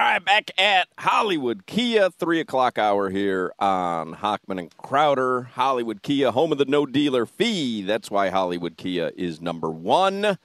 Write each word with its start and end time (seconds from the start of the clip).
All 0.00 0.06
right, 0.06 0.24
back 0.24 0.50
at 0.56 0.88
Hollywood 0.96 1.66
Kia, 1.66 2.08
three 2.08 2.40
o'clock 2.40 2.78
hour 2.78 3.10
here 3.10 3.52
on 3.58 4.14
Hochman 4.14 4.58
and 4.58 4.74
Crowder. 4.78 5.42
Hollywood 5.42 6.00
Kia, 6.00 6.30
home 6.30 6.52
of 6.52 6.56
the 6.56 6.64
no 6.64 6.86
dealer 6.86 7.26
fee. 7.26 7.82
That's 7.82 8.10
why 8.10 8.30
Hollywood 8.30 8.78
Kia 8.78 9.12
is 9.14 9.42
number 9.42 9.68
one. 9.68 10.38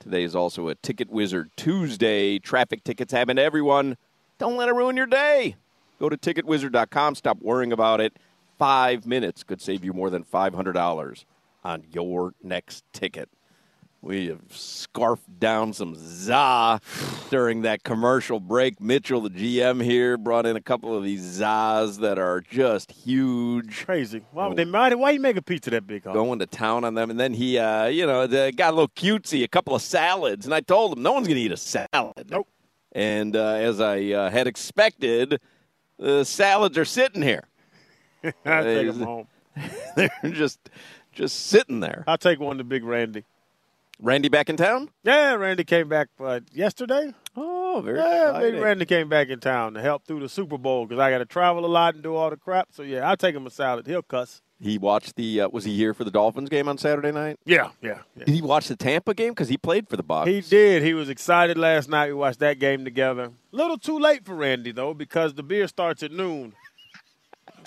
Today 0.00 0.22
is 0.22 0.34
also 0.34 0.68
a 0.68 0.76
Ticket 0.76 1.10
Wizard 1.10 1.50
Tuesday. 1.58 2.38
Traffic 2.38 2.84
tickets 2.84 3.12
happen 3.12 3.36
to 3.36 3.42
everyone. 3.42 3.98
Don't 4.38 4.56
let 4.56 4.70
it 4.70 4.74
ruin 4.74 4.96
your 4.96 5.04
day. 5.04 5.56
Go 6.00 6.08
to 6.08 6.16
ticketwizard.com. 6.16 7.14
Stop 7.14 7.42
worrying 7.42 7.70
about 7.70 8.00
it. 8.00 8.14
Five 8.58 9.04
minutes 9.04 9.42
could 9.42 9.60
save 9.60 9.84
you 9.84 9.92
more 9.92 10.08
than 10.08 10.24
$500 10.24 11.24
on 11.64 11.84
your 11.92 12.32
next 12.42 12.82
ticket. 12.94 13.28
We 14.02 14.26
have 14.26 14.40
scarfed 14.50 15.38
down 15.38 15.72
some 15.72 15.94
za 15.96 16.80
during 17.30 17.62
that 17.62 17.84
commercial 17.84 18.40
break. 18.40 18.80
Mitchell, 18.80 19.20
the 19.20 19.30
GM 19.30 19.80
here, 19.80 20.18
brought 20.18 20.44
in 20.44 20.56
a 20.56 20.60
couple 20.60 20.96
of 20.96 21.04
these 21.04 21.20
zas 21.20 21.98
that 21.98 22.18
are 22.18 22.40
just 22.40 22.90
huge. 22.90 23.84
Crazy. 23.84 24.24
Why 24.32 24.48
would 24.48 24.56
they 24.56 24.64
mind? 24.64 24.98
Why 24.98 25.12
you 25.12 25.20
make 25.20 25.36
a 25.36 25.42
pizza 25.42 25.70
that 25.70 25.86
big? 25.86 26.02
Huh? 26.02 26.14
Going 26.14 26.40
to 26.40 26.46
town 26.46 26.82
on 26.82 26.94
them, 26.94 27.10
and 27.10 27.20
then 27.20 27.32
he, 27.32 27.58
uh, 27.58 27.86
you 27.86 28.04
know, 28.04 28.26
got 28.26 28.72
a 28.72 28.74
little 28.74 28.88
cutesy, 28.88 29.44
a 29.44 29.48
couple 29.48 29.72
of 29.72 29.82
salads, 29.82 30.46
and 30.46 30.54
I 30.54 30.62
told 30.62 30.96
him 30.96 31.04
no 31.04 31.12
one's 31.12 31.28
going 31.28 31.36
to 31.36 31.42
eat 31.42 31.52
a 31.52 31.56
salad. 31.56 32.28
Nope. 32.28 32.48
And 32.90 33.36
uh, 33.36 33.54
as 33.54 33.80
I 33.80 34.02
uh, 34.10 34.30
had 34.30 34.48
expected, 34.48 35.40
the 35.96 36.24
salads 36.24 36.76
are 36.76 36.84
sitting 36.84 37.22
here. 37.22 37.44
I 38.44 38.62
take 38.62 38.86
them 38.88 39.02
home. 39.02 39.28
They're 39.96 40.10
just 40.24 40.58
just 41.12 41.46
sitting 41.46 41.78
there. 41.78 42.02
I'll 42.08 42.18
take 42.18 42.40
one 42.40 42.58
to 42.58 42.64
Big 42.64 42.82
Randy. 42.82 43.24
Randy 44.02 44.28
back 44.28 44.50
in 44.50 44.56
town? 44.56 44.90
Yeah, 45.04 45.34
Randy 45.34 45.62
came 45.62 45.88
back 45.88 46.08
uh, 46.18 46.40
yesterday. 46.52 47.12
Oh, 47.36 47.80
very 47.84 47.98
Yeah, 47.98 48.30
exciting. 48.30 48.52
Big 48.54 48.62
Randy 48.62 48.84
came 48.84 49.08
back 49.08 49.28
in 49.28 49.38
town 49.38 49.74
to 49.74 49.80
help 49.80 50.04
through 50.06 50.20
the 50.20 50.28
Super 50.28 50.58
Bowl 50.58 50.86
because 50.86 50.98
I 51.00 51.08
got 51.10 51.18
to 51.18 51.24
travel 51.24 51.64
a 51.64 51.68
lot 51.68 51.94
and 51.94 52.02
do 52.02 52.16
all 52.16 52.28
the 52.28 52.36
crap. 52.36 52.68
So 52.72 52.82
yeah, 52.82 53.08
I'll 53.08 53.16
take 53.16 53.34
him 53.36 53.46
a 53.46 53.50
salad. 53.50 53.86
He'll 53.86 54.02
cuss. 54.02 54.42
He 54.60 54.76
watched 54.76 55.14
the. 55.14 55.42
Uh, 55.42 55.48
was 55.50 55.64
he 55.64 55.76
here 55.76 55.94
for 55.94 56.02
the 56.02 56.10
Dolphins 56.10 56.48
game 56.48 56.68
on 56.68 56.78
Saturday 56.78 57.12
night? 57.12 57.38
Yeah, 57.44 57.70
yeah, 57.80 57.98
yeah. 58.16 58.24
Did 58.24 58.34
he 58.34 58.42
watch 58.42 58.66
the 58.68 58.76
Tampa 58.76 59.14
game 59.14 59.30
because 59.30 59.48
he 59.48 59.56
played 59.56 59.88
for 59.88 59.96
the 59.96 60.02
Bucks? 60.02 60.28
He 60.28 60.40
did. 60.40 60.82
He 60.82 60.94
was 60.94 61.08
excited 61.08 61.56
last 61.56 61.88
night. 61.88 62.08
We 62.08 62.14
watched 62.14 62.40
that 62.40 62.58
game 62.58 62.84
together. 62.84 63.24
A 63.52 63.56
little 63.56 63.78
too 63.78 63.98
late 63.98 64.24
for 64.24 64.34
Randy 64.34 64.72
though 64.72 64.94
because 64.94 65.34
the 65.34 65.42
beer 65.44 65.68
starts 65.68 66.02
at 66.02 66.10
noon. 66.12 66.54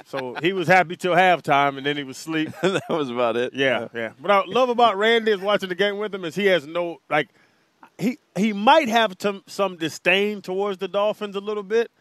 So 0.05 0.35
he 0.41 0.53
was 0.53 0.67
happy 0.67 0.95
till 0.95 1.13
halftime, 1.13 1.77
and 1.77 1.85
then 1.85 1.97
he 1.97 2.03
was 2.03 2.17
asleep. 2.17 2.49
that 2.61 2.89
was 2.89 3.09
about 3.09 3.37
it. 3.37 3.53
Yeah, 3.53 3.87
yeah. 3.93 4.11
What 4.19 4.31
I 4.31 4.43
love 4.45 4.69
about 4.69 4.97
Randy 4.97 5.31
is 5.31 5.39
watching 5.39 5.69
the 5.69 5.75
game 5.75 5.97
with 5.97 6.13
him 6.13 6.25
is 6.25 6.35
he 6.35 6.45
has 6.45 6.67
no 6.67 7.01
like 7.09 7.29
he 7.97 8.17
he 8.37 8.53
might 8.53 8.89
have 8.89 9.15
some 9.19 9.43
some 9.47 9.77
disdain 9.77 10.41
towards 10.41 10.77
the 10.77 10.87
Dolphins 10.87 11.35
a 11.35 11.39
little 11.39 11.63
bit, 11.63 11.91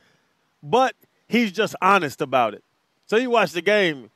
but 0.63 0.95
he's 1.29 1.53
just 1.53 1.75
honest 1.81 2.21
about 2.21 2.55
it. 2.55 2.65
So 3.07 3.17
you 3.17 3.31
watch 3.31 3.53
the 3.53 3.63
game, 3.63 4.11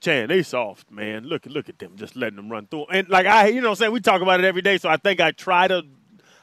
Chan, 0.00 0.28
they 0.28 0.42
soft, 0.42 0.90
man. 0.90 1.24
Look 1.24 1.46
look 1.46 1.68
at 1.68 1.78
them, 1.78 1.92
just 1.96 2.16
letting 2.16 2.36
them 2.36 2.50
run 2.50 2.66
through. 2.66 2.86
And 2.86 3.08
like 3.08 3.26
I, 3.26 3.48
you 3.48 3.60
know, 3.60 3.68
what 3.68 3.72
I'm 3.72 3.76
saying 3.76 3.92
we 3.92 4.00
talk 4.00 4.22
about 4.22 4.40
it 4.40 4.46
every 4.46 4.62
day. 4.62 4.78
So 4.78 4.88
I 4.88 4.96
think 4.96 5.20
I 5.20 5.32
try 5.32 5.68
to, 5.68 5.82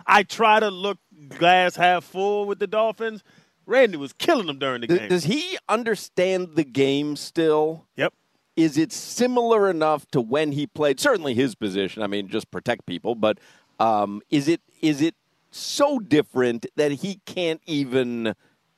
I 0.05 0.23
try 0.23 0.59
to 0.59 0.69
look 0.69 0.99
glass 1.29 1.75
half 1.75 2.03
full 2.03 2.45
with 2.45 2.59
the 2.59 2.67
Dolphins. 2.67 3.23
Randy 3.65 3.97
was 3.97 4.13
killing 4.13 4.47
them 4.47 4.59
during 4.59 4.81
the 4.81 4.87
game. 4.87 5.09
does 5.09 5.25
he 5.25 5.57
understand 5.67 6.55
the 6.55 6.63
game 6.63 7.15
still? 7.15 7.85
yep. 7.95 8.13
Is 8.55 8.77
it 8.77 8.93
similar 8.93 9.69
enough 9.69 10.09
to 10.11 10.21
when 10.21 10.53
he 10.53 10.65
played? 10.65 10.99
Certainly 10.99 11.33
his 11.33 11.55
position. 11.55 12.01
I 12.01 12.07
mean, 12.07 12.29
just 12.29 12.49
protect 12.51 12.85
people. 12.85 13.13
But 13.13 13.37
um, 13.81 14.21
is 14.29 14.47
it 14.47 14.61
is 14.81 15.01
it 15.01 15.13
so 15.51 15.99
different 15.99 16.65
that 16.77 16.91
he 16.93 17.19
can't 17.25 17.61
even 17.65 18.33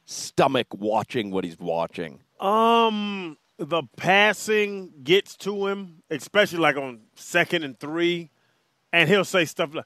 stomach 0.05 0.67
watching 0.73 1.29
what 1.29 1.43
he's 1.43 1.59
watching? 1.59 2.21
Um, 2.39 3.37
the 3.57 3.83
passing 3.97 4.93
gets 5.03 5.35
to 5.37 5.67
him, 5.67 6.01
especially 6.09 6.59
like 6.59 6.77
on 6.77 7.01
second 7.15 7.63
and 7.63 7.79
three, 7.79 8.31
and 8.91 9.09
he'll 9.09 9.25
say 9.25 9.45
stuff 9.45 9.75
like, 9.75 9.85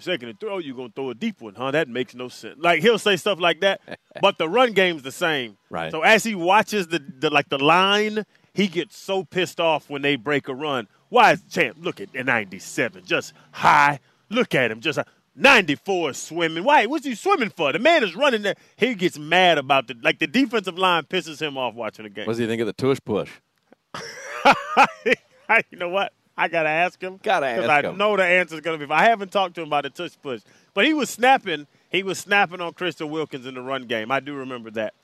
second 0.00 0.28
and 0.28 0.40
throw, 0.40 0.58
you're 0.58 0.76
gonna 0.76 0.92
throw 0.94 1.10
a 1.10 1.14
deep 1.14 1.40
one, 1.40 1.54
huh? 1.54 1.70
That 1.70 1.88
makes 1.88 2.14
no 2.14 2.28
sense. 2.28 2.56
Like 2.58 2.82
he'll 2.82 2.98
say 2.98 3.16
stuff 3.16 3.40
like 3.40 3.60
that, 3.60 3.80
but 4.20 4.38
the 4.38 4.48
run 4.48 4.72
game's 4.72 5.02
the 5.02 5.12
same. 5.12 5.56
Right. 5.70 5.90
So 5.90 6.02
as 6.02 6.24
he 6.24 6.34
watches 6.34 6.88
the, 6.88 6.98
the 6.98 7.30
like 7.30 7.48
the 7.48 7.58
line, 7.58 8.24
he 8.52 8.68
gets 8.68 8.96
so 8.96 9.24
pissed 9.24 9.60
off 9.60 9.90
when 9.90 10.02
they 10.02 10.16
break 10.16 10.48
a 10.48 10.54
run. 10.54 10.88
Why 11.08 11.32
is 11.32 11.42
champ? 11.50 11.78
Look 11.80 12.00
at 12.00 12.12
the 12.12 12.24
97, 12.24 13.04
just 13.04 13.32
high. 13.52 14.00
Look 14.30 14.54
at 14.54 14.70
him, 14.70 14.80
just 14.80 14.98
high. 14.98 15.04
94 15.36 16.12
swimming. 16.14 16.64
Why? 16.64 16.86
What's 16.86 17.04
he 17.04 17.14
swimming 17.14 17.50
for? 17.50 17.72
The 17.72 17.78
man 17.78 18.04
is 18.04 18.14
running 18.14 18.42
there. 18.42 18.54
He 18.76 18.94
gets 18.94 19.18
mad 19.18 19.58
about 19.58 19.88
the 19.88 19.96
like 20.02 20.18
the 20.18 20.26
defensive 20.26 20.78
line 20.78 21.04
pisses 21.04 21.40
him 21.40 21.58
off 21.58 21.74
watching 21.74 22.04
the 22.04 22.10
game. 22.10 22.26
What 22.26 22.34
does 22.34 22.38
he 22.38 22.46
think 22.46 22.60
of 22.60 22.66
the 22.66 22.72
tush 22.72 22.98
push? 23.04 23.30
you 25.70 25.78
know 25.78 25.88
what? 25.88 26.12
I 26.36 26.48
gotta 26.48 26.68
ask 26.68 27.00
him. 27.00 27.20
Gotta 27.22 27.54
because 27.54 27.68
I 27.68 27.82
know 27.92 28.16
the 28.16 28.24
answer's 28.24 28.60
gonna 28.60 28.78
be. 28.78 28.92
I 28.92 29.04
haven't 29.04 29.30
talked 29.30 29.54
to 29.56 29.62
him 29.62 29.68
about 29.68 29.84
the 29.84 29.90
tush 29.90 30.16
push, 30.20 30.42
but 30.72 30.84
he 30.84 30.94
was 30.94 31.10
snapping. 31.10 31.66
He 31.90 32.02
was 32.02 32.18
snapping 32.18 32.60
on 32.60 32.72
Christian 32.72 33.10
Wilkins 33.10 33.46
in 33.46 33.54
the 33.54 33.62
run 33.62 33.86
game. 33.86 34.10
I 34.10 34.20
do 34.20 34.34
remember 34.34 34.70
that 34.72 34.94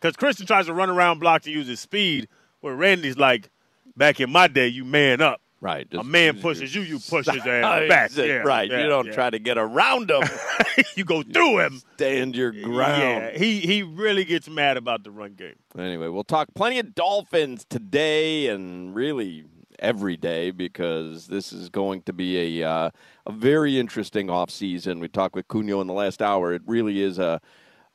because 0.00 0.16
Christian 0.16 0.46
tries 0.46 0.66
to 0.66 0.74
run 0.74 0.90
around 0.90 1.18
block 1.18 1.42
to 1.42 1.50
use 1.50 1.66
his 1.66 1.80
speed, 1.80 2.28
where 2.60 2.74
Randy's 2.74 3.18
like, 3.18 3.50
back 3.96 4.20
in 4.20 4.30
my 4.30 4.46
day, 4.46 4.68
you 4.68 4.84
man 4.84 5.20
up. 5.20 5.40
Right. 5.60 5.88
A 5.92 6.04
man 6.04 6.38
pushes 6.42 6.74
you, 6.74 6.82
you 6.82 6.98
push 6.98 7.26
his 7.26 7.44
ass 7.44 7.88
back. 7.88 8.10
Yeah, 8.16 8.36
right. 8.36 8.70
yeah, 8.70 8.82
you 8.82 8.88
don't 8.88 9.06
yeah. 9.06 9.12
try 9.12 9.30
to 9.30 9.38
get 9.38 9.58
around 9.58 10.10
him. 10.10 10.22
you 10.94 11.04
go 11.04 11.22
through 11.22 11.60
him. 11.60 11.82
Stand 11.94 12.36
your 12.36 12.52
ground. 12.52 13.02
Yeah, 13.02 13.38
he 13.38 13.60
he 13.60 13.82
really 13.82 14.24
gets 14.24 14.48
mad 14.48 14.76
about 14.76 15.02
the 15.02 15.10
run 15.10 15.34
game. 15.34 15.56
Anyway, 15.76 16.08
we'll 16.08 16.24
talk 16.24 16.48
plenty 16.54 16.78
of 16.78 16.94
Dolphins 16.94 17.66
today 17.68 18.48
and 18.48 18.94
really 18.94 19.44
every 19.78 20.16
day 20.16 20.50
because 20.50 21.26
this 21.26 21.52
is 21.52 21.68
going 21.68 22.02
to 22.02 22.12
be 22.12 22.60
a 22.60 22.68
uh, 22.68 22.90
a 23.26 23.32
very 23.32 23.78
interesting 23.78 24.28
offseason. 24.28 25.00
We 25.00 25.08
talked 25.08 25.34
with 25.34 25.48
Cuno 25.48 25.80
in 25.80 25.86
the 25.86 25.92
last 25.92 26.22
hour. 26.22 26.52
It 26.52 26.62
really 26.66 27.00
is 27.00 27.18
a 27.18 27.40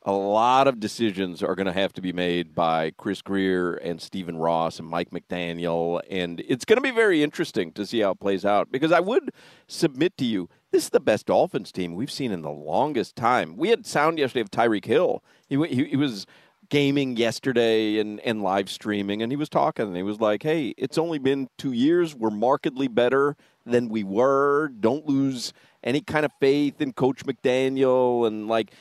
a 0.04 0.12
lot 0.12 0.66
of 0.66 0.80
decisions 0.80 1.42
are 1.42 1.54
going 1.54 1.66
to 1.66 1.72
have 1.72 1.92
to 1.92 2.00
be 2.00 2.12
made 2.12 2.54
by 2.54 2.90
Chris 2.96 3.22
Grier 3.22 3.74
and 3.74 4.00
Stephen 4.00 4.36
Ross 4.36 4.80
and 4.80 4.88
Mike 4.88 5.10
McDaniel, 5.10 6.00
and 6.10 6.40
it's 6.40 6.64
going 6.64 6.76
to 6.76 6.82
be 6.82 6.90
very 6.90 7.22
interesting 7.22 7.70
to 7.72 7.86
see 7.86 8.00
how 8.00 8.10
it 8.10 8.20
plays 8.20 8.44
out. 8.44 8.72
Because 8.72 8.90
I 8.90 9.00
would 9.00 9.30
submit 9.68 10.16
to 10.18 10.24
you, 10.24 10.48
this 10.72 10.84
is 10.84 10.90
the 10.90 11.00
best 11.00 11.26
Dolphins 11.26 11.70
team 11.70 11.94
we've 11.94 12.10
seen 12.10 12.32
in 12.32 12.42
the 12.42 12.50
longest 12.50 13.14
time. 13.14 13.56
We 13.56 13.68
had 13.68 13.86
sound 13.86 14.18
yesterday 14.18 14.40
of 14.40 14.50
Tyreek 14.50 14.86
Hill. 14.86 15.22
He, 15.48 15.56
he, 15.66 15.84
he 15.84 15.96
was 15.96 16.26
gaming 16.72 17.18
yesterday 17.18 17.98
and, 17.98 18.18
and 18.20 18.42
live 18.42 18.70
streaming, 18.70 19.20
and 19.20 19.30
he 19.30 19.36
was 19.36 19.50
talking, 19.50 19.86
and 19.86 19.94
he 19.94 20.02
was 20.02 20.20
like, 20.20 20.42
hey, 20.42 20.72
it's 20.78 20.96
only 20.96 21.18
been 21.18 21.46
two 21.58 21.72
years. 21.72 22.14
We're 22.14 22.30
markedly 22.30 22.88
better 22.88 23.36
than 23.66 23.90
we 23.90 24.02
were. 24.02 24.68
Don't 24.80 25.06
lose 25.06 25.52
any 25.84 26.00
kind 26.00 26.24
of 26.24 26.32
faith 26.40 26.80
in 26.80 26.94
Coach 26.94 27.26
McDaniel. 27.26 28.26
And, 28.26 28.48
like, 28.48 28.72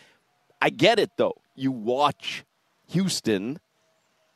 I 0.62 0.70
get 0.70 1.00
it, 1.00 1.10
though. 1.18 1.36
You 1.54 1.74
watch 1.74 2.46
Houston 2.92 3.60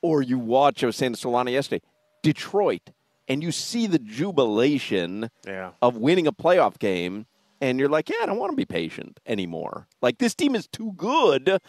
or 0.02 0.22
you 0.22 0.38
watch, 0.38 0.84
I 0.84 0.88
was 0.88 0.98
saying 0.98 1.14
to 1.14 1.28
Solana 1.28 1.50
yesterday, 1.54 1.82
Detroit, 2.24 2.90
and 3.30 3.42
you 3.42 3.54
see 3.54 3.88
the 3.88 4.00
jubilation 4.00 5.30
Yeah. 5.48 5.72
of 5.82 5.96
winning 5.96 6.28
a 6.28 6.34
playoff 6.34 6.78
game, 6.78 7.26
and 7.62 7.80
you're 7.80 7.88
like, 7.88 8.10
yeah, 8.10 8.18
I 8.22 8.26
don't 8.26 8.38
want 8.38 8.52
to 8.52 8.58
be 8.58 8.66
patient 8.66 9.22
anymore. 9.26 9.88
Like, 10.02 10.18
this 10.18 10.36
team 10.36 10.56
is 10.56 10.68
too 10.68 10.92
good 10.98 11.60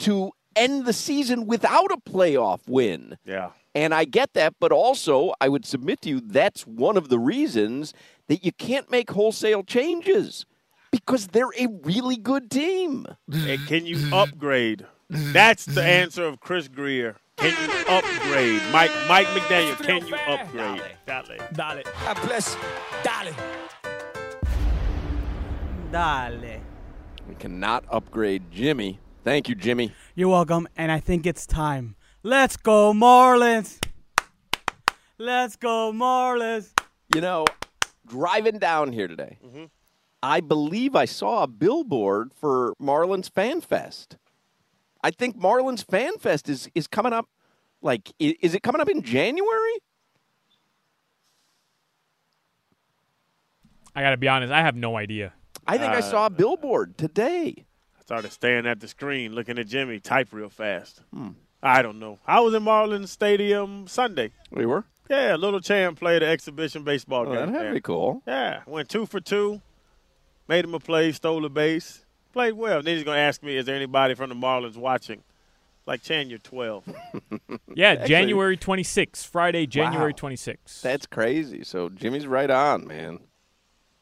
to 0.00 0.32
end 0.56 0.86
the 0.86 0.92
season 0.92 1.46
without 1.46 1.92
a 1.92 1.98
playoff 1.98 2.60
win. 2.66 3.18
Yeah. 3.24 3.50
And 3.74 3.92
I 3.92 4.06
get 4.06 4.32
that, 4.34 4.54
but 4.58 4.72
also 4.72 5.34
I 5.40 5.48
would 5.48 5.66
submit 5.66 6.00
to 6.02 6.08
you 6.08 6.20
that's 6.20 6.66
one 6.66 6.96
of 6.96 7.10
the 7.10 7.18
reasons 7.18 7.92
that 8.28 8.44
you 8.44 8.52
can't 8.52 8.90
make 8.90 9.10
wholesale 9.10 9.62
changes 9.62 10.46
because 10.90 11.28
they're 11.28 11.52
a 11.58 11.68
really 11.82 12.16
good 12.16 12.50
team. 12.50 13.06
And 13.30 13.66
can 13.66 13.84
you 13.86 14.14
upgrade? 14.14 14.86
That's 15.10 15.66
the 15.66 15.84
answer 15.84 16.24
of 16.24 16.40
Chris 16.40 16.68
Grier. 16.68 17.16
Can 17.36 17.52
you 17.62 17.94
upgrade? 17.94 18.62
Mike 18.72 18.90
Mike 19.08 19.26
McDaniel, 19.28 19.76
can 19.84 20.06
you 20.06 20.14
upgrade? 20.26 20.82
Dale. 21.06 21.38
Dale. 21.52 21.82
God 22.02 22.18
bless. 22.22 22.56
Dale. 23.04 23.34
Dale. 25.92 26.60
We 27.28 27.34
cannot 27.34 27.84
upgrade 27.90 28.50
Jimmy. 28.50 29.00
Thank 29.26 29.48
you, 29.48 29.56
Jimmy. 29.56 29.90
You're 30.14 30.28
welcome, 30.28 30.68
and 30.76 30.92
I 30.92 31.00
think 31.00 31.26
it's 31.26 31.48
time. 31.48 31.96
Let's 32.22 32.56
go, 32.56 32.92
Marlins. 32.92 33.84
Let's 35.18 35.56
go, 35.56 35.90
Marlins. 35.92 36.70
You 37.12 37.20
know, 37.20 37.44
driving 38.06 38.60
down 38.60 38.92
here 38.92 39.08
today, 39.08 39.38
mm-hmm. 39.44 39.64
I 40.22 40.40
believe 40.40 40.94
I 40.94 41.06
saw 41.06 41.42
a 41.42 41.48
billboard 41.48 42.34
for 42.34 42.74
Marlins 42.80 43.28
Fan 43.28 43.62
Fest. 43.62 44.16
I 45.02 45.10
think 45.10 45.36
Marlins 45.36 45.84
Fan 45.84 46.18
Fest 46.18 46.48
is, 46.48 46.70
is 46.76 46.86
coming 46.86 47.12
up. 47.12 47.28
Like, 47.82 48.12
is 48.20 48.54
it 48.54 48.62
coming 48.62 48.80
up 48.80 48.88
in 48.88 49.02
January? 49.02 49.80
I 53.92 54.02
got 54.02 54.10
to 54.10 54.18
be 54.18 54.28
honest, 54.28 54.52
I 54.52 54.60
have 54.60 54.76
no 54.76 54.96
idea. 54.96 55.32
I 55.66 55.78
think 55.78 55.92
I 55.92 56.00
saw 56.00 56.22
a 56.22 56.26
uh, 56.26 56.28
billboard 56.28 56.96
today. 56.96 57.65
I 58.06 58.14
started 58.14 58.30
staring 58.30 58.66
at 58.66 58.78
the 58.78 58.86
screen, 58.86 59.32
looking 59.34 59.58
at 59.58 59.66
Jimmy 59.66 59.98
type 59.98 60.28
real 60.30 60.48
fast. 60.48 61.02
Hmm. 61.12 61.30
I 61.60 61.82
don't 61.82 61.98
know. 61.98 62.20
I 62.24 62.38
was 62.38 62.54
in 62.54 62.62
Marlins 62.62 63.08
Stadium 63.08 63.88
Sunday. 63.88 64.30
We 64.52 64.64
were. 64.64 64.84
Yeah, 65.10 65.34
Little 65.34 65.58
Champ 65.58 65.98
played 65.98 66.22
an 66.22 66.28
exhibition 66.30 66.84
baseball 66.84 67.22
Oh, 67.22 67.32
game. 67.34 67.46
that'd 67.52 67.54
there. 67.54 67.74
be 67.74 67.80
cool. 67.80 68.22
Yeah, 68.24 68.62
went 68.68 68.88
two 68.88 69.06
for 69.06 69.18
two, 69.18 69.60
made 70.46 70.64
him 70.64 70.72
a 70.74 70.78
play, 70.78 71.10
stole 71.10 71.44
a 71.44 71.48
base, 71.48 72.04
played 72.32 72.52
well. 72.52 72.80
Then 72.80 72.94
he's 72.94 73.02
going 73.04 73.16
to 73.16 73.20
ask 73.22 73.42
me, 73.42 73.56
is 73.56 73.66
there 73.66 73.74
anybody 73.74 74.14
from 74.14 74.28
the 74.28 74.36
Marlins 74.36 74.76
watching? 74.76 75.24
Like, 75.84 76.02
Chan, 76.02 76.30
you're 76.30 76.38
12. 76.38 76.84
Yeah, 77.74 78.06
January 78.06 78.56
26th, 78.56 79.26
Friday, 79.26 79.66
January 79.66 80.12
Wow. 80.12 80.28
26th. 80.30 80.80
That's 80.80 81.06
crazy. 81.06 81.62
So 81.64 81.88
Jimmy's 81.88 82.26
right 82.28 82.50
on, 82.50 82.86
man. 82.86 83.18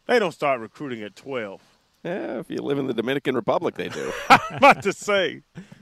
they 0.07 0.19
don't 0.19 0.31
start 0.33 0.61
recruiting 0.61 1.03
at 1.03 1.17
12. 1.17 1.61
Yeah, 2.05 2.39
if 2.39 2.51
you 2.51 2.59
live 2.59 2.79
in 2.79 2.87
the 2.87 2.95
Dominican 2.95 3.35
Republic, 3.35 3.75
they 3.77 3.89
do. 3.89 4.13
I'm 4.29 4.57
about 4.59 4.83
to 4.83 4.93
say, 4.93 5.41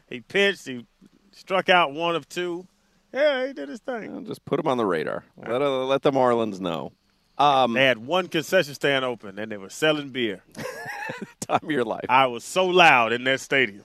he 0.08 0.20
pitched, 0.20 0.66
he 0.66 0.86
struck 1.32 1.69
out 1.69 1.92
one 1.92 2.14
of 2.14 2.28
two. 2.28 2.66
Yeah, 3.12 3.46
he 3.46 3.52
did 3.52 3.69
his 3.69 3.80
thing. 3.80 4.12
Well, 4.12 4.20
Just 4.22 4.44
put 4.44 4.56
them 4.56 4.69
on 4.69 4.78
the 4.78 4.86
radar. 4.86 5.24
Let, 5.36 5.60
uh, 5.60 5.84
let 5.84 6.02
the 6.02 6.12
Marlins 6.12 6.60
know. 6.60 6.92
Um, 7.38 7.74
They 7.74 7.84
had 7.84 7.98
one 7.98 8.28
concession 8.28 8.74
stand 8.74 9.04
open, 9.04 9.38
and 9.38 9.50
they 9.50 9.56
were 9.56 9.69
selling 9.70 10.10
beer. 10.10 10.42
time 11.40 11.60
of 11.62 11.70
your 11.70 11.84
life. 11.84 12.04
I 12.08 12.26
was 12.26 12.44
so 12.44 12.66
loud 12.66 13.12
in 13.12 13.24
that 13.24 13.40
stadium. 13.40 13.84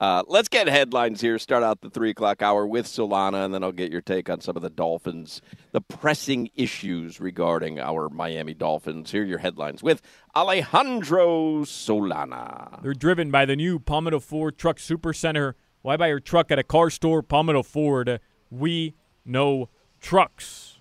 Uh, 0.00 0.22
let's 0.28 0.48
get 0.48 0.68
headlines 0.68 1.20
here. 1.20 1.38
Start 1.38 1.64
out 1.64 1.80
the 1.80 1.90
three 1.90 2.10
o'clock 2.10 2.40
hour 2.40 2.64
with 2.64 2.86
Solana, 2.86 3.44
and 3.44 3.52
then 3.52 3.64
I'll 3.64 3.72
get 3.72 3.90
your 3.90 4.00
take 4.00 4.30
on 4.30 4.40
some 4.40 4.56
of 4.56 4.62
the 4.62 4.70
Dolphins, 4.70 5.42
the 5.72 5.80
pressing 5.80 6.50
issues 6.54 7.20
regarding 7.20 7.80
our 7.80 8.08
Miami 8.08 8.54
Dolphins. 8.54 9.10
Here 9.10 9.22
are 9.22 9.26
your 9.26 9.38
headlines 9.38 9.82
with 9.82 10.00
Alejandro 10.36 11.62
Solana. 11.64 12.80
They're 12.82 12.94
driven 12.94 13.32
by 13.32 13.44
the 13.44 13.56
new 13.56 13.80
Palmetto 13.80 14.20
Ford 14.20 14.56
Truck 14.56 14.78
Super 14.78 15.12
Center. 15.12 15.56
Why 15.82 15.96
buy 15.96 16.08
your 16.08 16.20
truck 16.20 16.52
at 16.52 16.60
a 16.60 16.64
car 16.64 16.90
store? 16.90 17.22
Palmetto 17.22 17.64
Ford. 17.64 18.20
We 18.50 18.94
know 19.24 19.68
trucks. 20.00 20.78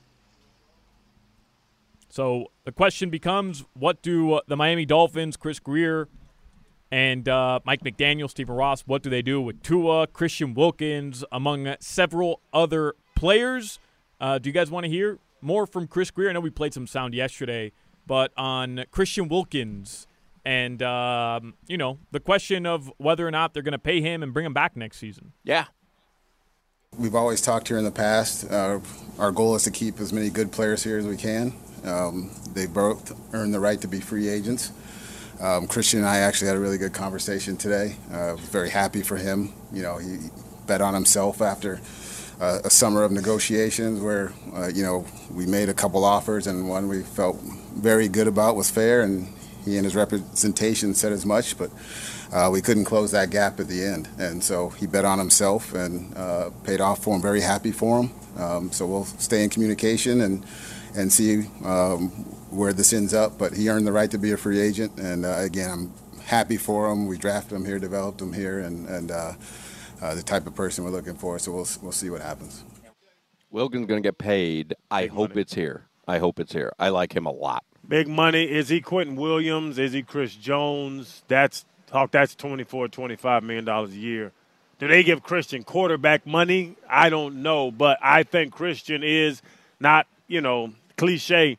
So 2.08 2.52
the 2.66 2.72
question 2.72 3.10
becomes 3.10 3.64
what 3.74 4.02
do 4.02 4.34
uh, 4.34 4.42
the 4.48 4.56
Miami 4.56 4.86
Dolphins, 4.86 5.38
Chris 5.38 5.60
Grier, 5.60 6.08
and 6.92 7.28
uh, 7.28 7.60
Mike 7.66 7.84
McDaniel, 7.84 8.30
Stephen 8.30 8.56
Ross, 8.56 8.82
what 8.82 9.04
do 9.04 9.10
they 9.10 9.22
do 9.22 9.42
with 9.42 9.62
Tua, 9.62 10.08
Christian 10.08 10.54
Wilkins, 10.54 11.24
among 11.32 11.76
several 11.80 12.42
other 12.54 12.96
players? 13.16 13.80
Uh, 14.20 14.38
do 14.38 14.50
you 14.50 14.54
guys 14.54 14.72
want 14.72 14.86
to 14.86 14.90
hear 14.90 15.20
more 15.42 15.68
from 15.68 15.88
Chris 15.88 16.12
Grier? 16.12 16.30
I 16.30 16.34
know 16.34 16.40
we 16.40 16.50
played 16.50 16.74
some 16.74 16.88
sound 16.88 17.14
yesterday, 17.14 17.72
but 18.06 18.32
on 18.38 18.86
Christian 18.92 19.28
Wilkins 19.28 20.08
and, 20.46 20.82
um, 20.82 21.56
you 21.68 21.78
know, 21.78 22.00
the 22.12 22.22
question 22.22 22.66
of 22.66 22.92
whether 22.98 23.28
or 23.28 23.32
not 23.32 23.54
they're 23.54 23.64
going 23.64 23.74
to 23.74 23.80
pay 23.80 24.00
him 24.00 24.24
and 24.24 24.34
bring 24.34 24.46
him 24.46 24.54
back 24.54 24.78
next 24.78 24.98
season. 24.98 25.34
Yeah, 25.44 25.66
We've 26.98 27.16
always 27.16 27.42
talked 27.42 27.68
here 27.68 27.78
in 27.78 27.84
the 27.84 27.92
past. 27.92 28.50
Uh, 28.50 28.80
our 29.20 29.32
goal 29.32 29.56
is 29.56 29.64
to 29.64 29.72
keep 29.72 30.00
as 30.00 30.12
many 30.12 30.30
good 30.30 30.52
players 30.52 30.84
here 30.84 30.98
as 30.98 31.06
we 31.06 31.16
can. 31.16 31.54
Um, 31.84 32.32
they 32.54 32.66
both 32.66 33.14
earned 33.36 33.54
the 33.54 33.60
right 33.60 33.80
to 33.82 33.88
be 33.88 34.00
free 34.00 34.28
agents. 34.30 34.72
Um, 35.40 35.68
Christian 35.68 36.00
and 36.00 36.08
I 36.08 36.18
actually 36.20 36.48
had 36.48 36.58
a 36.58 36.60
really 36.60 36.78
good 36.78 36.94
conversation 36.94 37.58
today. 37.58 37.96
Uh, 38.12 38.36
very 38.36 38.70
happy 38.70 39.04
for 39.04 39.18
him. 39.18 39.54
You 39.72 39.84
know, 39.84 39.98
he 39.98 40.18
bet 40.66 40.82
on 40.82 40.94
himself 40.94 41.42
after 41.42 41.80
uh, 42.42 42.60
a 42.64 42.70
summer 42.70 43.04
of 43.04 43.12
negotiations 43.12 44.02
where, 44.02 44.34
uh, 44.56 44.68
you 44.68 44.84
know, 44.84 45.06
we 45.32 45.46
made 45.46 45.70
a 45.70 45.74
couple 45.74 46.04
offers 46.04 46.48
and 46.48 46.68
one 46.68 46.88
we 46.88 47.04
felt 47.04 47.38
very 47.76 48.08
good 48.08 48.28
about 48.28 48.56
was 48.56 48.70
fair, 48.72 49.02
and 49.02 49.28
he 49.64 49.78
and 49.78 49.86
his 49.86 49.96
representation 49.96 50.94
said 50.94 51.12
as 51.12 51.26
much, 51.26 51.58
but 51.58 51.70
uh, 52.34 52.50
we 52.52 52.62
couldn't 52.62 52.86
close 52.86 53.12
that 53.12 53.30
gap 53.30 53.60
at 53.60 53.68
the 53.68 53.84
end. 53.84 54.10
And 54.18 54.44
so 54.44 54.70
he 54.70 54.88
bet 54.88 55.06
on 55.06 55.20
himself 55.20 55.74
and 55.74 56.16
uh, 56.18 56.50
paid 56.64 56.82
off 56.82 57.04
for 57.04 57.16
him. 57.16 57.22
Very 57.22 57.42
happy 57.42 57.72
for 57.72 58.02
him. 58.02 58.12
Um, 58.38 58.72
so 58.72 58.86
we'll 58.86 59.06
stay 59.06 59.44
in 59.44 59.50
communication 59.50 60.22
and 60.22 60.46
and 60.96 61.12
see 61.14 61.46
um, 61.64 62.12
where 62.50 62.74
this 62.74 62.94
ends 62.94 63.14
up. 63.14 63.38
But 63.38 63.54
he 63.54 63.70
earned 63.70 63.88
the 63.88 63.92
right 63.92 64.10
to 64.12 64.18
be 64.18 64.32
a 64.32 64.38
free 64.38 64.60
agent, 64.60 65.00
and 65.00 65.26
uh, 65.26 65.38
again, 65.38 65.70
I'm 65.70 66.20
happy 66.20 66.58
for 66.58 66.92
him. 66.92 67.08
We 67.08 67.18
drafted 67.18 67.54
him 67.54 67.66
here, 67.66 67.80
developed 67.80 68.22
him 68.22 68.34
here, 68.34 68.60
and 68.60 68.88
and 68.88 69.12
uh, 69.12 69.34
uh, 70.02 70.16
the 70.16 70.24
type 70.24 70.48
of 70.48 70.56
person 70.56 70.84
we're 70.84 70.92
looking 70.92 71.16
for. 71.16 71.40
So 71.40 71.52
we'll 71.52 71.68
we'll 71.82 71.92
see 71.92 72.10
what 72.10 72.22
happens. 72.22 72.64
Wilkins 73.50 73.88
going 73.88 74.02
to 74.02 74.08
get 74.08 74.18
paid. 74.18 74.76
I 74.92 75.08
hope 75.08 75.38
it's 75.38 75.54
here. 75.54 75.86
I 76.08 76.20
hope 76.20 76.40
it's 76.40 76.54
here. 76.54 76.74
I 76.78 76.90
like 76.90 77.16
him 77.16 77.26
a 77.26 77.32
lot. 77.32 77.64
Big 77.88 78.08
money. 78.08 78.44
Is 78.44 78.70
he 78.70 78.82
Quinnen 78.82 79.16
Williams? 79.16 79.80
Is 79.80 79.94
he 79.94 80.04
Chris 80.04 80.36
Jones? 80.36 81.24
That's 81.28 81.66
talk. 81.88 82.12
That's 82.12 82.36
24, 82.36 82.90
25 82.90 83.44
million 83.44 83.66
dollars 83.66 83.92
a 83.92 83.98
year. 83.98 84.32
Do 84.80 84.88
they 84.88 85.04
give 85.04 85.24
Christian 85.24 85.64
quarterback 85.64 86.28
money? 86.28 86.76
I 86.90 87.10
don't 87.10 87.42
know, 87.42 87.72
but 87.72 87.98
I 88.02 88.24
think 88.24 88.54
Christian 88.54 89.04
is 89.04 89.42
not, 89.80 90.06
you 90.28 90.42
know, 90.42 90.74
cliche. 90.98 91.58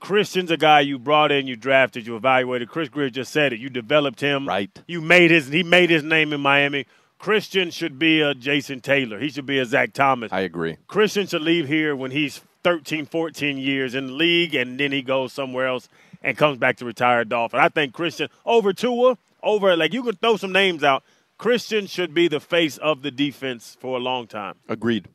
Christian's 0.00 0.50
a 0.50 0.56
guy 0.56 0.80
you 0.80 0.98
brought 0.98 1.32
in, 1.32 1.46
you 1.46 1.56
drafted, 1.56 2.06
you 2.06 2.16
evaluated. 2.16 2.68
Chris 2.68 2.88
Grier 2.88 3.10
just 3.10 3.32
said 3.32 3.52
it. 3.52 3.60
You 3.60 3.70
developed 3.70 4.20
him. 4.20 4.46
Right. 4.46 4.70
You 4.86 5.00
made 5.00 5.30
his. 5.30 5.48
He 5.48 5.62
made 5.62 5.90
his 5.90 6.02
name 6.02 6.32
in 6.32 6.40
Miami. 6.40 6.86
Christian 7.18 7.70
should 7.70 7.98
be 7.98 8.20
a 8.20 8.34
Jason 8.34 8.80
Taylor. 8.80 9.18
He 9.18 9.30
should 9.30 9.46
be 9.46 9.58
a 9.58 9.64
Zach 9.64 9.92
Thomas. 9.92 10.32
I 10.32 10.40
agree. 10.40 10.76
Christian 10.86 11.26
should 11.26 11.42
leave 11.42 11.66
here 11.66 11.96
when 11.96 12.10
he's 12.10 12.42
13, 12.62 13.06
14 13.06 13.58
years 13.58 13.94
in 13.94 14.08
the 14.08 14.12
league, 14.12 14.54
and 14.54 14.78
then 14.78 14.92
he 14.92 15.00
goes 15.02 15.32
somewhere 15.32 15.66
else 15.66 15.88
and 16.22 16.36
comes 16.36 16.58
back 16.58 16.76
to 16.76 16.84
retire 16.84 17.24
Dolphin. 17.24 17.60
I 17.60 17.68
think 17.68 17.94
Christian 17.94 18.28
over 18.44 18.72
Tua, 18.72 19.16
over 19.42 19.76
like 19.76 19.92
you 19.92 20.02
can 20.02 20.16
throw 20.16 20.36
some 20.36 20.52
names 20.52 20.84
out. 20.84 21.02
Christian 21.38 21.86
should 21.86 22.14
be 22.14 22.28
the 22.28 22.40
face 22.40 22.78
of 22.78 23.02
the 23.02 23.10
defense 23.10 23.76
for 23.80 23.96
a 23.96 24.00
long 24.00 24.26
time. 24.26 24.54
Agreed. 24.68 25.08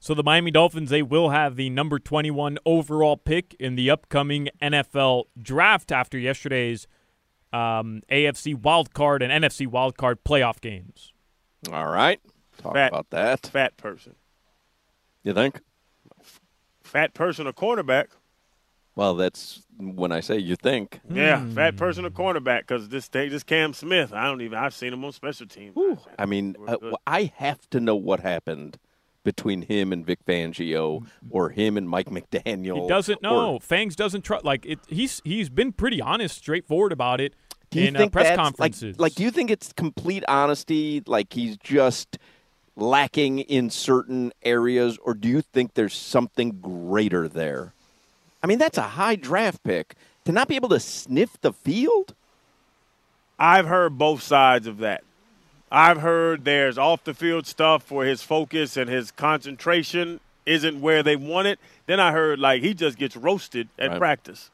So 0.00 0.14
the 0.14 0.22
Miami 0.22 0.50
Dolphins, 0.50 0.90
they 0.90 1.02
will 1.02 1.30
have 1.30 1.56
the 1.56 1.70
number 1.70 1.98
21 1.98 2.58
overall 2.64 3.16
pick 3.16 3.54
in 3.58 3.74
the 3.74 3.90
upcoming 3.90 4.48
NFL 4.62 5.24
draft 5.40 5.90
after 5.90 6.16
yesterday's 6.18 6.86
um, 7.52 8.02
AFC 8.10 8.54
wildcard 8.54 9.22
and 9.28 9.44
NFC 9.44 9.66
wildcard 9.66 10.16
playoff 10.24 10.60
games. 10.60 11.12
All 11.72 11.88
right. 11.88 12.20
Talk 12.58 12.74
Fat. 12.74 12.88
about 12.92 13.10
that. 13.10 13.46
Fat 13.46 13.76
person, 13.76 14.14
You 15.24 15.34
think? 15.34 15.60
fat 16.82 17.12
person, 17.14 17.46
or 17.46 17.52
cornerback. 17.52 18.06
Well, 18.96 19.14
that's 19.14 19.62
when 19.78 20.10
I 20.10 20.20
say 20.20 20.38
you 20.38 20.56
think. 20.56 21.00
Yeah, 21.08 21.44
fat 21.50 21.76
person, 21.76 22.04
or 22.04 22.10
cornerback. 22.10 22.60
Because 22.60 22.88
this 22.88 23.08
this 23.08 23.44
Cam 23.44 23.72
Smith, 23.74 24.12
I 24.12 24.24
don't 24.26 24.40
even. 24.40 24.58
I've 24.58 24.74
seen 24.74 24.92
him 24.92 25.04
on 25.04 25.12
special 25.12 25.46
teams. 25.46 25.76
I 26.18 26.26
mean, 26.26 26.56
uh. 26.66 26.76
I 27.06 27.32
have 27.36 27.68
to 27.70 27.78
know 27.80 27.94
what 27.94 28.20
happened 28.20 28.78
between 29.28 29.60
him 29.60 29.92
and 29.92 30.06
Vic 30.06 30.24
Fangio 30.24 31.04
or 31.30 31.50
him 31.50 31.76
and 31.76 31.86
Mike 31.86 32.06
McDaniel. 32.06 32.80
He 32.84 32.88
doesn't 32.88 33.18
or- 33.18 33.20
know. 33.20 33.58
Fangs 33.58 33.94
doesn't 33.94 34.22
trust. 34.22 34.42
Like 34.42 34.64
it, 34.64 34.78
he's 34.88 35.20
he's 35.22 35.50
been 35.50 35.72
pretty 35.72 36.00
honest, 36.00 36.38
straightforward 36.38 36.92
about 36.92 37.20
it 37.20 37.34
Do 37.68 37.78
you 37.78 37.88
in 37.88 37.94
think 37.94 38.16
uh, 38.16 38.20
press 38.22 38.36
conferences. 38.36 38.98
Like, 38.98 39.10
like, 39.10 39.14
do 39.16 39.24
you 39.24 39.30
think 39.30 39.50
it's 39.50 39.70
complete 39.74 40.24
honesty? 40.28 41.02
Like 41.06 41.34
he's 41.34 41.58
just 41.58 42.16
lacking 42.74 43.40
in 43.40 43.68
certain 43.68 44.32
areas, 44.42 44.96
or 45.04 45.12
do 45.12 45.28
you 45.28 45.42
think 45.42 45.74
there's 45.74 45.94
something 45.94 46.58
greater 46.62 47.28
there? 47.28 47.74
I 48.42 48.46
mean, 48.46 48.58
that's 48.58 48.78
a 48.78 48.82
high 48.96 49.16
draft 49.16 49.62
pick 49.62 49.94
to 50.24 50.32
not 50.32 50.48
be 50.48 50.56
able 50.56 50.70
to 50.70 50.80
sniff 50.80 51.38
the 51.42 51.52
field. 51.52 52.14
I've 53.38 53.66
heard 53.66 53.98
both 53.98 54.22
sides 54.22 54.66
of 54.66 54.78
that. 54.78 55.04
I've 55.70 56.00
heard 56.00 56.44
there's 56.44 56.78
off 56.78 57.04
the 57.04 57.14
field 57.14 57.46
stuff 57.46 57.90
where 57.90 58.06
his 58.06 58.22
focus 58.22 58.76
and 58.76 58.88
his 58.88 59.10
concentration 59.10 60.20
isn't 60.46 60.80
where 60.80 61.02
they 61.02 61.16
want 61.16 61.46
it. 61.46 61.58
Then 61.86 62.00
I 62.00 62.12
heard 62.12 62.38
like 62.38 62.62
he 62.62 62.72
just 62.72 62.96
gets 62.98 63.16
roasted 63.16 63.68
at 63.78 63.90
Right. 63.90 63.98
practice. 63.98 64.50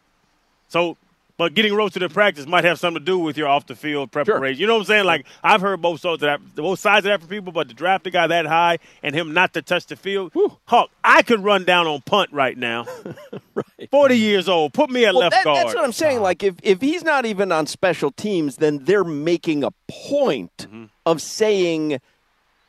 So, 0.68 0.97
but 1.37 1.55
getting 1.55 1.75
roasted 1.75 2.03
at 2.03 2.12
practice 2.12 2.47
might 2.47 2.64
have 2.64 2.79
something 2.79 3.00
to 3.00 3.05
do 3.05 3.19
with 3.19 3.37
your 3.37 3.49
off 3.49 3.67
the 3.67 3.75
field 3.75 4.12
preparation. 4.12 4.61
You 4.61 4.67
know 4.67 4.75
what 4.75 4.81
I'm 4.81 4.87
saying? 4.87 5.05
Like 5.05 5.26
I've 5.43 5.61
heard 5.61 5.83
both 5.83 6.00
sides 6.00 6.23
of 6.23 6.26
that, 6.29 6.55
both 6.55 6.79
sides 6.79 7.05
of 7.07 7.11
that 7.11 7.21
from 7.21 7.29
people. 7.29 7.53
But 7.53 7.69
to 7.69 7.75
draft 7.75 8.07
a 8.07 8.11
guy 8.11 8.26
that 8.29 8.47
high 8.47 8.79
and 9.03 9.14
him 9.14 9.33
not 9.35 9.53
to 9.55 9.62
touch 9.62 9.87
the 9.87 9.97
field, 9.97 10.33
Hawk, 10.67 10.91
I 11.03 11.23
could 11.23 11.41
run 11.41 11.64
down 11.64 11.87
on 11.87 12.00
punt 12.03 12.31
right 12.33 12.57
now. 12.57 12.87
Forty 13.91 14.17
years 14.19 14.49
old, 14.49 14.73
put 14.73 14.91
me 14.91 15.05
at 15.05 15.12
Well, 15.14 15.23
left 15.23 15.33
that- 15.35 15.45
guard. 15.45 15.67
that's 15.67 15.75
what 15.75 15.85
I'm 15.85 15.93
saying. 15.93 16.21
Like, 16.21 16.43
if, 16.43 16.55
if 16.62 16.81
he's 16.81 17.03
not 17.05 17.26
even 17.26 17.50
on 17.53 17.67
special 17.67 18.11
teams, 18.12 18.57
then 18.57 18.85
they're 18.85 19.05
making 19.05 19.64
a 19.64 19.71
point 19.91 20.50
Mm-hmm. 20.59 20.85
of 21.07 21.21
saying, 21.21 22.00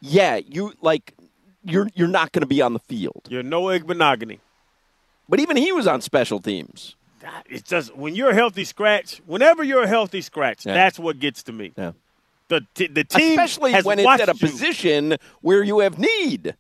yeah, 0.01 0.35
you 0.37 0.73
like 0.81 1.13
you're 1.63 1.87
you're 1.95 2.07
not 2.07 2.31
going 2.31 2.41
to 2.41 2.47
be 2.47 2.61
on 2.61 2.73
the 2.73 2.79
field. 2.79 3.27
You're 3.29 3.43
no 3.43 3.63
Igbinoghene. 3.63 4.39
But 5.29 5.39
even 5.39 5.57
he 5.57 5.71
was 5.71 5.87
on 5.87 6.01
special 6.01 6.39
teams. 6.39 6.95
It's 7.49 7.67
just 7.69 7.95
when 7.95 8.15
you're 8.15 8.29
a 8.29 8.33
healthy 8.35 8.63
scratch. 8.63 9.21
Whenever 9.25 9.63
you're 9.63 9.83
a 9.83 9.87
healthy 9.87 10.21
scratch, 10.21 10.65
Yeah. 10.65 10.73
that's 10.73 10.99
what 10.99 11.19
gets 11.19 11.43
to 11.43 11.51
me. 11.53 11.71
Yeah. 11.77 11.91
The 12.47 12.61
t- 12.75 12.87
the 12.87 13.03
team 13.03 13.31
Especially 13.39 13.71
has 13.71 13.85
when 13.85 13.99
it's 13.99 14.05
watched 14.05 14.21
at 14.23 14.29
a 14.29 14.33
you. 14.33 14.39
position 14.39 15.17
where 15.41 15.63
you 15.63 15.79
have 15.79 15.97
need. 15.97 16.55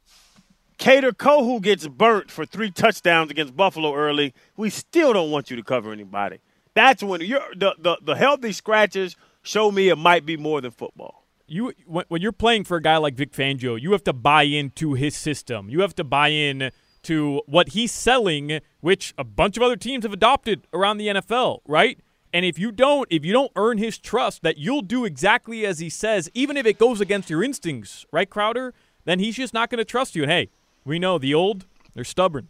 Kader 0.77 1.11
Kohou 1.13 1.61
gets 1.61 1.87
burnt 1.87 2.29
for 2.31 2.45
three 2.45 2.69
touchdowns 2.71 3.31
against 3.31 3.55
Buffalo 3.55 3.93
early. 3.95 4.33
We 4.57 4.69
still 4.69 5.13
don't 5.13 5.31
want 5.31 5.49
you 5.49 5.55
to 5.55 5.63
cover 5.63 5.91
anybody. 5.93 6.39
That's 6.73 7.01
when 7.01 7.21
you're 7.21 7.39
the, 7.55 7.75
the, 7.79 7.97
the 8.01 8.15
healthy 8.15 8.51
scratches 8.51 9.15
show 9.41 9.71
me 9.71 9.87
it 9.89 9.95
might 9.97 10.25
be 10.25 10.35
more 10.37 10.59
than 10.59 10.71
football. 10.71 11.23
you 11.47 11.71
when, 11.85 12.03
when 12.09 12.21
you're 12.21 12.31
playing 12.33 12.63
for 12.65 12.77
a 12.77 12.81
guy 12.81 12.97
like 12.97 13.13
Vic 13.15 13.31
Fangio, 13.31 13.79
you 13.79 13.91
have 13.93 14.03
to 14.05 14.11
buy 14.13 14.43
into 14.43 14.93
his 14.95 15.15
system. 15.15 15.69
You 15.69 15.81
have 15.81 15.95
to 15.95 16.03
buy 16.03 16.29
in 16.29 16.71
to 17.05 17.41
what 17.45 17.69
he's 17.69 17.91
selling, 17.91 18.59
which 18.81 19.13
a 19.17 19.23
bunch 19.23 19.57
of 19.57 19.63
other 19.63 19.75
teams 19.75 20.03
have 20.03 20.13
adopted 20.13 20.67
around 20.73 20.97
the 20.97 21.07
NFL, 21.07 21.59
right? 21.65 21.99
And 22.33 22.45
if 22.45 22.59
you 22.59 22.71
don't, 22.71 23.07
if 23.09 23.23
you 23.23 23.31
don't 23.31 23.51
earn 23.55 23.77
his 23.77 23.97
trust 23.97 24.43
that 24.43 24.57
you'll 24.57 24.81
do 24.81 25.05
exactly 25.05 25.65
as 25.65 25.79
he 25.79 25.89
says, 25.89 26.29
even 26.33 26.57
if 26.57 26.65
it 26.65 26.77
goes 26.77 26.99
against 26.99 27.29
your 27.29 27.43
instincts, 27.43 28.05
right, 28.11 28.29
Crowder, 28.29 28.73
then 29.05 29.19
he's 29.19 29.35
just 29.35 29.53
not 29.53 29.69
going 29.69 29.77
to 29.77 29.85
trust 29.85 30.15
you. 30.15 30.23
And 30.23 30.31
hey, 30.31 30.49
we 30.83 30.99
know 30.99 31.17
the 31.17 31.33
old, 31.33 31.65
they're 31.93 32.03
stubborn. 32.03 32.49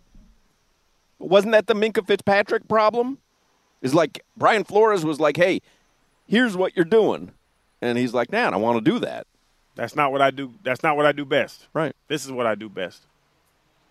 Wasn't 1.19 1.51
that 1.51 1.67
the 1.67 1.73
Minkah 1.73 2.05
Fitzpatrick 2.05 2.67
problem? 2.67 3.19
Is 3.81 3.93
like 3.93 4.23
Brian 4.35 4.63
Flores 4.63 5.05
was 5.05 5.19
like, 5.19 5.37
"Hey, 5.37 5.61
here's 6.27 6.57
what 6.57 6.75
you're 6.75 6.85
doing," 6.85 7.33
and 7.81 7.97
he's 7.97 8.13
like, 8.13 8.31
"Nah, 8.31 8.49
I 8.49 8.55
want 8.55 8.83
to 8.83 8.91
do 8.91 8.97
that." 8.99 9.27
That's 9.75 9.95
not 9.95 10.11
what 10.11 10.21
I 10.21 10.31
do. 10.31 10.53
That's 10.63 10.81
not 10.81 10.97
what 10.97 11.05
I 11.05 11.11
do 11.11 11.25
best. 11.25 11.67
Right. 11.73 11.95
This 12.07 12.25
is 12.25 12.31
what 12.31 12.47
I 12.47 12.55
do 12.55 12.67
best. 12.69 13.03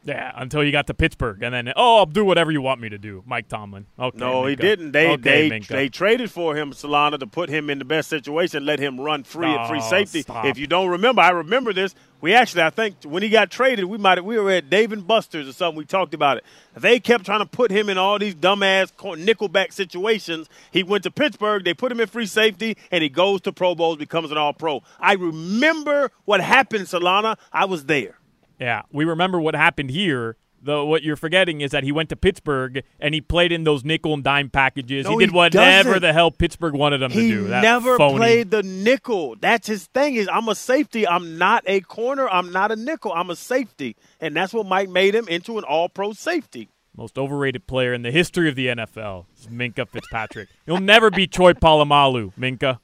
Yeah, 0.06 0.32
until 0.36 0.62
you 0.62 0.70
got 0.70 0.86
to 0.88 0.94
Pittsburgh, 0.94 1.42
and 1.42 1.54
then 1.54 1.72
oh, 1.76 1.96
I'll 1.98 2.06
do 2.06 2.26
whatever 2.26 2.50
you 2.52 2.60
want 2.60 2.78
me 2.78 2.90
to 2.90 2.98
do, 2.98 3.22
Mike 3.26 3.48
Tomlin. 3.48 3.86
Okay, 3.98 4.18
No, 4.18 4.44
he 4.44 4.54
didn't. 4.54 4.92
They 4.92 5.08
okay, 5.12 5.48
they 5.48 5.60
Minkah. 5.60 5.68
they 5.68 5.88
traded 5.88 6.30
for 6.30 6.54
him, 6.54 6.72
Solana, 6.72 7.18
to 7.18 7.26
put 7.26 7.48
him 7.48 7.70
in 7.70 7.78
the 7.78 7.86
best 7.86 8.10
situation, 8.10 8.66
let 8.66 8.78
him 8.78 9.00
run 9.00 9.24
free 9.24 9.48
at 9.48 9.66
free 9.66 9.80
Oh, 9.82 9.88
safety. 9.88 10.20
stop. 10.20 10.44
If 10.44 10.58
you 10.58 10.66
don't 10.66 10.90
remember, 10.90 11.22
I 11.22 11.30
remember 11.30 11.72
this. 11.72 11.94
We 12.20 12.34
actually, 12.34 12.62
I 12.62 12.70
think, 12.70 12.96
when 13.04 13.22
he 13.22 13.28
got 13.30 13.50
traded, 13.50 13.86
we 13.86 13.96
might 13.96 14.22
we 14.22 14.38
were 14.38 14.50
at 14.50 14.68
Dave 14.68 14.92
and 14.92 15.06
Buster's 15.06 15.48
or 15.48 15.52
something. 15.52 15.78
We 15.78 15.84
talked 15.86 16.12
about 16.12 16.36
it. 16.36 16.44
They 16.76 17.00
kept 17.00 17.24
trying 17.24 17.40
to 17.40 17.46
put 17.46 17.70
him 17.70 17.88
in 17.88 17.96
all 17.96 18.18
these 18.18 18.34
dumbass 18.34 18.92
nickelback 18.96 19.72
situations. 19.72 20.48
He 20.70 20.82
went 20.82 21.04
to 21.04 21.10
Pittsburgh. 21.10 21.64
They 21.64 21.72
put 21.74 21.90
him 21.92 22.00
in 22.00 22.08
free 22.08 22.26
safety, 22.26 22.76
and 22.90 23.02
he 23.02 23.08
goes 23.08 23.40
to 23.42 23.52
Pro 23.52 23.74
Bowls, 23.74 23.96
becomes 23.96 24.30
an 24.30 24.36
All 24.38 24.52
Pro. 24.52 24.82
I 25.00 25.14
remember 25.14 26.10
what 26.26 26.40
happened, 26.42 26.86
Solana. 26.86 27.36
I 27.52 27.64
was 27.64 27.86
there. 27.86 28.18
Yeah, 28.60 28.82
we 28.92 29.04
remember 29.04 29.40
what 29.40 29.54
happened 29.54 29.90
here. 29.90 30.36
Though 30.62 30.86
what 30.86 31.02
you're 31.02 31.16
forgetting 31.16 31.60
is 31.60 31.72
that 31.72 31.84
he 31.84 31.92
went 31.92 32.08
to 32.08 32.16
Pittsburgh 32.16 32.84
and 32.98 33.12
he 33.14 33.20
played 33.20 33.52
in 33.52 33.64
those 33.64 33.84
nickel 33.84 34.14
and 34.14 34.24
dime 34.24 34.48
packages. 34.48 35.04
No, 35.04 35.10
he 35.10 35.18
did 35.26 35.30
he 35.32 35.36
whatever 35.36 35.88
doesn't. 35.90 36.00
the 36.00 36.14
hell 36.14 36.30
Pittsburgh 36.30 36.72
wanted 36.72 37.02
him 37.02 37.10
He 37.10 37.28
to 37.28 37.34
do. 37.36 37.44
That 37.48 37.62
never 37.62 37.98
phony. 37.98 38.16
played 38.16 38.50
the 38.50 38.62
nickel. 38.62 39.36
That's 39.38 39.66
his 39.66 39.84
thing. 39.88 40.14
Is 40.14 40.26
I'm 40.32 40.48
a 40.48 40.54
safety. 40.54 41.06
I'm 41.06 41.36
not 41.36 41.64
a 41.66 41.80
corner. 41.82 42.26
I'm 42.30 42.50
not 42.50 42.72
a 42.72 42.76
nickel. 42.76 43.12
I'm 43.12 43.28
a 43.28 43.36
safety, 43.36 43.94
and 44.22 44.34
that's 44.34 44.54
what 44.54 44.64
Mike 44.64 44.88
made 44.88 45.14
him 45.14 45.28
into 45.28 45.58
an 45.58 45.64
All-Pro 45.64 46.14
safety. 46.14 46.70
most 46.96 47.18
overrated 47.18 47.66
player 47.66 47.92
in 47.92 48.00
the 48.00 48.10
history 48.10 48.48
of 48.48 48.54
the 48.56 48.68
NFL. 48.68 49.26
is 49.38 49.48
Minkah 49.48 49.86
Fitzpatrick. 49.86 50.48
You'll 50.66 50.80
never 50.80 51.10
be 51.10 51.26
Troy 51.26 51.52
Polamalu, 51.52 52.32
Minkah. 52.40 52.78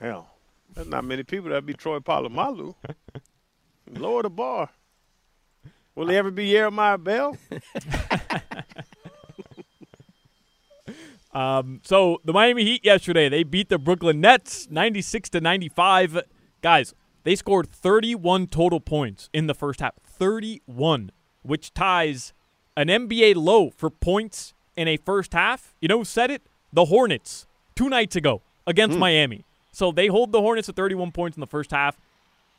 Hell, 0.00 0.28
there's 0.74 0.86
not 0.86 1.04
many 1.04 1.24
people 1.24 1.50
that 1.50 1.66
be 1.66 1.74
Troy 1.74 1.98
Polamalu. 1.98 2.76
Lower 3.90 4.22
the 4.22 4.30
bar. 4.30 4.70
Will 5.94 6.08
he 6.08 6.16
ever 6.16 6.30
be 6.30 6.50
Jeremiah 6.50 6.98
Bell? 6.98 7.36
Um, 11.36 11.82
so 11.84 12.18
the 12.24 12.32
Miami 12.32 12.64
Heat 12.64 12.82
yesterday 12.82 13.28
they 13.28 13.42
beat 13.42 13.68
the 13.68 13.76
Brooklyn 13.76 14.22
Nets 14.22 14.68
96 14.70 15.28
to 15.30 15.40
95. 15.42 16.22
Guys, 16.62 16.94
they 17.24 17.36
scored 17.36 17.68
31 17.70 18.46
total 18.46 18.80
points 18.80 19.28
in 19.34 19.46
the 19.46 19.52
first 19.52 19.80
half. 19.80 19.92
31, 20.02 21.12
which 21.42 21.74
ties 21.74 22.32
an 22.74 22.88
NBA 22.88 23.36
low 23.36 23.68
for 23.68 23.90
points 23.90 24.54
in 24.76 24.88
a 24.88 24.96
first 24.96 25.34
half. 25.34 25.74
You 25.78 25.88
know 25.88 25.98
who 25.98 26.04
said 26.06 26.30
it? 26.30 26.40
The 26.72 26.86
Hornets 26.86 27.46
two 27.74 27.90
nights 27.90 28.16
ago 28.16 28.40
against 28.66 28.96
Miami. 28.96 29.44
So 29.72 29.92
they 29.92 30.06
hold 30.06 30.32
the 30.32 30.40
Hornets 30.40 30.70
at 30.70 30.76
31 30.76 31.12
points 31.12 31.36
in 31.36 31.42
the 31.42 31.46
first 31.46 31.70
half. 31.70 31.98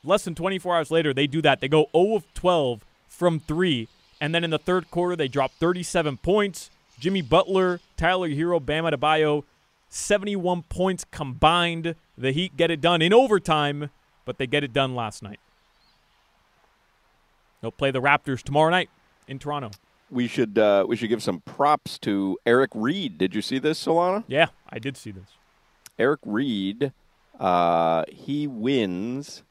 Less 0.03 0.23
than 0.23 0.35
24 0.35 0.75
hours 0.75 0.91
later, 0.91 1.13
they 1.13 1.27
do 1.27 1.41
that. 1.41 1.59
They 1.59 1.67
go 1.67 1.87
0 1.95 2.15
of 2.15 2.33
12 2.33 2.85
from 3.07 3.39
three, 3.39 3.87
and 4.21 4.33
then 4.33 4.43
in 4.43 4.49
the 4.49 4.59
third 4.59 4.89
quarter, 4.91 5.15
they 5.15 5.27
drop 5.27 5.51
37 5.53 6.17
points. 6.17 6.69
Jimmy 6.99 7.21
Butler, 7.21 7.79
Tyler 7.95 8.29
Herro, 8.29 8.63
Bam 8.63 8.83
Adebayo, 8.85 9.43
71 9.89 10.63
points 10.63 11.05
combined. 11.11 11.95
The 12.17 12.31
Heat 12.31 12.57
get 12.57 12.71
it 12.71 12.81
done 12.81 13.01
in 13.01 13.13
overtime, 13.13 13.89
but 14.25 14.37
they 14.37 14.47
get 14.47 14.63
it 14.63 14.73
done 14.73 14.95
last 14.95 15.21
night. 15.21 15.39
They'll 17.61 17.71
play 17.71 17.91
the 17.91 18.01
Raptors 18.01 18.41
tomorrow 18.41 18.69
night 18.69 18.89
in 19.27 19.39
Toronto. 19.39 19.71
We 20.09 20.27
should 20.27 20.57
uh, 20.57 20.85
we 20.87 20.95
should 20.95 21.09
give 21.09 21.21
some 21.21 21.41
props 21.41 21.99
to 21.99 22.37
Eric 22.45 22.71
Reid. 22.73 23.17
Did 23.17 23.35
you 23.35 23.41
see 23.41 23.59
this, 23.59 23.83
Solana? 23.83 24.23
Yeah, 24.27 24.47
I 24.69 24.79
did 24.79 24.95
see 24.95 25.11
this. 25.11 25.31
Eric 25.99 26.21
Reid, 26.25 26.93
uh, 27.39 28.05
he 28.07 28.47
wins 28.47 29.43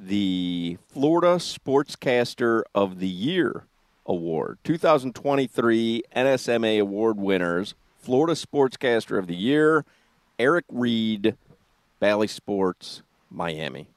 the 0.00 0.78
Florida 0.88 1.36
Sportscaster 1.36 2.62
of 2.74 3.00
the 3.00 3.08
Year 3.08 3.64
award. 4.06 4.58
2023 4.64 6.02
NSMA 6.14 6.80
award 6.80 7.18
winners, 7.18 7.74
Florida 7.98 8.34
Sportscaster 8.34 9.18
of 9.18 9.26
the 9.26 9.36
Year, 9.36 9.84
Eric 10.38 10.64
Reid, 10.70 11.36
Bally 12.00 12.28
Sports, 12.28 13.02
Miami. 13.30 13.88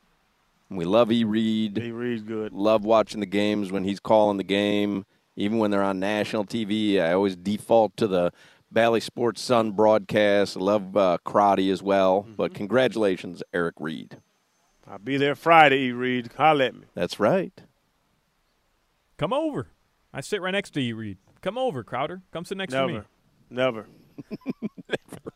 We 0.69 0.85
love 0.85 1.11
E. 1.11 1.23
Reid. 1.23 1.77
He 1.77 1.91
reads 1.91 2.23
good. 2.23 2.53
Love 2.53 2.83
watching 2.85 3.19
the 3.19 3.25
games 3.25 3.71
when 3.71 3.83
he's 3.83 3.99
calling 3.99 4.37
the 4.37 4.43
game. 4.43 5.05
Even 5.35 5.59
when 5.59 5.71
they're 5.71 5.83
on 5.83 5.99
national 5.99 6.45
TV, 6.45 6.99
I 7.01 7.13
always 7.13 7.35
default 7.35 7.95
to 7.97 8.07
the 8.07 8.31
Bally 8.71 9.01
Sports 9.01 9.41
Sun 9.41 9.71
broadcast. 9.71 10.55
I 10.57 10.61
love 10.61 10.95
uh, 10.95 11.17
Crotty 11.25 11.69
as 11.69 11.83
well. 11.83 12.25
But 12.37 12.53
congratulations, 12.53 13.43
Eric 13.53 13.75
Reid. 13.79 14.17
I'll 14.87 14.97
be 14.99 15.17
there 15.17 15.35
Friday, 15.35 15.77
E. 15.87 15.91
Reid. 15.91 16.31
Holla 16.37 16.65
at 16.65 16.75
me. 16.75 16.85
That's 16.95 17.19
right. 17.19 17.53
Come 19.17 19.33
over. 19.33 19.67
I 20.13 20.21
sit 20.21 20.41
right 20.41 20.51
next 20.51 20.71
to 20.71 20.81
you, 20.81 20.95
Reid. 20.95 21.17
Come 21.41 21.57
over, 21.57 21.83
Crowder. 21.83 22.21
Come 22.31 22.45
sit 22.45 22.57
next 22.57 22.73
to 22.73 22.87
me. 22.87 22.93
Never. 22.93 23.05
Never. 23.49 23.87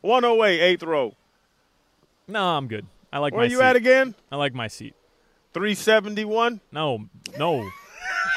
One 0.00 0.24
oh 0.24 0.42
eight, 0.44 0.60
eighth 0.60 0.82
row. 0.82 1.14
No, 2.26 2.44
I'm 2.56 2.66
good. 2.66 2.86
I 3.12 3.18
like 3.18 3.34
Where 3.34 3.44
my 3.46 3.50
you 3.50 3.58
seat. 3.58 3.64
at 3.64 3.76
again? 3.76 4.14
I 4.30 4.36
like 4.36 4.54
my 4.54 4.66
seat. 4.68 4.94
Three 5.54 5.74
seventy 5.74 6.24
one. 6.24 6.60
No, 6.72 7.06
no. 7.38 7.68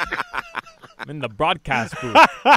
I'm 1.00 1.10
in 1.10 1.20
the 1.20 1.30
broadcast 1.30 1.96
booth. 2.02 2.16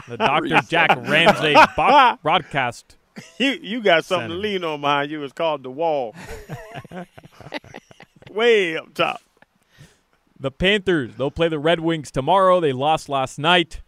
The 0.09 0.16
Dr. 0.18 0.61
Jack 0.68 0.97
Ramsay 1.09 1.54
bo- 1.76 2.18
broadcast. 2.23 2.97
You 3.38 3.58
you 3.62 3.82
got 3.82 4.04
something 4.04 4.30
Center. 4.30 4.34
to 4.34 4.40
lean 4.40 4.64
on 4.64 4.80
behind 4.80 5.10
you. 5.10 5.22
It's 5.22 5.32
called 5.32 5.62
the 5.62 5.70
wall. 5.70 6.14
Way 8.30 8.76
up 8.76 8.94
top. 8.94 9.20
The 10.40 10.50
Panthers, 10.50 11.14
they'll 11.16 11.30
play 11.30 11.48
the 11.48 11.58
Red 11.58 11.80
Wings 11.80 12.10
tomorrow. 12.10 12.60
They 12.60 12.72
lost 12.72 13.08
last 13.08 13.38
night. 13.38 13.80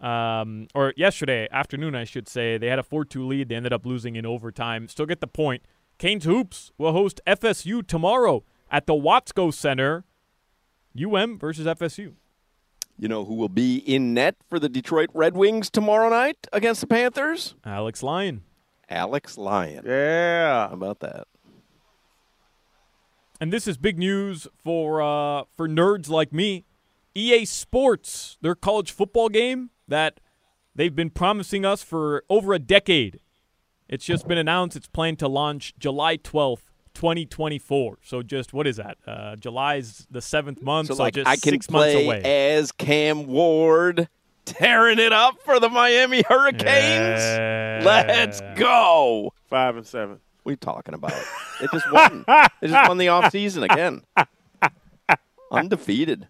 Um, 0.00 0.66
or 0.74 0.92
yesterday 0.96 1.48
afternoon, 1.52 1.94
I 1.94 2.04
should 2.04 2.28
say. 2.28 2.58
They 2.58 2.66
had 2.66 2.78
a 2.78 2.82
4 2.82 3.04
2 3.04 3.26
lead. 3.26 3.48
They 3.48 3.54
ended 3.54 3.72
up 3.72 3.86
losing 3.86 4.16
in 4.16 4.26
overtime. 4.26 4.88
Still 4.88 5.06
get 5.06 5.20
the 5.20 5.26
point. 5.26 5.62
Canes 5.98 6.24
Hoops 6.24 6.72
will 6.76 6.92
host 6.92 7.20
FSU 7.26 7.86
tomorrow 7.86 8.44
at 8.70 8.86
the 8.86 8.94
Watsco 8.94 9.52
Center. 9.54 10.04
UM 11.00 11.38
versus 11.38 11.66
FSU. 11.66 12.14
You 12.98 13.08
know 13.08 13.24
who 13.24 13.34
will 13.34 13.48
be 13.48 13.76
in 13.78 14.12
net 14.14 14.36
for 14.48 14.58
the 14.58 14.68
Detroit 14.68 15.08
Red 15.14 15.34
Wings 15.34 15.70
tomorrow 15.70 16.10
night 16.10 16.46
against 16.52 16.80
the 16.82 16.86
Panthers? 16.86 17.54
Alex 17.64 18.02
Lyon. 18.02 18.42
Alex 18.88 19.38
Lyon. 19.38 19.84
Yeah. 19.86 20.68
How 20.68 20.74
about 20.74 21.00
that? 21.00 21.26
And 23.40 23.52
this 23.52 23.66
is 23.66 23.76
big 23.76 23.98
news 23.98 24.46
for 24.62 25.02
uh, 25.02 25.44
for 25.56 25.68
nerds 25.68 26.08
like 26.08 26.32
me. 26.32 26.64
EA 27.14 27.44
Sports, 27.44 28.38
their 28.40 28.54
college 28.54 28.90
football 28.92 29.28
game 29.28 29.70
that 29.88 30.20
they've 30.74 30.94
been 30.94 31.10
promising 31.10 31.64
us 31.64 31.82
for 31.82 32.24
over 32.30 32.54
a 32.54 32.58
decade. 32.58 33.18
It's 33.88 34.04
just 34.06 34.26
been 34.26 34.38
announced 34.38 34.76
it's 34.76 34.86
planned 34.86 35.18
to 35.18 35.28
launch 35.28 35.74
July 35.78 36.16
12th, 36.16 36.62
2024. 36.94 37.98
So 38.02 38.22
just 38.22 38.54
what 38.54 38.66
is 38.66 38.76
that? 38.76 38.96
Uh, 39.06 39.36
July's 39.36 40.06
the 40.10 40.22
seventh 40.22 40.62
month, 40.62 40.88
so, 40.88 40.94
So, 40.94 41.02
like, 41.02 41.14
just 41.14 41.28
I 41.28 41.36
can 41.36 41.52
six 41.52 41.68
months 41.70 41.92
play 41.92 42.06
away. 42.06 42.22
as 42.22 42.72
Cam 42.72 43.26
Ward, 43.26 44.08
tearing 44.44 44.98
it 44.98 45.12
up 45.12 45.40
for 45.44 45.58
the 45.60 45.68
Miami 45.68 46.22
Hurricanes. 46.22 47.84
Let's 47.84 48.40
go. 48.56 49.32
Five 49.48 49.76
and 49.76 49.86
seven. 49.86 50.18
What 50.42 50.50
are 50.50 50.52
you 50.52 50.56
talking 50.56 50.94
about? 50.94 51.12
They 51.60 51.66
just 51.72 51.90
won. 51.92 52.24
they 52.26 52.68
just 52.68 52.88
won 52.88 52.98
the 52.98 53.06
offseason 53.06 53.64
again. 53.70 54.02
Undefeated. 55.50 56.28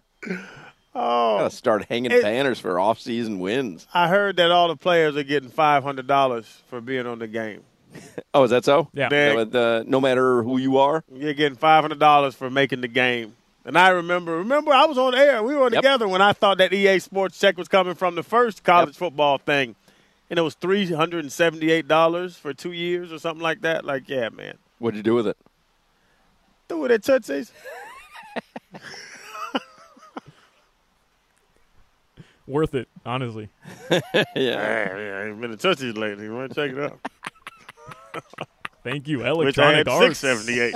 Oh, 0.95 1.37
Gotta 1.39 1.49
start 1.49 1.85
hanging 1.85 2.11
It- 2.11 2.21
banners 2.21 2.59
for 2.59 2.79
off-season 2.79 3.39
wins. 3.39 3.87
I 3.93 4.07
heard 4.09 4.35
that 4.37 4.51
all 4.51 4.67
the 4.67 4.75
players 4.75 5.15
are 5.17 5.23
getting 5.23 5.49
five 5.49 5.83
hundred 5.83 6.05
dollars 6.07 6.61
for 6.69 6.81
being 6.81 7.07
on 7.07 7.19
the 7.19 7.27
game. 7.27 7.61
Oh, 8.33 8.43
is 8.43 8.51
that 8.51 8.65
so? 8.65 8.89
Yeah. 8.93 9.09
They- 9.09 9.33
So, 9.51 9.59
uh, 9.59 9.83
no 9.87 9.99
matter 10.01 10.43
who 10.43 10.57
you 10.57 10.77
are. 10.77 11.03
You're 11.11 11.33
getting 11.33 11.57
five 11.57 11.83
hundred 11.83 11.99
dollars 11.99 12.35
for 12.35 12.49
making 12.49 12.81
the 12.81 12.87
game. 12.87 13.35
And 13.65 13.77
I 13.77 13.89
remember, 13.89 14.37
remember, 14.37 14.73
I 14.73 14.85
was 14.85 14.97
on 14.97 15.15
air. 15.15 15.41
We 15.41 15.55
were 15.55 15.63
Yep. 15.71 15.73
together 15.81 16.07
when 16.07 16.21
I 16.21 16.33
thought 16.33 16.57
that 16.57 16.73
EA 16.73 16.99
Sports 16.99 17.39
check 17.39 17.57
was 17.57 17.67
coming 17.69 17.95
from 17.95 18.15
the 18.15 18.23
first 18.23 18.63
college 18.63 18.95
football 18.97 19.37
thing, 19.37 19.75
and 20.29 20.37
it 20.37 20.41
was 20.41 20.53
three 20.55 20.91
hundred 20.91 21.23
and 21.23 21.31
seventy-eight 21.31 21.87
dollars 21.87 22.35
for 22.35 22.53
two 22.53 22.73
years 22.73 23.11
or 23.13 23.19
something 23.19 23.41
like 23.41 23.61
that. 23.61 23.85
Like, 23.85 24.09
yeah, 24.09 24.27
man, 24.29 24.57
What'd 24.79 24.97
you 24.97 25.03
do 25.03 25.15
with 25.15 25.27
it? 25.27 25.37
do 26.67 26.83
it 26.85 26.91
at 26.91 27.03
Tootsie's. 27.03 27.51
Worth 32.45 32.75
it, 32.75 32.89
honestly. 33.05 33.47
yeah. 33.91 34.01
Yeah, 34.35 34.97
yeah, 34.97 35.19
I 35.19 35.27
ain't 35.27 35.39
been 35.39 35.51
to 35.51 35.57
Tootsie's 35.57 35.95
lately. 35.95 36.25
You 36.25 36.35
want 36.35 36.53
to 36.53 36.55
check 36.55 36.75
it 36.75 36.79
out? 36.83 36.99
Thank 38.83 39.07
you, 39.07 39.19
Which 39.19 39.25
I 39.27 39.29
Electronic 39.29 39.77
had 39.77 39.87
Arts. 39.87 40.19
six 40.19 40.19
seventy-eight. 40.19 40.75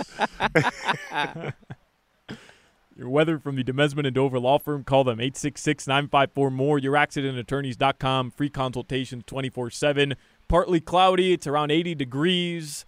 Your 2.97 3.09
weather 3.09 3.37
from 3.37 3.55
the 3.55 3.63
Demesmin 3.63 4.07
and 4.07 4.15
Dover 4.15 4.39
Law 4.39 4.57
Firm. 4.57 4.83
Call 4.83 5.03
them 5.03 5.19
866-954-MORE. 5.19 6.79
YourAccidentAttorneys.com. 6.79 8.31
Free 8.31 8.49
consultations 8.49 9.23
24-7. 9.25 10.15
Partly 10.47 10.79
cloudy. 10.79 11.31
It's 11.31 11.45
around 11.45 11.69
80 11.69 11.93
degrees. 11.93 12.87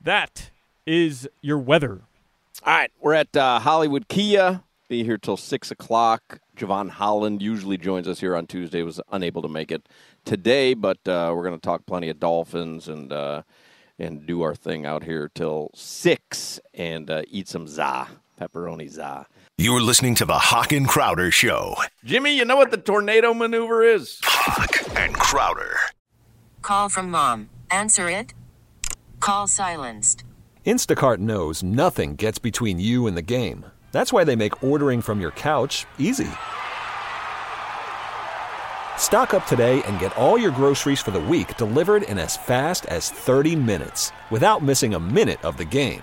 That 0.00 0.52
is 0.86 1.28
your 1.42 1.58
weather. 1.58 2.02
All 2.64 2.74
right, 2.74 2.92
we're 3.00 3.14
at 3.14 3.36
uh, 3.36 3.58
Hollywood 3.58 4.06
Kia. 4.06 4.62
Be 4.88 5.02
here 5.02 5.18
till 5.18 5.36
six 5.36 5.72
o'clock. 5.72 6.40
Jevon 6.56 6.90
Holland 6.90 7.42
usually 7.42 7.76
joins 7.76 8.06
us 8.06 8.20
here 8.20 8.36
on 8.36 8.46
Tuesday. 8.46 8.82
Was 8.84 9.00
unable 9.10 9.42
to 9.42 9.48
make 9.48 9.72
it 9.72 9.88
today, 10.24 10.74
but 10.74 10.98
uh, 11.08 11.32
we're 11.34 11.44
going 11.44 11.58
to 11.58 11.60
talk 11.60 11.86
plenty 11.86 12.08
of 12.08 12.20
Dolphins 12.20 12.88
and 12.88 13.12
uh, 13.12 13.42
and 13.98 14.26
do 14.26 14.42
our 14.42 14.54
thing 14.54 14.84
out 14.84 15.04
here 15.04 15.30
till 15.32 15.70
six 15.74 16.60
and 16.74 17.10
uh, 17.10 17.22
eat 17.28 17.48
some 17.48 17.66
za 17.66 18.08
pepperoni 18.40 18.88
za. 18.88 19.26
You're 19.58 19.82
listening 19.82 20.14
to 20.16 20.24
the 20.24 20.38
Hawk 20.38 20.72
and 20.72 20.88
Crowder 20.88 21.30
Show. 21.30 21.76
Jimmy, 22.04 22.36
you 22.36 22.44
know 22.44 22.56
what 22.56 22.70
the 22.70 22.78
tornado 22.78 23.34
maneuver 23.34 23.82
is? 23.82 24.18
Hawk 24.24 24.96
and 24.96 25.14
Crowder. 25.14 25.76
Call 26.62 26.88
from 26.88 27.10
mom. 27.10 27.50
Answer 27.70 28.08
it. 28.08 28.32
Call 29.20 29.46
silenced. 29.46 30.24
Instacart 30.66 31.18
knows 31.18 31.62
nothing 31.62 32.16
gets 32.16 32.38
between 32.38 32.80
you 32.80 33.06
and 33.06 33.16
the 33.16 33.22
game. 33.22 33.66
That's 33.92 34.12
why 34.12 34.24
they 34.24 34.36
make 34.36 34.62
ordering 34.62 35.02
from 35.02 35.20
your 35.20 35.32
couch 35.32 35.84
easy. 35.98 36.30
Stock 38.96 39.34
up 39.34 39.46
today 39.46 39.82
and 39.84 39.98
get 39.98 40.16
all 40.16 40.38
your 40.38 40.52
groceries 40.52 41.00
for 41.00 41.10
the 41.10 41.20
week 41.20 41.56
delivered 41.56 42.04
in 42.04 42.18
as 42.18 42.36
fast 42.36 42.86
as 42.86 43.10
30 43.10 43.56
minutes 43.56 44.12
without 44.30 44.62
missing 44.62 44.94
a 44.94 45.00
minute 45.00 45.44
of 45.44 45.56
the 45.56 45.64
game. 45.64 46.02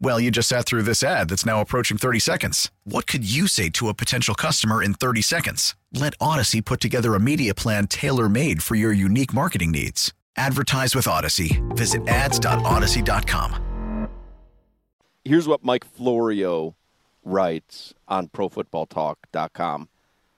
Well, 0.00 0.20
you 0.20 0.30
just 0.30 0.48
sat 0.48 0.64
through 0.64 0.82
this 0.82 1.02
ad 1.02 1.28
that's 1.28 1.44
now 1.44 1.60
approaching 1.60 1.98
30 1.98 2.20
seconds. 2.20 2.70
What 2.84 3.08
could 3.08 3.28
you 3.28 3.48
say 3.48 3.68
to 3.70 3.88
a 3.88 3.94
potential 3.94 4.36
customer 4.36 4.80
in 4.80 4.94
30 4.94 5.22
seconds? 5.22 5.74
Let 5.92 6.14
Odyssey 6.20 6.60
put 6.60 6.80
together 6.80 7.14
a 7.14 7.20
media 7.20 7.52
plan 7.52 7.88
tailor 7.88 8.28
made 8.28 8.62
for 8.62 8.76
your 8.76 8.92
unique 8.92 9.34
marketing 9.34 9.72
needs. 9.72 10.14
Advertise 10.36 10.94
with 10.94 11.08
Odyssey. 11.08 11.60
Visit 11.70 12.06
ads.odyssey.com. 12.06 14.08
Here's 15.24 15.48
what 15.48 15.64
Mike 15.64 15.84
Florio 15.84 16.76
writes 17.24 17.92
on 18.06 18.28
ProFootballTalk.com. 18.28 19.88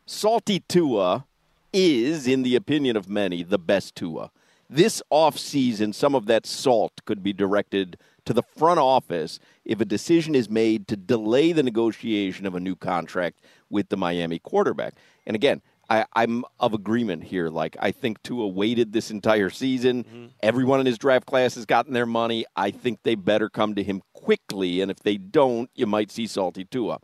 Salty 0.06 0.60
Tua 0.68 1.26
is, 1.72 2.26
in 2.26 2.42
the 2.42 2.56
opinion 2.56 2.96
of 2.96 3.10
many, 3.10 3.42
the 3.42 3.58
best 3.58 3.94
Tua. 3.94 4.30
This 4.68 5.02
offseason, 5.12 5.94
some 5.94 6.14
of 6.14 6.26
that 6.26 6.46
salt 6.46 6.92
could 7.04 7.22
be 7.22 7.32
directed 7.32 7.96
to 8.24 8.32
the 8.32 8.42
front 8.42 8.80
office 8.80 9.38
if 9.64 9.80
a 9.80 9.84
decision 9.84 10.34
is 10.34 10.48
made 10.48 10.88
to 10.88 10.96
delay 10.96 11.52
the 11.52 11.62
negotiation 11.62 12.46
of 12.46 12.54
a 12.54 12.60
new 12.60 12.76
contract 12.76 13.40
with 13.68 13.88
the 13.88 13.96
Miami 13.96 14.38
quarterback. 14.38 14.94
And 15.26 15.34
again, 15.34 15.62
I, 15.88 16.04
I'm 16.14 16.44
of 16.60 16.72
agreement 16.72 17.24
here. 17.24 17.48
Like, 17.48 17.76
I 17.80 17.90
think 17.90 18.22
Tua 18.22 18.46
waited 18.46 18.92
this 18.92 19.10
entire 19.10 19.50
season. 19.50 20.04
Mm-hmm. 20.04 20.26
Everyone 20.40 20.78
in 20.78 20.86
his 20.86 20.98
draft 20.98 21.26
class 21.26 21.56
has 21.56 21.66
gotten 21.66 21.92
their 21.92 22.06
money. 22.06 22.44
I 22.54 22.70
think 22.70 23.00
they 23.02 23.16
better 23.16 23.48
come 23.48 23.74
to 23.74 23.82
him 23.82 24.02
quickly. 24.14 24.80
And 24.80 24.90
if 24.90 25.00
they 25.00 25.16
don't, 25.16 25.68
you 25.74 25.86
might 25.86 26.12
see 26.12 26.28
Salty 26.28 26.64
Tua. 26.64 27.00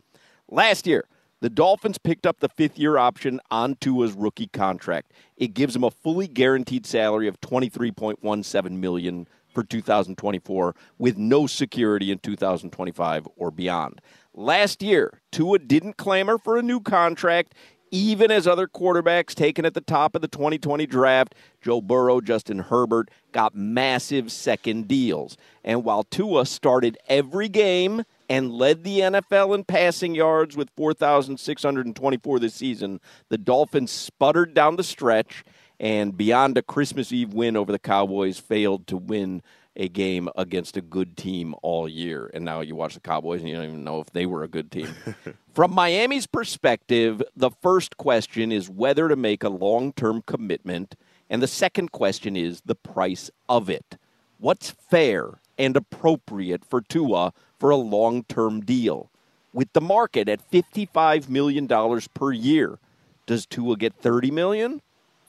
Last 0.49 0.87
year, 0.87 1.05
the 1.41 1.49
Dolphins 1.49 1.97
picked 1.97 2.25
up 2.25 2.39
the 2.39 2.49
fifth 2.49 2.79
year 2.79 2.97
option 2.97 3.39
on 3.51 3.75
Tua's 3.75 4.13
rookie 4.13 4.47
contract. 4.47 5.11
It 5.35 5.53
gives 5.53 5.75
him 5.75 5.83
a 5.83 5.91
fully 5.91 6.27
guaranteed 6.27 6.85
salary 6.85 7.27
of 7.27 7.39
$23.17 7.41 8.71
million 8.71 9.27
for 9.57 9.63
2024 9.63 10.75
with 10.99 11.17
no 11.17 11.47
security 11.47 12.11
in 12.11 12.19
2025 12.19 13.27
or 13.37 13.49
beyond. 13.49 13.99
Last 14.35 14.83
year, 14.83 15.19
Tua 15.31 15.57
didn't 15.57 15.97
clamor 15.97 16.37
for 16.37 16.57
a 16.57 16.61
new 16.61 16.79
contract 16.79 17.55
even 17.89 18.29
as 18.29 18.45
other 18.45 18.67
quarterbacks 18.67 19.33
taken 19.33 19.65
at 19.65 19.73
the 19.73 19.81
top 19.81 20.13
of 20.13 20.21
the 20.21 20.27
2020 20.27 20.85
draft, 20.85 21.33
Joe 21.61 21.81
Burrow, 21.81 22.21
Justin 22.21 22.59
Herbert, 22.59 23.09
got 23.31 23.55
massive 23.55 24.31
second 24.31 24.87
deals. 24.87 25.37
And 25.63 25.83
while 25.83 26.03
Tua 26.03 26.45
started 26.45 26.97
every 27.07 27.49
game 27.49 28.03
and 28.29 28.51
led 28.51 28.83
the 28.83 28.99
NFL 28.99 29.55
in 29.55 29.63
passing 29.63 30.13
yards 30.13 30.57
with 30.57 30.69
4,624 30.75 32.39
this 32.39 32.53
season, 32.53 32.99
the 33.29 33.37
Dolphins 33.37 33.89
sputtered 33.89 34.53
down 34.53 34.75
the 34.75 34.83
stretch 34.83 35.43
and 35.79 36.17
beyond 36.17 36.57
a 36.57 36.61
Christmas 36.61 37.11
Eve 37.11 37.33
win 37.33 37.55
over 37.55 37.71
the 37.71 37.79
Cowboys, 37.79 38.39
failed 38.39 38.87
to 38.87 38.97
win 38.97 39.41
a 39.75 39.87
game 39.87 40.27
against 40.35 40.75
a 40.75 40.81
good 40.81 41.15
team 41.15 41.53
all 41.61 41.87
year. 41.87 42.29
And 42.33 42.43
now 42.43 42.61
you 42.61 42.75
watch 42.75 42.95
the 42.95 42.99
Cowboys 42.99 43.41
and 43.41 43.49
you 43.49 43.55
don't 43.55 43.65
even 43.65 43.83
know 43.83 44.01
if 44.01 44.09
they 44.11 44.25
were 44.25 44.43
a 44.43 44.47
good 44.47 44.71
team. 44.71 44.93
From 45.53 45.73
Miami's 45.73 46.25
perspective, 46.25 47.21
the 47.35 47.51
first 47.61 47.97
question 47.97 48.51
is 48.51 48.69
whether 48.69 49.07
to 49.07 49.15
make 49.15 49.43
a 49.43 49.49
long 49.49 49.93
term 49.93 50.23
commitment. 50.25 50.95
And 51.29 51.41
the 51.43 51.47
second 51.47 51.91
question 51.91 52.35
is 52.35 52.61
the 52.65 52.75
price 52.75 53.29
of 53.47 53.69
it. 53.69 53.97
What's 54.39 54.71
fair 54.71 55.41
and 55.57 55.75
appropriate 55.75 56.65
for 56.65 56.81
Tua 56.81 57.33
for 57.59 57.69
a 57.69 57.75
long 57.75 58.23
term 58.23 58.61
deal? 58.61 59.11
With 59.53 59.73
the 59.73 59.81
market 59.81 60.27
at 60.27 60.51
$55 60.51 61.29
million 61.29 61.67
per 62.13 62.31
year, 62.31 62.79
does 63.25 63.45
Tua 63.45 63.77
get 63.77 64.01
$30 64.01 64.31
million? 64.31 64.81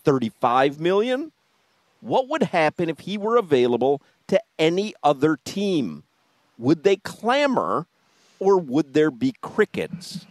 35 0.09 0.81
million? 0.81 1.33
What 2.01 2.29
would 2.29 2.45
happen 2.45 2.89
if 2.89 3.01
he 3.01 3.19
were 3.19 3.37
available 3.37 4.01
to 4.29 4.41
any 4.59 4.95
other 5.03 5.39
team? 5.45 6.03
Would 6.57 6.83
they 6.83 6.97
clamor 6.97 7.87
or 8.39 8.57
would 8.57 8.95
there 8.95 9.11
be 9.11 9.35
crickets? 9.43 10.27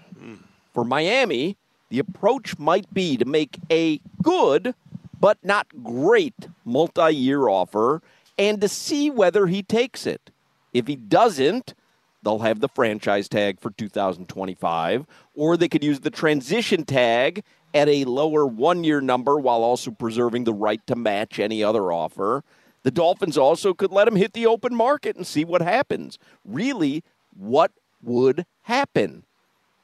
For 0.74 0.84
Miami, 0.84 1.58
the 1.90 2.00
approach 2.00 2.58
might 2.58 2.92
be 2.92 3.18
to 3.18 3.26
make 3.26 3.60
a 3.70 4.02
good 4.24 4.74
but 5.20 5.38
not 5.44 5.68
great 5.84 6.48
multi 6.66 7.14
year 7.14 7.48
offer 7.48 8.02
and 8.36 8.60
to 8.62 8.68
see 8.68 9.12
whether 9.12 9.46
he 9.46 9.62
takes 9.62 10.08
it. 10.08 10.32
If 10.74 10.88
he 10.88 10.96
doesn't, 10.96 11.76
they'll 12.24 12.40
have 12.40 12.62
the 12.62 12.70
franchise 12.70 13.30
tag 13.30 13.60
for 13.60 13.70
2025, 13.70 15.06
or 15.36 15.56
they 15.56 15.70
could 15.70 15.84
use 15.84 16.00
the 16.00 16.10
transition 16.10 16.84
tag 16.84 17.44
at 17.74 17.88
a 17.90 18.06
lower 18.06 18.46
one 18.46 18.84
year 18.84 19.02
number 19.02 19.38
while 19.38 19.64
also 19.64 19.92
preserving 19.92 20.44
the 20.44 20.54
right 20.54 20.86
to 20.88 20.96
match 20.96 21.40
any 21.40 21.64
other 21.64 21.92
offer. 21.92 22.44
The 22.84 22.92
Dolphins 22.92 23.38
also 23.38 23.74
could 23.74 23.92
let 23.92 24.08
him 24.08 24.16
hit 24.16 24.34
the 24.34 24.48
open 24.48 24.74
market 24.74 25.16
and 25.16 25.28
see 25.28 25.44
what 25.44 25.62
happens. 25.62 26.18
Really, 26.46 27.04
what 27.36 27.72
would 28.02 28.46
happen? 28.64 29.24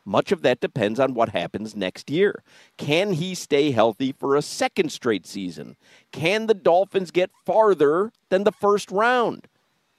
Much 0.06 0.32
of 0.32 0.42
that 0.42 0.60
depends 0.60 1.00
on 1.00 1.14
what 1.14 1.30
happens 1.30 1.76
next 1.76 2.10
year. 2.10 2.44
Can 2.78 3.14
he 3.14 3.36
stay 3.36 3.72
healthy 3.72 4.12
for 4.12 4.36
a 4.36 4.42
second 4.42 4.92
straight 4.92 5.26
season? 5.26 5.78
Can 6.12 6.48
the 6.48 6.54
Dolphins 6.54 7.12
get 7.12 7.32
farther 7.46 8.12
than 8.30 8.44
the 8.44 8.52
first 8.52 8.92
round? 8.92 9.48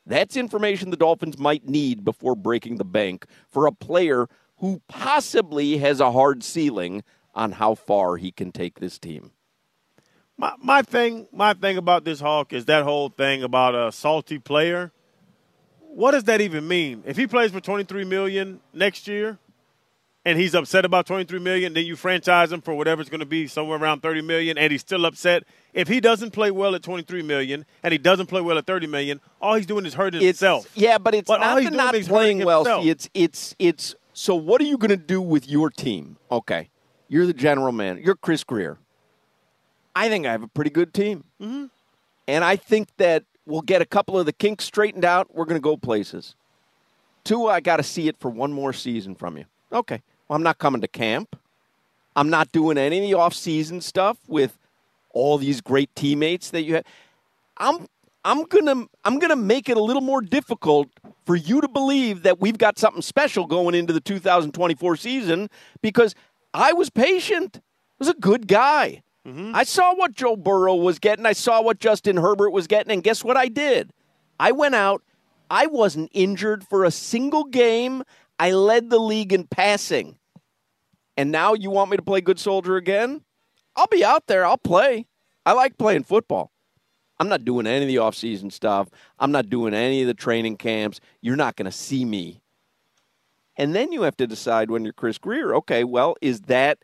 That's 0.06 0.36
information 0.36 0.90
the 0.90 0.96
Dolphins 0.98 1.38
might 1.38 1.66
need 1.66 2.04
before 2.04 2.36
breaking 2.36 2.76
the 2.76 2.84
bank 2.84 3.24
for 3.48 3.66
a 3.66 3.72
player 3.72 4.28
who 4.58 4.82
possibly 4.88 5.78
has 5.78 6.00
a 6.00 6.12
hard 6.12 6.44
ceiling 6.44 7.02
on 7.34 7.52
how 7.52 7.74
far 7.74 8.16
he 8.16 8.30
can 8.30 8.52
take 8.52 8.80
this 8.80 8.98
team. 8.98 9.30
My 10.36 10.52
my 10.60 10.82
thing 10.82 11.28
my 11.32 11.54
thing 11.54 11.76
about 11.76 12.04
this 12.04 12.20
Hawk 12.20 12.52
is 12.52 12.64
that 12.66 12.82
whole 12.84 13.08
thing 13.08 13.42
about 13.42 13.74
a 13.74 13.92
salty 13.92 14.38
player. 14.38 14.90
What 15.80 16.10
does 16.10 16.24
that 16.24 16.40
even 16.40 16.66
mean? 16.66 17.04
If 17.06 17.16
he 17.16 17.26
plays 17.28 17.52
for 17.52 17.60
23 17.60 18.04
million 18.04 18.58
next 18.72 19.06
year 19.06 19.38
and 20.24 20.36
he's 20.38 20.52
upset 20.54 20.84
about 20.84 21.06
23 21.06 21.38
million, 21.38 21.72
then 21.74 21.86
you 21.86 21.94
franchise 21.94 22.50
him 22.50 22.62
for 22.62 22.74
whatever 22.74 23.00
it's 23.00 23.10
going 23.10 23.20
to 23.20 23.26
be, 23.26 23.46
somewhere 23.46 23.78
around 23.78 24.00
30 24.00 24.22
million 24.22 24.58
and 24.58 24.72
he's 24.72 24.80
still 24.80 25.06
upset. 25.06 25.44
If 25.72 25.86
he 25.86 26.00
doesn't 26.00 26.32
play 26.32 26.50
well 26.50 26.74
at 26.74 26.82
23 26.82 27.22
million 27.22 27.64
and 27.84 27.92
he 27.92 27.98
doesn't 27.98 28.26
play 28.26 28.40
well 28.40 28.58
at 28.58 28.66
30 28.66 28.88
million, 28.88 29.20
all 29.40 29.54
he's 29.54 29.66
doing 29.66 29.86
is 29.86 29.94
hurting 29.94 30.20
It's- 30.20 30.40
himself. 30.40 30.68
Yeah, 30.74 30.98
but 30.98 31.14
it's 31.14 31.28
But 31.28 31.38
not 31.40 31.60
he's 31.60 31.70
the 31.70 31.76
not 31.76 31.94
playing 31.94 32.44
well. 32.44 32.64
See, 32.64 32.90
it's 32.90 33.08
it's 33.14 33.54
it's. 33.60 33.94
So 34.14 34.34
what 34.34 34.60
are 34.60 34.64
you 34.64 34.78
going 34.78 34.90
to 34.90 34.96
do 34.96 35.20
with 35.20 35.48
your 35.48 35.70
team? 35.70 36.16
Okay, 36.30 36.70
you're 37.08 37.26
the 37.26 37.34
general 37.34 37.72
man. 37.72 38.00
You're 38.02 38.16
Chris 38.16 38.44
Grier. 38.44 38.78
I 39.94 40.08
think 40.08 40.26
I 40.26 40.32
have 40.32 40.42
a 40.42 40.48
pretty 40.48 40.70
good 40.70 40.92
team, 40.92 41.24
mm-hmm. 41.40 41.66
and 42.26 42.44
I 42.44 42.56
think 42.56 42.88
that 42.96 43.24
we'll 43.46 43.62
get 43.62 43.80
a 43.80 43.86
couple 43.86 44.18
of 44.18 44.26
the 44.26 44.32
kinks 44.32 44.64
straightened 44.64 45.04
out. 45.04 45.34
We're 45.34 45.44
going 45.44 45.60
to 45.60 45.62
go 45.62 45.76
places. 45.76 46.34
Two, 47.22 47.46
I 47.46 47.60
got 47.60 47.76
to 47.76 47.82
see 47.82 48.08
it 48.08 48.16
for 48.18 48.30
one 48.30 48.52
more 48.52 48.72
season 48.72 49.14
from 49.14 49.38
you. 49.38 49.44
Okay, 49.72 50.02
well, 50.28 50.36
I'm 50.36 50.42
not 50.42 50.58
coming 50.58 50.80
to 50.80 50.88
camp. 50.88 51.38
I'm 52.16 52.30
not 52.30 52.52
doing 52.52 52.78
any 52.78 52.98
of 52.98 53.04
the 53.04 53.14
off-season 53.14 53.80
stuff 53.80 54.18
with 54.26 54.58
all 55.10 55.38
these 55.38 55.60
great 55.60 55.94
teammates 55.94 56.50
that 56.50 56.62
you 56.62 56.74
have. 56.74 56.84
I'm 57.56 57.86
I'm 58.24 58.44
gonna 58.44 58.86
I'm 59.04 59.18
gonna 59.18 59.36
make 59.36 59.68
it 59.68 59.76
a 59.76 59.82
little 59.82 60.02
more 60.02 60.20
difficult 60.20 60.88
for 61.26 61.36
you 61.36 61.60
to 61.60 61.68
believe 61.68 62.22
that 62.22 62.40
we've 62.40 62.58
got 62.58 62.78
something 62.78 63.02
special 63.02 63.46
going 63.46 63.74
into 63.74 63.92
the 63.92 64.00
2024 64.00 64.96
season 64.96 65.50
because 65.82 66.14
I 66.54 66.72
was 66.72 66.88
patient. 66.88 67.56
I 67.56 67.60
was 67.98 68.08
a 68.08 68.14
good 68.14 68.46
guy. 68.46 69.02
Mm-hmm. 69.26 69.52
I 69.54 69.64
saw 69.64 69.94
what 69.94 70.12
Joe 70.12 70.36
Burrow 70.36 70.76
was 70.76 70.98
getting. 70.98 71.26
I 71.26 71.32
saw 71.32 71.60
what 71.60 71.80
Justin 71.80 72.16
Herbert 72.16 72.50
was 72.50 72.66
getting, 72.66 72.92
and 72.92 73.02
guess 73.02 73.24
what 73.24 73.36
I 73.36 73.48
did? 73.48 73.92
I 74.38 74.52
went 74.52 74.74
out. 74.74 75.02
I 75.50 75.66
wasn't 75.66 76.10
injured 76.12 76.64
for 76.64 76.84
a 76.84 76.90
single 76.90 77.44
game. 77.44 78.04
I 78.38 78.52
led 78.52 78.90
the 78.90 78.98
league 78.98 79.32
in 79.32 79.46
passing. 79.46 80.18
And 81.16 81.30
now 81.30 81.54
you 81.54 81.70
want 81.70 81.90
me 81.90 81.96
to 81.96 82.02
play 82.02 82.20
good 82.20 82.38
soldier 82.38 82.76
again? 82.76 83.22
I'll 83.76 83.86
be 83.86 84.04
out 84.04 84.26
there. 84.26 84.44
I'll 84.44 84.56
play. 84.56 85.06
I 85.46 85.52
like 85.52 85.78
playing 85.78 86.04
football. 86.04 86.50
I'm 87.18 87.28
not 87.28 87.44
doing 87.44 87.66
any 87.66 87.82
of 87.82 87.88
the 87.88 87.98
off-season 87.98 88.50
stuff. 88.50 88.88
I'm 89.18 89.30
not 89.30 89.48
doing 89.48 89.74
any 89.74 90.02
of 90.02 90.08
the 90.08 90.14
training 90.14 90.56
camps. 90.56 91.00
You're 91.20 91.36
not 91.36 91.56
going 91.56 91.66
to 91.66 91.72
see 91.72 92.04
me. 92.04 92.40
And 93.56 93.74
then 93.74 93.92
you 93.92 94.02
have 94.02 94.16
to 94.16 94.26
decide 94.26 94.70
when 94.70 94.84
you're 94.84 94.92
Chris 94.92 95.18
Grier, 95.18 95.54
okay, 95.54 95.84
well, 95.84 96.16
is 96.20 96.42
that 96.42 96.78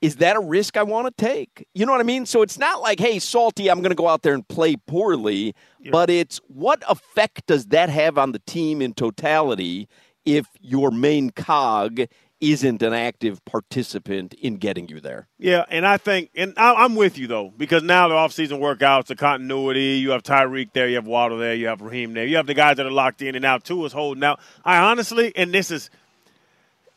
is 0.00 0.16
that 0.16 0.36
a 0.36 0.40
risk 0.40 0.76
I 0.76 0.84
want 0.84 1.06
to 1.08 1.24
take? 1.24 1.66
You 1.74 1.84
know 1.84 1.90
what 1.90 2.00
I 2.00 2.04
mean? 2.04 2.24
So 2.24 2.42
it's 2.42 2.56
not 2.56 2.80
like, 2.80 3.00
hey, 3.00 3.18
salty, 3.18 3.68
I'm 3.68 3.80
going 3.80 3.90
to 3.90 3.96
go 3.96 4.06
out 4.06 4.22
there 4.22 4.34
and 4.34 4.46
play 4.46 4.76
poorly, 4.76 5.54
but 5.90 6.08
it's 6.08 6.40
what 6.46 6.84
effect 6.88 7.46
does 7.46 7.66
that 7.66 7.88
have 7.88 8.16
on 8.16 8.30
the 8.30 8.38
team 8.40 8.80
in 8.80 8.94
totality 8.94 9.88
if 10.24 10.46
your 10.60 10.92
main 10.92 11.30
cog 11.30 12.02
isn't 12.40 12.82
an 12.82 12.92
active 12.92 13.44
participant 13.44 14.34
in 14.34 14.56
getting 14.56 14.88
you 14.88 15.00
there? 15.00 15.26
Yeah, 15.38 15.64
and 15.68 15.86
I 15.86 15.96
think, 15.96 16.30
and 16.36 16.54
I, 16.56 16.74
I'm 16.74 16.94
with 16.94 17.18
you 17.18 17.26
though, 17.26 17.52
because 17.56 17.82
now 17.82 18.08
the 18.08 18.14
offseason 18.14 18.60
workouts, 18.60 19.06
the 19.06 19.16
continuity. 19.16 19.98
You 19.98 20.10
have 20.10 20.22
Tyreek 20.22 20.72
there, 20.72 20.88
you 20.88 20.96
have 20.96 21.06
Waddle 21.06 21.38
there, 21.38 21.54
you 21.54 21.66
have 21.66 21.80
Raheem 21.80 22.14
there, 22.14 22.26
you 22.26 22.36
have 22.36 22.46
the 22.46 22.54
guys 22.54 22.76
that 22.76 22.86
are 22.86 22.90
locked 22.90 23.22
in, 23.22 23.34
and 23.34 23.42
now 23.42 23.58
Tua's 23.58 23.92
holding 23.92 24.22
out. 24.22 24.40
I 24.64 24.78
honestly, 24.78 25.32
and 25.34 25.52
this 25.52 25.70
is, 25.70 25.90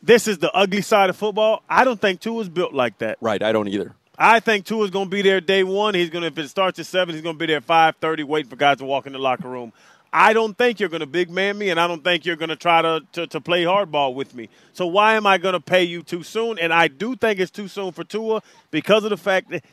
this 0.02 0.28
is 0.28 0.38
the 0.38 0.52
ugly 0.52 0.82
side 0.82 1.10
of 1.10 1.16
football. 1.16 1.62
I 1.68 1.84
don't 1.84 2.00
think 2.00 2.20
Tua's 2.20 2.48
built 2.48 2.72
like 2.72 2.98
that. 2.98 3.18
Right, 3.20 3.42
I 3.42 3.52
don't 3.52 3.68
either. 3.68 3.94
I 4.18 4.40
think 4.40 4.66
Tua's 4.66 4.90
going 4.90 5.06
to 5.06 5.10
be 5.10 5.22
there 5.22 5.40
day 5.40 5.64
one. 5.64 5.94
He's 5.94 6.10
going 6.10 6.22
to, 6.22 6.28
if 6.28 6.38
it 6.38 6.48
starts 6.48 6.78
at 6.78 6.86
seven, 6.86 7.14
he's 7.14 7.22
going 7.22 7.34
to 7.34 7.38
be 7.38 7.46
there 7.46 7.56
at 7.56 7.64
five 7.64 7.96
thirty, 7.96 8.22
waiting 8.22 8.50
for 8.50 8.56
guys 8.56 8.76
to 8.78 8.84
walk 8.84 9.06
in 9.06 9.12
the 9.12 9.18
locker 9.18 9.48
room. 9.48 9.72
I 10.12 10.34
don't 10.34 10.56
think 10.58 10.78
you're 10.78 10.90
going 10.90 11.00
to 11.00 11.06
big 11.06 11.30
man 11.30 11.56
me, 11.56 11.70
and 11.70 11.80
I 11.80 11.86
don't 11.86 12.04
think 12.04 12.26
you're 12.26 12.36
going 12.36 12.50
to 12.50 12.56
try 12.56 12.82
to, 12.82 13.00
to 13.12 13.26
to 13.28 13.40
play 13.40 13.64
hardball 13.64 14.14
with 14.14 14.34
me. 14.34 14.48
So 14.72 14.86
why 14.86 15.14
am 15.14 15.26
I 15.26 15.38
going 15.38 15.54
to 15.54 15.60
pay 15.60 15.84
you 15.84 16.02
too 16.02 16.22
soon? 16.22 16.58
And 16.58 16.72
I 16.72 16.88
do 16.88 17.16
think 17.16 17.40
it's 17.40 17.50
too 17.50 17.68
soon 17.68 17.92
for 17.92 18.04
Tua 18.04 18.42
because 18.70 19.04
of 19.04 19.10
the 19.10 19.16
fact 19.16 19.50
that 19.50 19.64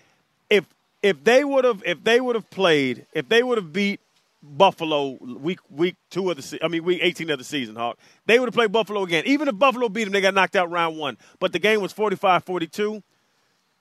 if 0.49 0.65
if 1.04 1.23
they 1.23 1.43
would 1.43 1.65
have 1.65 1.84
if 1.86 2.04
they 2.04 2.21
would 2.21 2.36
have 2.36 2.49
played 2.49 3.06
if 3.13 3.28
they 3.28 3.43
would 3.43 3.58
have 3.58 3.73
beat 3.73 3.99
Buffalo 4.41 5.17
week 5.21 5.60
week 5.69 5.95
two 6.10 6.30
of 6.30 6.38
the 6.38 6.41
se- 6.41 6.60
I 6.62 6.69
mean 6.69 6.86
week 6.86 6.99
18 7.02 7.30
of 7.32 7.38
the 7.38 7.43
season, 7.43 7.75
Hawk. 7.75 7.97
They 8.25 8.39
would 8.39 8.47
have 8.47 8.54
played 8.54 8.71
Buffalo 8.71 9.04
again. 9.04 9.23
Even 9.25 9.49
if 9.49 9.58
Buffalo 9.58 9.89
beat 9.89 10.06
them, 10.06 10.13
they 10.13 10.21
got 10.21 10.34
knocked 10.34 10.56
out 10.56 10.71
round 10.71 10.97
one. 10.97 11.17
But 11.39 11.52
the 11.52 11.60
game 11.60 11.82
was 11.82 11.93
45-42. 11.93 13.04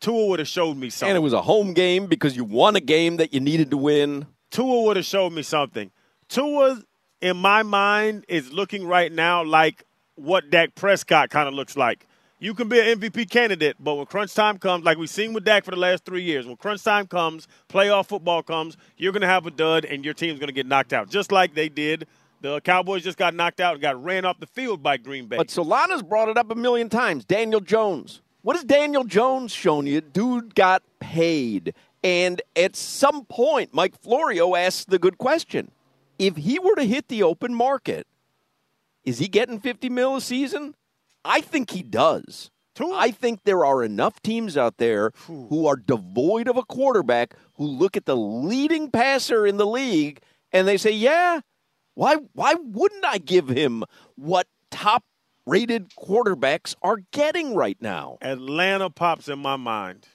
Tua 0.01 0.27
would 0.27 0.39
have 0.39 0.49
showed 0.49 0.77
me 0.77 0.91
something. 0.91 1.11
And 1.11 1.17
it 1.17 1.21
was 1.21 1.33
a 1.33 1.43
home 1.43 1.75
game 1.75 2.07
because 2.07 2.37
you 2.37 2.45
won 2.45 2.75
a 2.77 2.81
game 2.81 3.17
that 3.19 3.33
you 3.33 3.41
needed 3.41 3.71
to 3.71 3.77
win. 3.77 4.27
Tua 4.51 4.83
would 4.83 4.97
have 4.97 5.07
showed 5.07 5.33
me 5.33 5.43
something. 5.43 5.91
Tua, 6.29 6.83
in 7.21 7.37
my 7.37 7.63
mind, 7.63 8.25
is 8.29 8.53
looking 8.53 8.87
right 8.87 9.11
now 9.11 9.43
like 9.43 9.85
what 10.15 10.51
Dak 10.51 10.75
Prescott 10.75 11.31
kind 11.31 11.49
of 11.49 11.55
looks 11.55 11.77
like. 11.77 12.07
You 12.41 12.55
can 12.55 12.69
be 12.69 12.79
an 12.79 13.01
MVP 13.01 13.31
candidate, 13.31 13.77
but 13.81 13.97
when 13.97 14.07
crunch 14.07 14.33
time 14.33 14.59
comes, 14.59 14.85
like 14.85 14.97
we've 14.97 15.11
seen 15.11 15.33
with 15.33 15.45
Dak 15.45 15.65
for 15.65 15.73
the 15.73 15.77
last 15.77 16.05
three 16.05 16.23
years, 16.23 16.47
when 16.47 16.57
crunch 16.57 16.85
time 16.85 17.09
comes, 17.09 17.49
playoff 17.69 18.07
football 18.07 18.45
comes, 18.45 18.77
you're 18.97 19.13
going 19.13 19.23
to 19.23 19.29
have 19.29 19.47
a 19.47 19.51
dud 19.51 19.85
and 19.85 20.05
your 20.05 20.15
team's 20.15 20.39
going 20.39 20.49
to 20.49 20.53
get 20.53 20.67
knocked 20.67 20.93
out, 20.93 21.11
just 21.11 21.33
like 21.33 21.55
they 21.55 21.69
did. 21.69 22.07
The 22.41 22.61
Cowboys 22.61 23.03
just 23.03 23.19
got 23.19 23.35
knocked 23.35 23.59
out 23.59 23.73
and 23.75 23.83
got 23.83 24.03
ran 24.03 24.25
off 24.25 24.39
the 24.39 24.47
field 24.47 24.83
by 24.83 24.99
Green 24.99 25.27
Bay. 25.27 25.37
But 25.37 25.49
Solana's 25.49 26.03
brought 26.03 26.29
it 26.29 26.39
up 26.39 26.51
a 26.53 26.55
million 26.55 26.89
times. 26.89 27.25
Daniel 27.25 27.61
Jones. 27.61 28.23
What 28.43 28.55
has 28.55 28.65
Daniel 28.65 29.03
Jones 29.03 29.53
shown 29.53 29.89
you? 29.89 30.01
Dude 30.01 30.55
got 30.55 30.85
paid. 31.01 31.75
And 32.05 32.41
at 32.55 32.77
some 32.77 33.25
point, 33.25 33.75
Mike 33.75 34.01
Florio 34.01 34.55
asked 34.55 34.91
the 34.91 35.01
good 35.01 35.19
question. 35.19 35.73
If 36.19 36.37
he 36.37 36.59
were 36.59 36.75
to 36.75 36.85
hit 36.85 37.09
the 37.09 37.23
open 37.23 37.55
market, 37.55 38.07
is 39.05 39.19
he 39.19 39.29
getting 39.29 39.61
50 39.61 39.89
mil 39.89 40.17
a 40.17 40.21
season? 40.21 40.75
I 41.25 41.41
think 41.41 41.71
he 41.71 41.83
does. 41.83 42.51
I 42.95 43.11
think 43.11 43.41
there 43.45 43.65
are 43.65 43.83
enough 43.83 44.23
teams 44.23 44.57
out 44.57 44.77
there 44.79 45.11
who 45.27 45.67
are 45.67 45.77
devoid 45.77 46.49
of 46.49 46.57
a 46.57 46.63
quarterback 46.63 47.35
who 47.55 47.65
look 47.65 47.97
at 47.97 48.07
the 48.07 48.17
leading 48.17 48.91
passer 48.91 49.47
in 49.47 49.57
the 49.57 49.67
league 49.67 50.21
and 50.53 50.69
they 50.69 50.77
say, 50.77 50.93
"Yeah, 50.93 51.41
why 51.95 52.17
why 52.35 52.55
wouldn't 52.55 53.05
I 53.05 53.19
give 53.19 53.49
him 53.49 53.85
what 54.15 54.47
top 54.71 55.05
rated 55.47 55.91
quarterbacks 55.91 56.77
are 56.83 56.99
getting 57.13 57.55
right 57.55 57.79
now?" 57.81 58.19
Atlanta 58.21 58.91
pops 58.91 59.29
in 59.29 59.39
my 59.41 59.57
mind. 59.57 60.09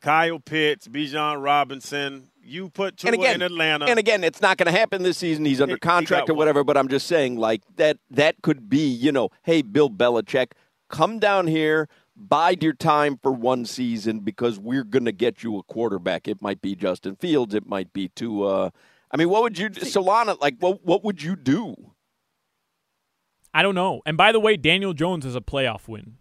Kyle 0.00 0.38
Pitts, 0.38 0.88
Bijan 0.88 1.42
Robinson. 1.42 2.30
You 2.48 2.70
put 2.70 2.96
Tua 2.96 3.12
and 3.12 3.20
again, 3.20 3.34
in 3.36 3.42
Atlanta. 3.42 3.84
And 3.86 3.98
again, 3.98 4.24
it's 4.24 4.40
not 4.40 4.56
going 4.56 4.72
to 4.72 4.78
happen 4.78 5.02
this 5.02 5.18
season. 5.18 5.44
He's 5.44 5.60
under 5.60 5.74
He- 5.74 5.76
he 5.76 5.80
contract 5.80 6.30
or 6.30 6.34
whatever. 6.34 6.64
But 6.64 6.76
I'm 6.76 6.88
just 6.88 7.06
saying, 7.06 7.36
like 7.36 7.62
that. 7.76 7.98
That 8.10 8.42
could 8.42 8.68
be, 8.68 8.86
you 8.88 9.12
know, 9.12 9.28
hey, 9.42 9.62
Bill 9.62 9.90
Belichick, 9.90 10.52
come 10.88 11.18
down 11.18 11.46
here, 11.46 11.88
bide 12.16 12.62
your 12.62 12.72
time 12.72 13.18
for 13.22 13.30
one 13.32 13.64
season 13.64 14.20
because 14.20 14.58
we're 14.58 14.84
going 14.84 15.04
to 15.04 15.12
get 15.12 15.42
you 15.42 15.58
a 15.58 15.62
quarterback. 15.62 16.26
It 16.26 16.40
might 16.42 16.60
be 16.62 16.74
Justin 16.74 17.16
Fields. 17.16 17.54
It 17.54 17.66
might 17.66 17.92
be 17.92 18.08
to. 18.16 18.44
Uh, 18.44 18.70
I 19.10 19.16
mean, 19.16 19.28
what 19.28 19.42
would 19.42 19.58
you, 19.58 19.70
Solana? 19.70 20.40
Like, 20.40 20.56
what 20.58 20.84
what 20.84 21.04
would 21.04 21.22
you 21.22 21.36
do? 21.36 21.92
I 23.54 23.62
don't 23.62 23.74
know. 23.74 24.02
And 24.06 24.16
by 24.16 24.32
the 24.32 24.40
way, 24.40 24.56
Daniel 24.56 24.92
Jones 24.92 25.24
is 25.24 25.34
a 25.34 25.40
playoff 25.40 25.88
win. 25.88 26.16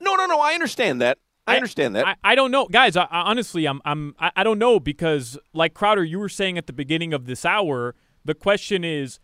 No, 0.00 0.14
no, 0.14 0.26
no. 0.26 0.40
I 0.40 0.52
understand 0.54 1.00
that. 1.00 1.18
I 1.46 1.56
understand 1.56 1.94
that. 1.96 2.06
I, 2.06 2.16
I 2.24 2.34
don't 2.34 2.50
know, 2.50 2.66
guys. 2.66 2.96
I, 2.96 3.04
I 3.04 3.20
honestly, 3.22 3.66
I'm, 3.66 3.80
I'm, 3.84 4.14
I, 4.18 4.32
I 4.36 4.44
don't 4.44 4.58
know 4.58 4.80
because, 4.80 5.38
like 5.52 5.74
Crowder, 5.74 6.04
you 6.04 6.18
were 6.18 6.28
saying 6.28 6.58
at 6.58 6.66
the 6.66 6.72
beginning 6.72 7.12
of 7.12 7.26
this 7.26 7.44
hour, 7.44 7.94
the 8.24 8.34
question 8.34 8.82
is 8.84 9.20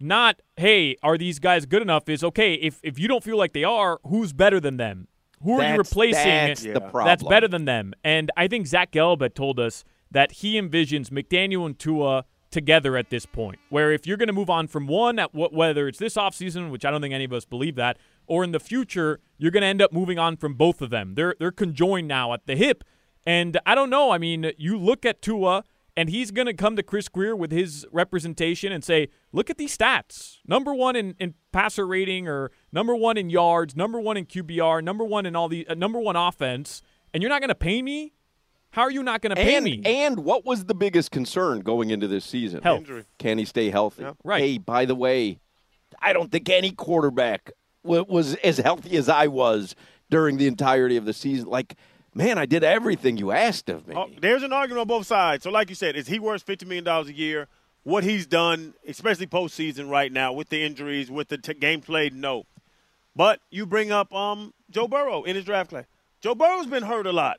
not, 0.00 0.40
hey, 0.56 0.96
are 1.02 1.18
these 1.18 1.38
guys 1.38 1.66
good 1.66 1.82
enough? 1.82 2.08
Is 2.08 2.24
okay 2.24 2.54
if 2.54 2.80
if 2.82 2.98
you 2.98 3.08
don't 3.08 3.22
feel 3.22 3.36
like 3.36 3.52
they 3.52 3.64
are, 3.64 3.98
who's 4.06 4.32
better 4.32 4.60
than 4.60 4.76
them? 4.76 5.08
Who 5.42 5.60
are 5.60 5.72
you 5.72 5.78
replacing? 5.78 6.24
that's 6.24 6.62
the 6.62 6.80
problem. 6.80 7.04
That's 7.04 7.22
better 7.22 7.48
than 7.48 7.64
them. 7.64 7.94
And 8.02 8.30
I 8.36 8.48
think 8.48 8.66
Zach 8.66 8.90
Gelb 8.90 9.20
had 9.20 9.34
told 9.34 9.60
us 9.60 9.84
that 10.10 10.32
he 10.32 10.60
envisions 10.60 11.10
McDaniel 11.10 11.66
and 11.66 11.78
Tua 11.78 12.24
together 12.50 12.96
at 12.96 13.10
this 13.10 13.26
point. 13.26 13.58
Where 13.68 13.92
if 13.92 14.06
you're 14.06 14.16
going 14.16 14.28
to 14.28 14.32
move 14.32 14.50
on 14.50 14.66
from 14.68 14.86
one, 14.86 15.18
at 15.18 15.30
wh- 15.30 15.52
whether 15.52 15.86
it's 15.86 15.98
this 15.98 16.14
offseason, 16.14 16.70
which 16.70 16.84
I 16.84 16.90
don't 16.90 17.00
think 17.00 17.14
any 17.14 17.24
of 17.24 17.32
us 17.32 17.44
believe 17.44 17.76
that, 17.76 17.98
or 18.28 18.44
in 18.44 18.52
the 18.52 18.60
future, 18.60 19.20
you're 19.36 19.50
going 19.50 19.62
to 19.62 19.66
end 19.66 19.82
up 19.82 19.92
moving 19.92 20.18
on 20.18 20.36
from 20.36 20.54
both 20.54 20.80
of 20.80 20.90
them. 20.90 21.14
They're 21.14 21.34
they're 21.38 21.52
conjoined 21.52 22.08
now 22.08 22.32
at 22.32 22.46
the 22.46 22.56
hip, 22.56 22.84
and 23.26 23.58
I 23.66 23.74
don't 23.74 23.90
know. 23.90 24.10
I 24.10 24.18
mean, 24.18 24.52
you 24.56 24.78
look 24.78 25.04
at 25.04 25.22
Tua, 25.22 25.64
and 25.96 26.08
he's 26.08 26.30
going 26.30 26.46
to 26.46 26.54
come 26.54 26.76
to 26.76 26.82
Chris 26.82 27.08
Grier 27.08 27.34
with 27.34 27.50
his 27.50 27.86
representation 27.90 28.72
and 28.72 28.84
say, 28.84 29.08
"Look 29.32 29.50
at 29.50 29.58
these 29.58 29.76
stats: 29.76 30.38
number 30.46 30.74
one 30.74 30.94
in, 30.96 31.14
in 31.18 31.34
passer 31.52 31.86
rating, 31.86 32.28
or 32.28 32.50
number 32.72 32.94
one 32.94 33.16
in 33.16 33.30
yards, 33.30 33.74
number 33.74 34.00
one 34.00 34.16
in 34.16 34.26
QBR, 34.26 34.82
number 34.82 35.04
one 35.04 35.26
in 35.26 35.34
all 35.34 35.48
the 35.48 35.66
uh, 35.66 35.74
number 35.74 35.98
one 35.98 36.16
offense." 36.16 36.82
And 37.12 37.22
you're 37.22 37.30
not 37.30 37.40
going 37.40 37.48
to 37.48 37.54
pay 37.54 37.80
me? 37.80 38.12
How 38.70 38.82
are 38.82 38.90
you 38.90 39.02
not 39.02 39.22
going 39.22 39.34
to 39.34 39.36
pay 39.36 39.56
and, 39.56 39.64
me? 39.64 39.82
And 39.84 40.20
what 40.20 40.44
was 40.44 40.66
the 40.66 40.74
biggest 40.74 41.10
concern 41.10 41.60
going 41.60 41.90
into 41.90 42.06
this 42.06 42.24
season? 42.24 42.62
Health. 42.62 42.80
Injury. 42.80 43.04
Can 43.18 43.38
he 43.38 43.44
stay 43.44 43.70
healthy? 43.70 44.02
Yeah. 44.02 44.12
Right. 44.22 44.40
Hey, 44.40 44.58
by 44.58 44.84
the 44.84 44.94
way, 44.94 45.40
I 46.00 46.12
don't 46.12 46.30
think 46.30 46.48
any 46.48 46.70
quarterback 46.72 47.50
wa- 47.50 47.54
was 47.88 48.34
as 48.36 48.58
healthy 48.58 48.96
as 48.96 49.08
I 49.08 49.26
was 49.26 49.74
during 50.10 50.36
the 50.36 50.46
entirety 50.46 50.96
of 50.96 51.04
the 51.04 51.12
season. 51.12 51.48
Like, 51.48 51.74
man, 52.14 52.38
I 52.38 52.46
did 52.46 52.62
everything 52.64 53.16
you 53.16 53.30
asked 53.32 53.68
of 53.68 53.86
me. 53.88 53.94
Oh, 53.96 54.08
there's 54.20 54.42
an 54.42 54.52
argument 54.52 54.80
on 54.82 54.86
both 54.88 55.06
sides. 55.06 55.44
So, 55.44 55.50
like 55.50 55.68
you 55.68 55.74
said, 55.74 55.96
is 55.96 56.06
he 56.06 56.18
worth 56.18 56.42
fifty 56.42 56.64
million 56.66 56.84
dollars 56.84 57.08
a 57.08 57.12
year? 57.14 57.48
What 57.84 58.04
he's 58.04 58.26
done, 58.26 58.74
especially 58.86 59.26
postseason 59.26 59.88
right 59.90 60.12
now, 60.12 60.32
with 60.32 60.50
the 60.50 60.62
injuries, 60.62 61.10
with 61.10 61.28
the 61.28 61.38
t- 61.38 61.54
game 61.54 61.80
played, 61.80 62.12
no. 62.14 62.44
But 63.16 63.40
you 63.50 63.64
bring 63.66 63.90
up 63.90 64.12
um, 64.14 64.52
Joe 64.70 64.86
Burrow 64.88 65.22
in 65.24 65.36
his 65.36 65.44
draft 65.44 65.70
class. 65.70 65.84
Joe 66.20 66.34
Burrow's 66.34 66.66
been 66.66 66.82
hurt 66.82 67.06
a 67.06 67.12
lot. 67.12 67.38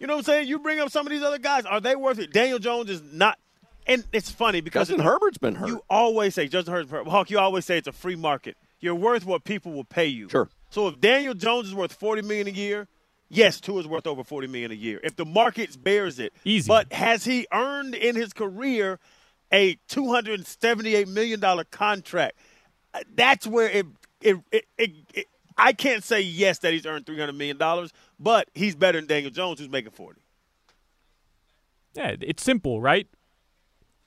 You 0.00 0.06
know 0.06 0.14
what 0.14 0.20
I'm 0.20 0.24
saying? 0.24 0.48
You 0.48 0.58
bring 0.58 0.80
up 0.80 0.90
some 0.90 1.06
of 1.06 1.10
these 1.10 1.22
other 1.22 1.38
guys. 1.38 1.64
Are 1.64 1.80
they 1.80 1.94
worth 1.96 2.18
it? 2.18 2.32
Daniel 2.32 2.58
Jones 2.58 2.90
is 2.90 3.02
not. 3.12 3.38
And 3.86 4.04
it's 4.12 4.30
funny 4.30 4.60
because 4.60 4.88
Justin 4.88 5.00
it's- 5.00 5.12
Herbert's 5.12 5.38
been 5.38 5.54
hurt. 5.54 5.68
You 5.68 5.82
always 5.88 6.34
say 6.34 6.46
Justin 6.48 6.74
Herbert, 6.74 7.06
Hawk. 7.08 7.30
You 7.30 7.38
always 7.38 7.64
say 7.64 7.78
it's 7.78 7.88
a 7.88 7.92
free 7.92 8.16
market. 8.16 8.56
You're 8.80 8.94
worth 8.94 9.24
what 9.24 9.44
people 9.44 9.72
will 9.72 9.84
pay 9.84 10.06
you. 10.06 10.28
Sure. 10.28 10.48
So 10.70 10.88
if 10.88 11.00
Daniel 11.00 11.34
Jones 11.34 11.68
is 11.68 11.74
worth 11.74 11.92
forty 11.92 12.22
million 12.22 12.46
a 12.46 12.50
year, 12.50 12.88
yes, 13.28 13.60
Tua 13.60 13.80
is 13.80 13.86
worth 13.86 14.06
over 14.06 14.22
forty 14.22 14.46
million 14.46 14.70
a 14.70 14.74
year. 14.74 15.00
If 15.02 15.16
the 15.16 15.24
market 15.24 15.82
bears 15.82 16.18
it, 16.18 16.32
Easy. 16.44 16.68
But 16.68 16.92
has 16.92 17.24
he 17.24 17.46
earned 17.52 17.94
in 17.94 18.16
his 18.16 18.32
career 18.32 18.98
a 19.52 19.78
two 19.88 20.12
hundred 20.12 20.46
seventy-eight 20.46 21.08
million 21.08 21.40
dollar 21.40 21.64
contract? 21.64 22.36
That's 23.14 23.46
where 23.46 23.68
it 23.68 23.86
it, 24.20 24.36
it, 24.52 24.64
it, 24.76 24.90
it 25.14 25.26
I 25.56 25.72
can't 25.72 26.04
say 26.04 26.20
yes 26.20 26.58
that 26.60 26.72
he's 26.72 26.86
earned 26.86 27.06
three 27.06 27.18
hundred 27.18 27.36
million 27.36 27.56
dollars, 27.56 27.92
but 28.20 28.48
he's 28.54 28.76
better 28.76 28.98
than 28.98 29.08
Daniel 29.08 29.30
Jones, 29.30 29.58
who's 29.58 29.68
making 29.68 29.90
forty. 29.92 30.20
Yeah, 31.94 32.14
it's 32.20 32.42
simple, 32.42 32.80
right? 32.80 33.08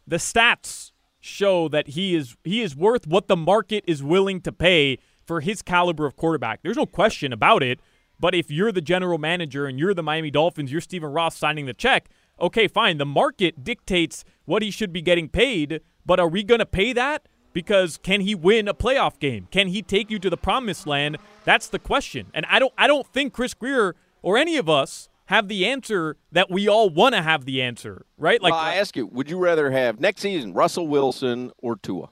The 0.07 0.17
stats 0.17 0.91
show 1.21 1.69
that 1.69 1.89
he 1.89 2.15
is 2.15 2.35
he 2.43 2.61
is 2.61 2.75
worth 2.75 3.07
what 3.07 3.27
the 3.27 3.37
market 3.37 3.83
is 3.87 4.03
willing 4.03 4.41
to 4.41 4.51
pay 4.51 4.97
for 5.23 5.39
his 5.39 5.61
caliber 5.61 6.05
of 6.05 6.17
quarterback. 6.17 6.61
There's 6.61 6.77
no 6.77 6.85
question 6.85 7.31
about 7.31 7.63
it. 7.63 7.79
But 8.19 8.35
if 8.35 8.51
you're 8.51 8.71
the 8.71 8.81
general 8.81 9.17
manager 9.17 9.65
and 9.65 9.79
you're 9.79 9.95
the 9.95 10.03
Miami 10.03 10.29
Dolphins, 10.29 10.71
you're 10.71 10.81
Stephen 10.81 11.11
Ross 11.11 11.35
signing 11.35 11.65
the 11.65 11.73
check. 11.73 12.07
Okay, 12.39 12.67
fine. 12.67 12.97
The 12.97 13.05
market 13.05 13.63
dictates 13.63 14.23
what 14.45 14.61
he 14.61 14.69
should 14.69 14.93
be 14.93 15.01
getting 15.01 15.27
paid, 15.27 15.81
but 16.05 16.19
are 16.19 16.27
we 16.27 16.43
going 16.43 16.59
to 16.59 16.65
pay 16.65 16.93
that? 16.93 17.27
Because 17.53 17.97
can 17.97 18.21
he 18.21 18.35
win 18.35 18.67
a 18.67 18.73
playoff 18.73 19.17
game? 19.19 19.47
Can 19.51 19.69
he 19.69 19.81
take 19.81 20.11
you 20.11 20.19
to 20.19 20.29
the 20.29 20.37
promised 20.37 20.85
land? 20.85 21.17
That's 21.45 21.67
the 21.67 21.79
question. 21.79 22.27
And 22.33 22.45
I 22.47 22.59
don't 22.59 22.73
I 22.77 22.87
don't 22.87 23.07
think 23.07 23.33
Chris 23.33 23.53
Grier 23.53 23.95
or 24.21 24.37
any 24.37 24.57
of 24.57 24.69
us 24.69 25.09
have 25.31 25.47
the 25.47 25.65
answer 25.65 26.17
that 26.31 26.51
we 26.51 26.67
all 26.67 26.89
want 26.89 27.15
to 27.15 27.21
have 27.21 27.45
the 27.45 27.61
answer, 27.61 28.05
right? 28.17 28.41
Like 28.41 28.53
well, 28.53 28.61
I 28.61 28.75
ask 28.75 28.95
you, 28.95 29.07
would 29.07 29.29
you 29.29 29.37
rather 29.37 29.71
have 29.71 29.99
next 29.99 30.21
season 30.21 30.53
Russell 30.53 30.87
Wilson 30.87 31.51
or 31.57 31.75
Tua? 31.75 32.09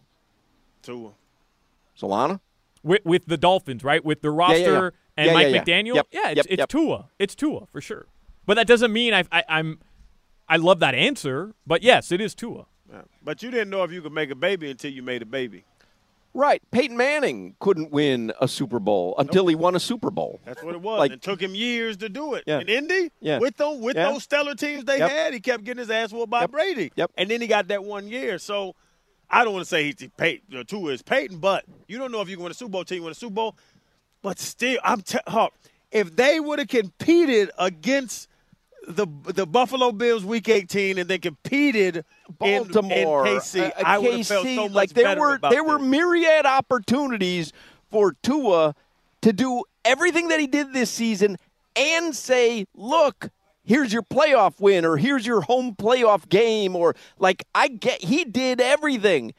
Tua. 0.81 1.11
Solana? 1.99 2.39
with, 2.83 3.05
with 3.05 3.25
the 3.25 3.37
Dolphins, 3.37 3.83
right? 3.83 4.03
With 4.03 4.21
the 4.21 4.31
roster 4.31 4.59
yeah, 4.59 4.81
yeah. 4.81 4.89
and 5.17 5.27
Yeah, 5.27 5.33
Mike 5.33 5.47
yeah, 5.47 5.53
yeah. 5.53 5.63
McDaniel. 5.63 5.95
Yep, 5.95 6.07
Yeah, 6.11 6.29
it's, 6.29 6.37
yep, 6.37 6.45
it's 6.49 6.59
yep. 6.59 6.69
Tua. 6.69 7.09
It's 7.17 7.35
Tua 7.35 7.65
for 7.67 7.81
sure. 7.81 8.05
But 8.45 8.55
that 8.55 8.67
doesn't 8.67 8.91
mean 8.91 9.13
I, 9.13 9.23
I, 9.31 9.43
I'm. 9.47 9.79
I 10.47 10.57
love 10.57 10.79
that 10.79 10.95
answer, 10.95 11.53
but 11.67 11.83
yes, 11.83 12.11
it 12.11 12.19
is 12.19 12.33
Tua. 12.33 12.65
But 13.21 13.43
you 13.43 13.51
didn't 13.51 13.69
know 13.69 13.83
if 13.83 13.91
you 13.91 14.01
could 14.01 14.13
make 14.13 14.31
a 14.31 14.35
baby 14.35 14.71
until 14.71 14.91
you 14.91 15.03
made 15.03 15.21
a 15.21 15.25
baby. 15.27 15.63
Right. 16.33 16.61
Peyton 16.71 16.95
Manning 16.95 17.55
couldn't 17.59 17.91
win 17.91 18.31
a 18.39 18.47
Super 18.47 18.79
Bowl 18.79 19.15
until 19.17 19.47
he 19.47 19.55
won 19.55 19.75
a 19.75 19.79
Super 19.79 20.11
Bowl. 20.11 20.39
That's 20.45 20.61
what 20.63 20.75
it 20.75 20.81
was. 20.81 20.99
Like- 20.99 21.11
it 21.11 21.21
took 21.21 21.41
him 21.41 21.55
years 21.55 21.97
to 21.97 22.09
do 22.09 22.35
it. 22.35 22.43
Yeah. 22.45 22.59
In 22.59 22.69
Indy, 22.69 23.11
Yeah. 23.19 23.39
with 23.39 23.57
those 23.57 23.79
with 23.79 23.95
Yeah. 23.95 24.11
those 24.11 24.23
stellar 24.23 24.53
teams 24.55 24.85
they 24.85 24.99
Yep. 24.99 25.09
had, 25.09 25.33
he 25.33 25.39
kept 25.39 25.63
getting 25.63 25.79
his 25.79 25.89
ass 25.89 26.13
whooped 26.13 26.29
by 26.29 26.41
Yep. 26.41 26.51
Brady. 26.51 26.91
Yep. 26.95 27.11
And 27.17 27.29
then 27.31 27.41
he 27.41 27.47
got 27.47 27.67
that 27.69 27.83
one 27.83 28.07
year. 28.07 28.37
So 28.37 28.75
I 29.29 29.43
don't 29.43 29.53
want 29.53 29.63
to 29.65 29.69
say 29.69 29.85
he's 29.85 30.07
Peyton, 30.17 30.65
two 30.67 30.89
is 30.89 31.01
Peyton, 31.01 31.39
but 31.39 31.65
you 31.87 31.97
don't 31.97 32.11
know 32.11 32.21
if 32.21 32.29
you 32.29 32.35
can 32.35 32.43
win 32.43 32.51
a 32.51 32.55
Super 32.55 32.71
Bowl 32.71 32.83
till 32.85 32.97
you 32.97 33.03
win 33.03 33.11
a 33.11 33.15
Super 33.15 33.33
Bowl. 33.33 33.55
But 34.21 34.37
still, 34.39 34.79
I'm 34.83 35.01
t- 35.01 35.17
if 35.91 36.15
they 36.15 36.39
would 36.39 36.59
have 36.59 36.67
competed 36.67 37.49
against 37.57 38.27
the 38.87 39.07
the 39.25 39.45
Buffalo 39.45 39.91
Bills 39.91 40.23
Week 40.25 40.47
18 40.47 40.97
and 40.97 41.09
they 41.09 41.19
competed 41.19 41.97
in- 41.97 42.03
Baltimore, 42.37 43.27
in, 43.27 43.37
KC, 43.37 43.67
uh, 43.67 43.71
I 43.83 43.97
would 43.97 44.13
have 44.17 44.27
felt 44.27 44.45
so 44.45 44.63
much 44.63 44.71
like 44.71 44.89
there 44.91 45.03
better 45.03 45.19
were 45.19 45.39
there 45.49 45.63
were 45.63 45.79
myriad 45.79 46.45
opportunities 46.45 47.53
for 47.91 48.13
Tua 48.23 48.75
to 49.21 49.33
do 49.33 49.63
everything 49.83 50.29
that 50.29 50.39
he 50.39 50.47
did 50.47 50.73
this 50.73 50.89
season 50.89 51.37
and 51.75 52.15
say, 52.15 52.65
"Look, 52.73 53.29
here's 53.63 53.93
your 53.93 54.01
playoff 54.01 54.59
win 54.59 54.83
or 54.85 54.97
here's 54.97 55.25
your 55.25 55.41
home 55.41 55.75
playoff 55.75 56.27
game 56.27 56.75
or 56.75 56.95
like 57.19 57.45
I 57.53 57.67
get 57.67 58.03
he 58.03 58.25
did 58.25 58.59
everything 58.59 59.33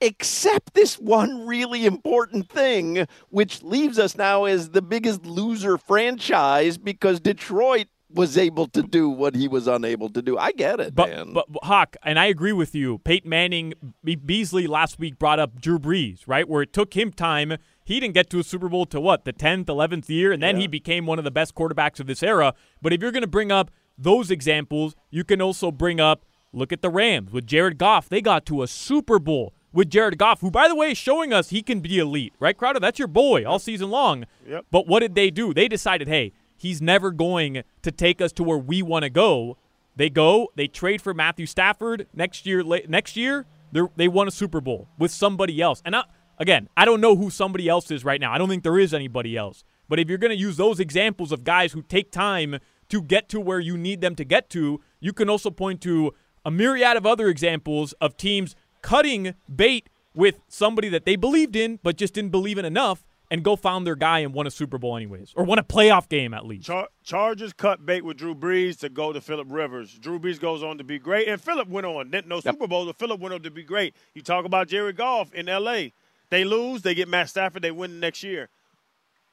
except 0.00 0.74
this 0.74 0.98
one 0.98 1.46
really 1.46 1.86
important 1.86 2.50
thing 2.50 3.06
which 3.30 3.62
leaves 3.62 3.98
us 3.98 4.16
now 4.16 4.44
as 4.44 4.70
the 4.70 4.82
biggest 4.82 5.24
loser 5.24 5.78
franchise 5.78 6.76
because 6.76 7.20
Detroit 7.20 7.86
was 8.14 8.36
able 8.38 8.66
to 8.68 8.82
do 8.82 9.08
what 9.08 9.34
he 9.34 9.48
was 9.48 9.66
unable 9.66 10.08
to 10.10 10.22
do. 10.22 10.36
I 10.38 10.52
get 10.52 10.80
it, 10.80 10.94
But, 10.94 11.10
man. 11.10 11.32
but 11.32 11.50
but, 11.50 11.64
Hawk, 11.64 11.96
and 12.02 12.18
I 12.18 12.26
agree 12.26 12.52
with 12.52 12.74
you. 12.74 12.98
Peyton 12.98 13.28
Manning, 13.28 13.74
Be- 14.04 14.16
Beasley 14.16 14.66
last 14.66 14.98
week 14.98 15.18
brought 15.18 15.38
up 15.38 15.60
Drew 15.60 15.78
Brees, 15.78 16.20
right? 16.26 16.48
Where 16.48 16.62
it 16.62 16.72
took 16.72 16.94
him 16.94 17.12
time. 17.12 17.56
He 17.84 17.98
didn't 18.00 18.14
get 18.14 18.30
to 18.30 18.38
a 18.38 18.44
Super 18.44 18.68
Bowl 18.68 18.86
to 18.86 19.00
what 19.00 19.24
the 19.24 19.32
tenth, 19.32 19.68
eleventh 19.68 20.08
year, 20.08 20.32
and 20.32 20.42
then 20.42 20.56
he 20.56 20.66
became 20.66 21.06
one 21.06 21.18
of 21.18 21.24
the 21.24 21.30
best 21.30 21.54
quarterbacks 21.54 21.98
of 22.00 22.06
this 22.06 22.22
era. 22.22 22.54
But 22.80 22.92
if 22.92 23.00
you're 23.02 23.12
going 23.12 23.22
to 23.22 23.26
bring 23.26 23.50
up 23.50 23.70
those 23.98 24.30
examples, 24.30 24.94
you 25.10 25.24
can 25.24 25.40
also 25.42 25.70
bring 25.70 26.00
up 26.00 26.24
look 26.52 26.72
at 26.72 26.82
the 26.82 26.90
Rams 26.90 27.32
with 27.32 27.46
Jared 27.46 27.78
Goff. 27.78 28.08
They 28.08 28.20
got 28.20 28.44
to 28.46 28.62
a 28.62 28.66
Super 28.68 29.18
Bowl 29.18 29.54
with 29.72 29.88
Jared 29.88 30.18
Goff, 30.18 30.42
who, 30.42 30.50
by 30.50 30.68
the 30.68 30.74
way, 30.74 30.90
is 30.92 30.98
showing 30.98 31.32
us 31.32 31.48
he 31.48 31.62
can 31.62 31.80
be 31.80 31.98
elite, 31.98 32.34
right, 32.38 32.56
Crowder? 32.56 32.78
That's 32.78 32.98
your 32.98 33.08
boy 33.08 33.44
all 33.46 33.58
season 33.58 33.88
long. 33.90 34.26
Yep. 34.46 34.66
But 34.70 34.86
what 34.86 35.00
did 35.00 35.14
they 35.14 35.30
do? 35.30 35.54
They 35.54 35.66
decided, 35.66 36.08
hey, 36.08 36.32
he's 36.62 36.80
never 36.80 37.10
going 37.10 37.64
to 37.82 37.90
take 37.90 38.20
us 38.20 38.30
to 38.30 38.44
where 38.44 38.56
we 38.56 38.82
want 38.82 39.02
to 39.02 39.10
go. 39.10 39.58
They 39.96 40.08
go, 40.08 40.48
they 40.54 40.68
trade 40.68 41.02
for 41.02 41.12
Matthew 41.12 41.44
Stafford 41.44 42.06
next 42.14 42.46
year. 42.46 42.62
Next 42.88 43.16
year, 43.16 43.46
they 43.96 44.06
won 44.06 44.28
a 44.28 44.30
Super 44.30 44.60
Bowl 44.60 44.86
with 44.96 45.10
somebody 45.10 45.60
else. 45.60 45.82
And 45.84 45.96
I, 45.96 46.04
again, 46.38 46.68
I 46.76 46.84
don't 46.84 47.00
know 47.00 47.16
who 47.16 47.30
somebody 47.30 47.68
else 47.68 47.90
is 47.90 48.04
right 48.04 48.20
now. 48.20 48.32
I 48.32 48.38
don't 48.38 48.48
think 48.48 48.62
there 48.62 48.78
is 48.78 48.94
anybody 48.94 49.36
else. 49.36 49.64
But 49.88 49.98
if 49.98 50.08
you're 50.08 50.18
going 50.18 50.30
to 50.30 50.36
use 50.36 50.56
those 50.56 50.78
examples 50.78 51.32
of 51.32 51.42
guys 51.42 51.72
who 51.72 51.82
take 51.82 52.12
time 52.12 52.58
to 52.90 53.02
get 53.02 53.28
to 53.30 53.40
where 53.40 53.60
you 53.60 53.76
need 53.76 54.00
them 54.00 54.14
to 54.14 54.24
get 54.24 54.48
to, 54.50 54.80
you 55.00 55.12
can 55.12 55.28
also 55.28 55.50
point 55.50 55.80
to 55.82 56.14
a 56.44 56.50
myriad 56.50 56.96
of 56.96 57.04
other 57.04 57.26
examples 57.26 57.92
of 57.94 58.16
teams 58.16 58.54
cutting 58.82 59.34
bait 59.54 59.88
with 60.14 60.38
somebody 60.46 60.88
that 60.88 61.04
they 61.04 61.16
believed 61.16 61.56
in 61.56 61.80
but 61.82 61.96
just 61.96 62.14
didn't 62.14 62.30
believe 62.30 62.58
in 62.58 62.64
enough 62.64 63.04
and 63.32 63.42
go 63.42 63.56
found 63.56 63.86
their 63.86 63.96
guy 63.96 64.18
and 64.18 64.34
won 64.34 64.46
a 64.46 64.50
Super 64.50 64.76
Bowl 64.76 64.94
anyways, 64.94 65.32
or 65.34 65.44
won 65.44 65.58
a 65.58 65.64
playoff 65.64 66.06
game 66.06 66.34
at 66.34 66.44
least. 66.44 66.66
Char- 66.66 66.90
Chargers 67.02 67.54
cut 67.54 67.84
bait 67.86 68.04
with 68.04 68.18
Drew 68.18 68.34
Brees 68.34 68.78
to 68.80 68.90
go 68.90 69.10
to 69.10 69.22
Philip 69.22 69.48
Rivers. 69.50 69.98
Drew 69.98 70.20
Brees 70.20 70.38
goes 70.38 70.62
on 70.62 70.76
to 70.76 70.84
be 70.84 70.98
great, 70.98 71.26
and 71.28 71.40
Philip 71.40 71.66
went 71.66 71.86
on. 71.86 72.10
Didn't 72.10 72.28
no 72.28 72.40
Super 72.40 72.68
Bowl, 72.68 72.84
but 72.84 72.96
Philip 72.96 73.18
went 73.20 73.34
on 73.34 73.42
to 73.42 73.50
be 73.50 73.62
great. 73.62 73.96
You 74.12 74.20
talk 74.20 74.44
about 74.44 74.68
Jerry 74.68 74.92
Goff 74.92 75.32
in 75.32 75.48
L.A. 75.48 75.94
They 76.28 76.44
lose, 76.44 76.82
they 76.82 76.94
get 76.94 77.08
Matt 77.08 77.30
Stafford, 77.30 77.62
they 77.62 77.70
win 77.70 77.92
the 77.92 77.98
next 77.98 78.22
year. 78.22 78.50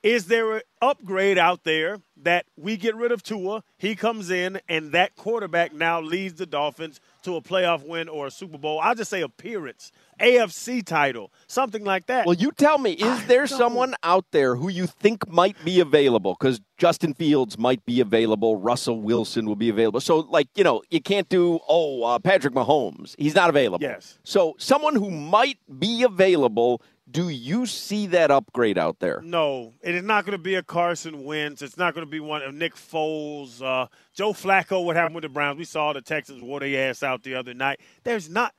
Is 0.02 0.28
there 0.28 0.54
an 0.54 0.62
upgrade 0.82 1.38
out 1.38 1.66
there 1.66 2.00
that 2.22 2.46
we 2.56 2.78
get 2.78 2.96
rid 2.96 3.12
of 3.12 3.22
Tua? 3.22 3.64
He 3.78 3.96
comes 3.96 4.30
in, 4.30 4.62
and 4.70 4.94
that 4.94 5.18
quarterback 5.18 5.74
now 5.74 6.00
leads 6.00 6.36
the 6.36 6.46
Dolphins 6.46 7.02
to 7.24 7.36
a 7.36 7.42
playoff 7.42 7.86
win 7.86 8.08
or 8.08 8.28
a 8.28 8.32
Super 8.32 8.58
Bowl. 8.58 8.80
I'll 8.80 8.96
just 8.96 9.10
say 9.10 9.20
appearance, 9.22 9.92
AFC 10.22 10.86
title, 10.86 11.34
something 11.48 11.84
like 11.84 12.06
that. 12.06 12.26
Well, 12.26 12.36
you 12.36 12.52
tell 12.52 12.78
me, 12.78 12.94
is 12.94 13.26
there 13.26 13.46
someone 13.46 13.94
out 14.02 14.26
there 14.32 14.56
who 14.56 14.70
you 14.70 14.88
think 14.88 15.28
might 15.28 15.58
be 15.66 15.82
available? 15.82 16.38
Because 16.40 16.62
Justin 16.78 17.14
Fields 17.14 17.58
might 17.58 17.86
be 17.86 18.00
available, 18.00 18.56
Russell 18.56 19.02
Wilson 19.02 19.46
will 19.48 19.58
be 19.58 19.68
available. 19.68 20.00
So, 20.00 20.20
like, 20.20 20.48
you 20.56 20.64
know, 20.64 20.82
you 20.90 21.02
can't 21.02 21.28
do, 21.28 21.60
oh, 21.68 22.04
uh, 22.04 22.20
Patrick 22.20 22.54
Mahomes. 22.54 23.16
He's 23.18 23.36
not 23.36 23.50
available. 23.50 23.84
Yes. 23.84 24.18
So, 24.24 24.56
someone 24.60 24.96
who 24.96 25.12
might 25.12 25.58
be 25.78 26.04
available, 26.04 26.82
do 27.10 27.30
you 27.30 27.66
see 27.66 28.08
that 28.08 28.32
upgrade 28.32 28.78
out 28.78 29.00
there? 29.00 29.22
No, 29.24 29.74
it 29.82 29.96
is 29.96 30.04
not 30.04 30.26
going 30.26 30.38
to 30.38 30.42
be 30.44 30.56
a 30.56 30.64
Carson 30.64 31.24
Wentz. 31.24 31.62
It's 31.62 31.78
not 31.78 31.94
going 31.94 32.06
to 32.06 32.10
be 32.12 32.20
one 32.20 32.42
of 32.42 32.54
Nick 32.54 32.76
Foles, 32.76 33.62
uh, 33.62 33.88
Joe 34.14 34.34
Flacco. 34.34 34.84
What 34.84 34.96
happened 34.96 35.16
with 35.16 35.24
the 35.24 35.30
Browns? 35.30 35.58
We 35.58 35.66
saw 35.66 35.94
the 35.94 36.02
Texans 36.02 36.42
wore 36.42 36.60
their 36.60 36.90
ass 36.90 37.02
out 37.04 37.24
the 37.24 37.36
other 37.36 37.54
night. 37.54 37.80
There's 38.04 38.30
not. 38.30 38.54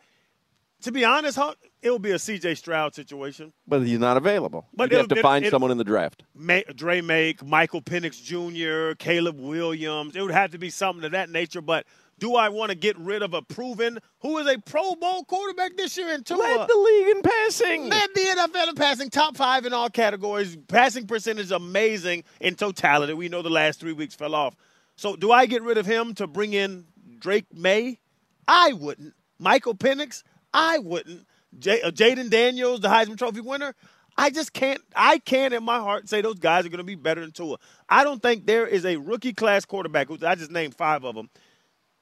To 0.85 0.93
be 0.93 1.05
honest, 1.05 1.37
Huck, 1.37 1.59
it 1.83 1.91
will 1.91 1.99
be 1.99 2.13
a 2.13 2.19
C.J. 2.19 2.55
Stroud 2.55 2.95
situation. 2.95 3.53
But 3.69 3.83
he's 3.83 3.99
not 3.99 4.17
available. 4.17 4.67
But 4.73 4.91
you 4.91 4.97
have 4.97 5.05
it'll- 5.05 5.17
to 5.17 5.23
find 5.23 5.45
it'll- 5.45 5.55
someone 5.57 5.71
in 5.71 5.77
the 5.77 5.85
draft. 5.85 6.23
May, 6.35 6.65
Drake 6.75 7.05
Maye, 7.05 7.37
Michael 7.45 7.83
Penix 7.83 8.23
Jr., 8.23 8.95
Caleb 8.97 9.39
Williams. 9.39 10.17
It 10.17 10.23
would 10.23 10.31
have 10.31 10.53
to 10.53 10.59
be 10.59 10.71
something 10.71 11.05
of 11.05 11.13
that 11.13 11.29
nature. 11.29 11.61
But 11.61 11.85
do 12.21 12.37
I 12.37 12.51
want 12.51 12.71
to 12.71 12.77
get 12.77 12.97
rid 12.99 13.23
of 13.23 13.35
a 13.35 13.43
proven 13.43 13.99
who 14.21 14.39
is 14.39 14.47
a 14.47 14.59
Pro 14.59 14.95
Bowl 14.95 15.25
quarterback 15.25 15.77
this 15.77 15.97
year 15.97 16.13
in 16.13 16.23
Tua? 16.23 16.37
Led 16.37 16.69
the 16.69 16.77
league 16.77 17.17
in 17.17 17.23
passing. 17.23 17.89
Led 17.89 18.11
the 18.15 18.21
NFL 18.21 18.69
in 18.69 18.75
passing, 18.77 19.11
top 19.11 19.37
five 19.37 19.67
in 19.67 19.73
all 19.73 19.91
categories. 19.91 20.57
Passing 20.69 21.07
percentage 21.07 21.51
amazing 21.51 22.23
in 22.41 22.55
totality. 22.55 23.15
We 23.15 23.29
know 23.29 23.43
the 23.43 23.51
last 23.51 23.81
three 23.81 23.95
weeks 23.95 24.15
fell 24.15 24.35
off. 24.35 24.55
So 24.97 25.17
do 25.17 25.33
I 25.33 25.47
get 25.47 25.63
rid 25.63 25.79
of 25.79 25.87
him 25.87 26.15
to 26.15 26.27
bring 26.27 26.53
in 26.53 26.85
Drake 27.19 27.47
Maye? 27.53 27.99
I 28.47 28.75
wouldn't. 28.75 29.15
Michael 29.39 29.75
Penix? 29.75 30.23
I 30.53 30.79
wouldn't. 30.79 31.27
J- 31.59 31.83
uh, 31.83 31.91
Jayden 31.91 32.31
Daniels, 32.31 32.81
the 32.81 32.89
Heisman 32.89 33.17
Trophy 33.17 33.41
winner? 33.41 33.75
I 34.17 34.29
just 34.31 34.53
can't. 34.53 34.81
I 34.95 35.19
can't 35.19 35.55
in 35.55 35.65
my 35.65 35.79
heart 35.79 36.09
say 36.09 36.21
those 36.21 36.39
guys 36.39 36.67
are 36.67 36.69
going 36.69 36.79
to 36.79 36.85
be 36.85 36.95
better 36.97 37.23
than 37.23 37.33
Tua. 37.33 37.57
I 37.89 38.05
don't 38.05 38.21
think 38.23 38.45
there 38.47 38.67
is 38.67 38.85
a 38.85 38.97
rookie 38.97 39.33
class 39.33 39.65
quarterback. 39.65 40.09
I 40.23 40.35
just 40.35 40.51
named 40.51 40.75
five 40.75 41.05
of 41.05 41.15
them. 41.15 41.31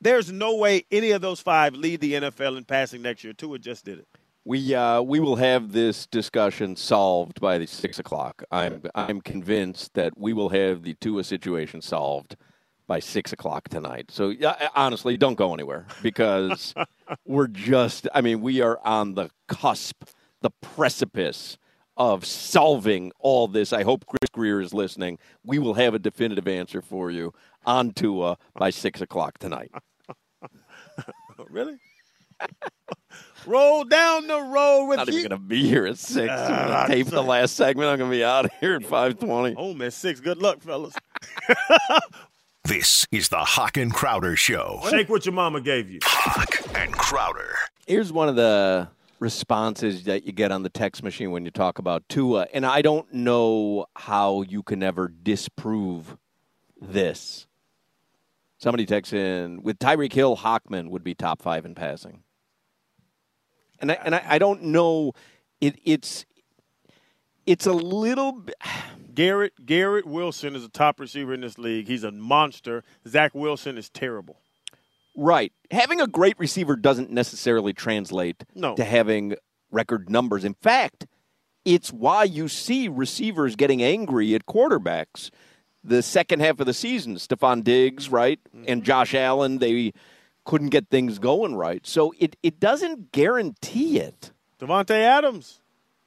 There's 0.00 0.30
no 0.30 0.56
way 0.56 0.84
any 0.90 1.10
of 1.10 1.20
those 1.20 1.40
five 1.40 1.74
lead 1.74 2.00
the 2.00 2.14
NFL 2.14 2.56
in 2.56 2.64
passing 2.64 3.02
next 3.02 3.24
year. 3.24 3.32
Tua 3.32 3.58
just 3.58 3.84
did 3.84 3.98
it. 3.98 4.08
We 4.44 4.74
uh, 4.74 5.02
we 5.02 5.20
will 5.20 5.36
have 5.36 5.72
this 5.72 6.06
discussion 6.06 6.76
solved 6.76 7.40
by 7.40 7.58
the 7.58 7.66
six 7.66 7.98
o'clock. 7.98 8.42
I'm 8.50 8.82
I'm 8.94 9.20
convinced 9.20 9.94
that 9.94 10.16
we 10.16 10.32
will 10.32 10.48
have 10.50 10.82
the 10.82 10.94
Tua 10.94 11.24
situation 11.24 11.82
solved 11.82 12.36
by 12.86 13.00
six 13.00 13.32
o'clock 13.32 13.68
tonight. 13.68 14.10
So 14.10 14.30
yeah, 14.30 14.68
honestly, 14.74 15.16
don't 15.16 15.34
go 15.34 15.52
anywhere 15.52 15.86
because 16.02 16.74
we're 17.26 17.48
just. 17.48 18.08
I 18.14 18.22
mean, 18.22 18.40
we 18.40 18.62
are 18.62 18.80
on 18.84 19.14
the 19.14 19.30
cusp, 19.48 20.04
the 20.40 20.50
precipice 20.62 21.58
of 21.98 22.24
solving 22.24 23.12
all 23.18 23.46
this. 23.48 23.72
I 23.74 23.82
hope 23.82 24.06
Chris 24.06 24.30
Grier 24.32 24.60
is 24.62 24.72
listening. 24.72 25.18
We 25.44 25.58
will 25.58 25.74
have 25.74 25.92
a 25.94 25.98
definitive 25.98 26.48
answer 26.48 26.80
for 26.80 27.10
you 27.10 27.34
on 27.66 27.90
Tua 27.90 28.38
by 28.54 28.70
six 28.70 29.00
o'clock 29.02 29.38
tonight. 29.38 29.70
Really? 31.50 31.76
Roll 33.46 33.84
down 33.84 34.26
the 34.26 34.40
road 34.40 34.86
with 34.88 34.96
Not 34.98 35.06
you. 35.08 35.18
even 35.20 35.28
going 35.30 35.40
to 35.40 35.46
be 35.46 35.66
here 35.68 35.86
at 35.86 35.96
six. 35.98 36.30
I'm 36.32 36.70
Ah, 36.70 36.86
tape 36.86 37.06
the 37.06 37.22
last 37.22 37.54
segment. 37.56 37.88
I'm 37.88 37.96
going 37.98 38.10
to 38.10 38.16
be 38.16 38.24
out 38.24 38.44
of 38.46 38.50
here 38.60 38.74
at 38.74 38.84
five 38.84 39.18
twenty. 39.18 39.54
Home 39.54 39.80
at 39.82 39.92
six. 39.92 40.20
Good 40.20 40.38
luck, 40.38 40.60
fellas. 40.62 40.94
This 42.64 43.06
is 43.10 43.30
the 43.30 43.38
Hawk 43.38 43.78
and 43.78 43.90
Crowder 43.94 44.36
Show. 44.36 44.80
Shake 44.90 45.08
what 45.08 45.24
your 45.24 45.32
mama 45.32 45.60
gave 45.62 45.88
you. 45.90 46.00
Hawk 46.02 46.76
and 46.76 46.92
Crowder. 46.92 47.54
Here's 47.86 48.12
one 48.12 48.28
of 48.28 48.36
the 48.36 48.88
responses 49.20 50.04
that 50.04 50.24
you 50.24 50.32
get 50.32 50.52
on 50.52 50.62
the 50.62 50.68
text 50.68 51.02
machine 51.02 51.30
when 51.30 51.44
you 51.44 51.50
talk 51.50 51.78
about 51.78 52.08
Tua, 52.08 52.46
and 52.52 52.64
I 52.64 52.82
don't 52.82 53.12
know 53.12 53.86
how 53.96 54.42
you 54.42 54.62
can 54.62 54.82
ever 54.82 55.08
disprove 55.08 56.16
this. 56.80 57.46
Somebody 58.58 58.86
texts 58.86 59.12
in 59.12 59.62
with 59.62 59.78
Tyreek 59.78 60.12
Hill, 60.12 60.36
Hochman 60.36 60.90
would 60.90 61.04
be 61.04 61.14
top 61.14 61.40
five 61.42 61.64
in 61.64 61.74
passing, 61.74 62.22
and 63.80 63.92
I, 63.92 63.94
and 64.04 64.14
I, 64.14 64.22
I 64.26 64.38
don't 64.38 64.64
know. 64.64 65.12
It, 65.60 65.78
it's 65.84 66.26
it's 67.46 67.66
a 67.66 67.72
little. 67.72 68.32
bit- 68.32 68.56
Garrett 69.14 69.66
Garrett 69.66 70.06
Wilson 70.06 70.54
is 70.54 70.64
a 70.64 70.68
top 70.68 71.00
receiver 71.00 71.34
in 71.34 71.40
this 71.40 71.58
league. 71.58 71.88
He's 71.88 72.04
a 72.04 72.12
monster. 72.12 72.84
Zach 73.08 73.34
Wilson 73.34 73.76
is 73.76 73.88
terrible. 73.90 74.40
Right. 75.20 75.52
Having 75.72 76.00
a 76.00 76.06
great 76.06 76.38
receiver 76.38 76.76
doesn't 76.76 77.10
necessarily 77.10 77.72
translate 77.72 78.44
No. 78.54 78.76
to 78.76 78.84
having 78.84 79.34
record 79.68 80.08
numbers. 80.08 80.44
In 80.44 80.54
fact, 80.54 81.08
it's 81.64 81.92
why 81.92 82.22
you 82.22 82.46
see 82.46 82.86
receivers 82.86 83.56
getting 83.56 83.82
angry 83.82 84.32
at 84.36 84.46
quarterbacks. 84.46 85.30
The 85.82 86.02
second 86.02 86.38
half 86.38 86.60
of 86.60 86.66
the 86.66 86.72
season, 86.72 87.16
Stefon 87.16 87.64
Diggs, 87.64 88.06
mm-hmm. 88.06 88.14
right, 88.14 88.40
mm-hmm. 88.44 88.64
and 88.68 88.84
Josh 88.84 89.12
Allen, 89.12 89.58
they 89.58 89.92
couldn't 90.44 90.68
get 90.68 90.88
things 90.88 91.18
going 91.18 91.56
right. 91.56 91.84
So 91.84 92.14
it, 92.20 92.36
it 92.44 92.60
doesn't 92.60 93.10
guarantee 93.10 93.98
it. 93.98 94.30
Davante 94.60 94.90
Adams. 94.90 95.60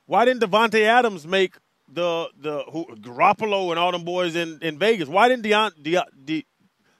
Why 0.05 0.23
didn't 0.23 0.41
Davante 0.41 0.83
Adams 0.83 1.27
make 1.27 1.55
the 1.91 2.29
the 2.39 2.63
who, 2.71 2.85
Garoppolo 2.95 3.71
and 3.71 3.77
all 3.79 3.91
them 3.91 4.05
boys 4.05 4.37
in, 4.37 4.59
in 4.61 4.79
Vegas? 4.79 5.09
Why 5.09 5.27
didn't 5.27 5.43
Deon, 5.45 5.71
De, 5.81 6.01
De, 6.23 6.45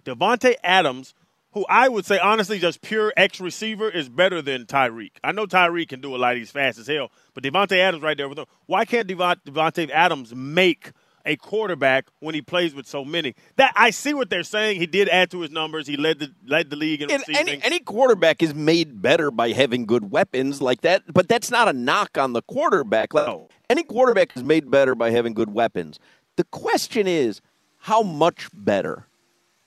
Davante 0.04 0.56
Adams, 0.62 1.14
who 1.54 1.66
I 1.70 1.90
would 1.90 2.06
say 2.06 2.18
honestly 2.20 2.60
just 2.60 2.82
pure 2.82 3.14
X 3.18 3.40
receiver, 3.42 3.90
is 3.90 4.10
better 4.10 4.42
than 4.42 4.66
Tyreek? 4.66 5.12
I 5.24 5.32
know 5.32 5.46
Tyreek 5.46 5.90
can 5.90 6.02
do 6.02 6.16
a 6.16 6.18
lot. 6.18 6.36
He's 6.38 6.52
fast 6.52 6.80
as 6.80 6.88
hell, 6.88 7.12
but 7.34 7.44
Davante 7.44 7.78
Adams 7.78 8.04
right 8.04 8.18
there 8.18 8.30
with 8.30 8.40
him. 8.40 8.46
Why 8.66 8.86
can't 8.86 9.08
Davante 9.08 9.90
Adams 9.90 10.34
make 10.34 10.92
a 11.24 11.36
quarterback 11.36 12.08
when 12.20 12.34
he 12.34 12.42
plays 12.42 12.74
with 12.74 12.88
so 12.88 13.06
many? 13.06 13.36
That 13.58 13.74
I 13.76 13.92
see 13.92 14.14
what 14.14 14.30
they're 14.30 14.44
saying. 14.44 14.80
He 14.80 14.88
did 14.88 15.08
add 15.10 15.30
to 15.32 15.42
his 15.42 15.52
numbers. 15.52 15.88
He 15.88 15.98
led 15.98 16.20
the 16.20 16.32
led 16.46 16.70
the 16.70 16.76
league 16.76 17.02
in 17.02 17.12
And 17.12 17.24
receiving. 17.28 17.56
any, 17.56 17.64
any 17.64 17.80
quarterback 17.80 18.42
is 18.42 18.56
made 18.56 19.02
better 19.02 19.30
by 19.30 19.52
having 19.52 19.86
good 19.86 20.10
weapons 20.12 20.62
like 20.62 20.82
that, 20.82 21.04
but 21.14 21.28
that's 21.28 21.52
not 21.52 21.68
a 21.68 21.74
knock 21.74 22.18
on 22.18 22.34
the 22.34 22.42
quarterback. 22.42 23.14
Like, 23.14 23.28
No. 23.28 23.50
Any 23.70 23.84
quarterback 23.84 24.36
is 24.36 24.44
made 24.44 24.70
better 24.72 24.96
by 24.96 25.12
having 25.12 25.34
good 25.34 25.54
weapons. 25.54 25.98
The 26.38 26.44
question 26.46 27.08
is, 27.08 27.40
how 27.78 28.02
much 28.04 28.50
better? 28.54 29.08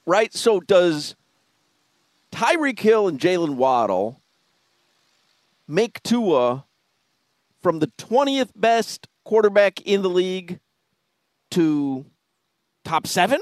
Right? 0.06 0.34
So 0.34 0.60
does 0.60 1.14
Tyreek 2.38 2.80
Hill 2.80 3.06
and 3.08 3.18
Jalen 3.20 3.54
Waddle 3.54 4.20
make 5.68 6.02
Tua 6.02 6.64
from 7.62 7.78
the 7.78 7.86
20th 7.98 8.50
best 8.56 9.06
quarterback 9.24 9.80
in 9.82 10.02
the 10.02 10.10
league 10.10 10.58
to 11.52 12.04
top 12.84 13.06
seven? 13.06 13.38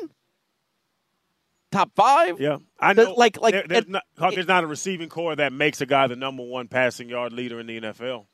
Top 1.71 1.91
five? 1.97 2.39
Yeah, 2.39 2.59
I 2.79 2.93
know. 2.93 3.15
like- 3.15 3.41
like, 3.41 3.53
there- 3.55 3.65
there's, 3.67 3.85
it- 3.85 3.89
not, 3.89 4.03
Huck, 4.19 4.35
there's 4.35 4.47
not 4.47 4.63
a 4.63 4.67
receiving 4.67 5.09
corps 5.09 5.37
that 5.37 5.55
makes 5.55 5.81
a 5.81 5.87
guy 5.87 6.07
the 6.07 6.15
number 6.17 6.43
one 6.43 6.69
passing 6.69 7.09
yard 7.09 7.33
leader 7.33 7.59
in 7.59 7.67
the 7.67 7.81
NFL. 7.81 8.27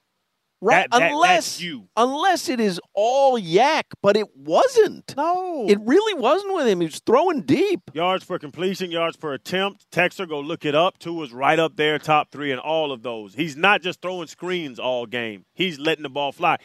Right, 0.61 0.91
That- 0.91 0.99
that- 0.99 1.13
unless 1.13 1.31
that's 1.55 1.61
you. 1.63 1.89
unless 1.97 2.49
it 2.49 2.59
is 2.59 2.81
all 2.93 3.39
YAC, 3.39 3.85
but 4.03 4.17
it 4.17 4.27
wasn't. 4.37 5.15
No, 5.17 5.67
It 5.69 5.79
really 5.85 6.15
wasn't 6.21 6.53
with 6.55 6.67
him. 6.67 6.81
He 6.81 6.87
was 6.87 6.99
throwing 7.07 7.43
deep. 7.43 7.81
yards 7.95 8.25
per 8.25 8.41
completion, 8.41 8.91
yards 8.91 9.17
per 9.17 9.35
attempt. 9.35 9.89
Texter, 9.93 10.29
go 10.29 10.41
look 10.41 10.65
it 10.65 10.75
up. 10.75 10.99
Tua 10.99 11.15
was 11.15 11.33
right 11.33 11.61
up 11.61 11.77
there, 11.77 11.99
top 12.01 12.33
three 12.33 12.51
in 12.51 12.59
all 12.59 12.91
of 12.91 13.03
those. 13.05 13.35
He's 13.35 13.57
not 13.57 13.83
just 13.83 14.03
throwing 14.03 14.27
screens 14.27 14.81
all 14.81 15.07
game. 15.07 15.45
He's 15.55 15.79
letting 15.79 16.03
the 16.03 16.09
ball 16.09 16.33
fly. 16.33 16.57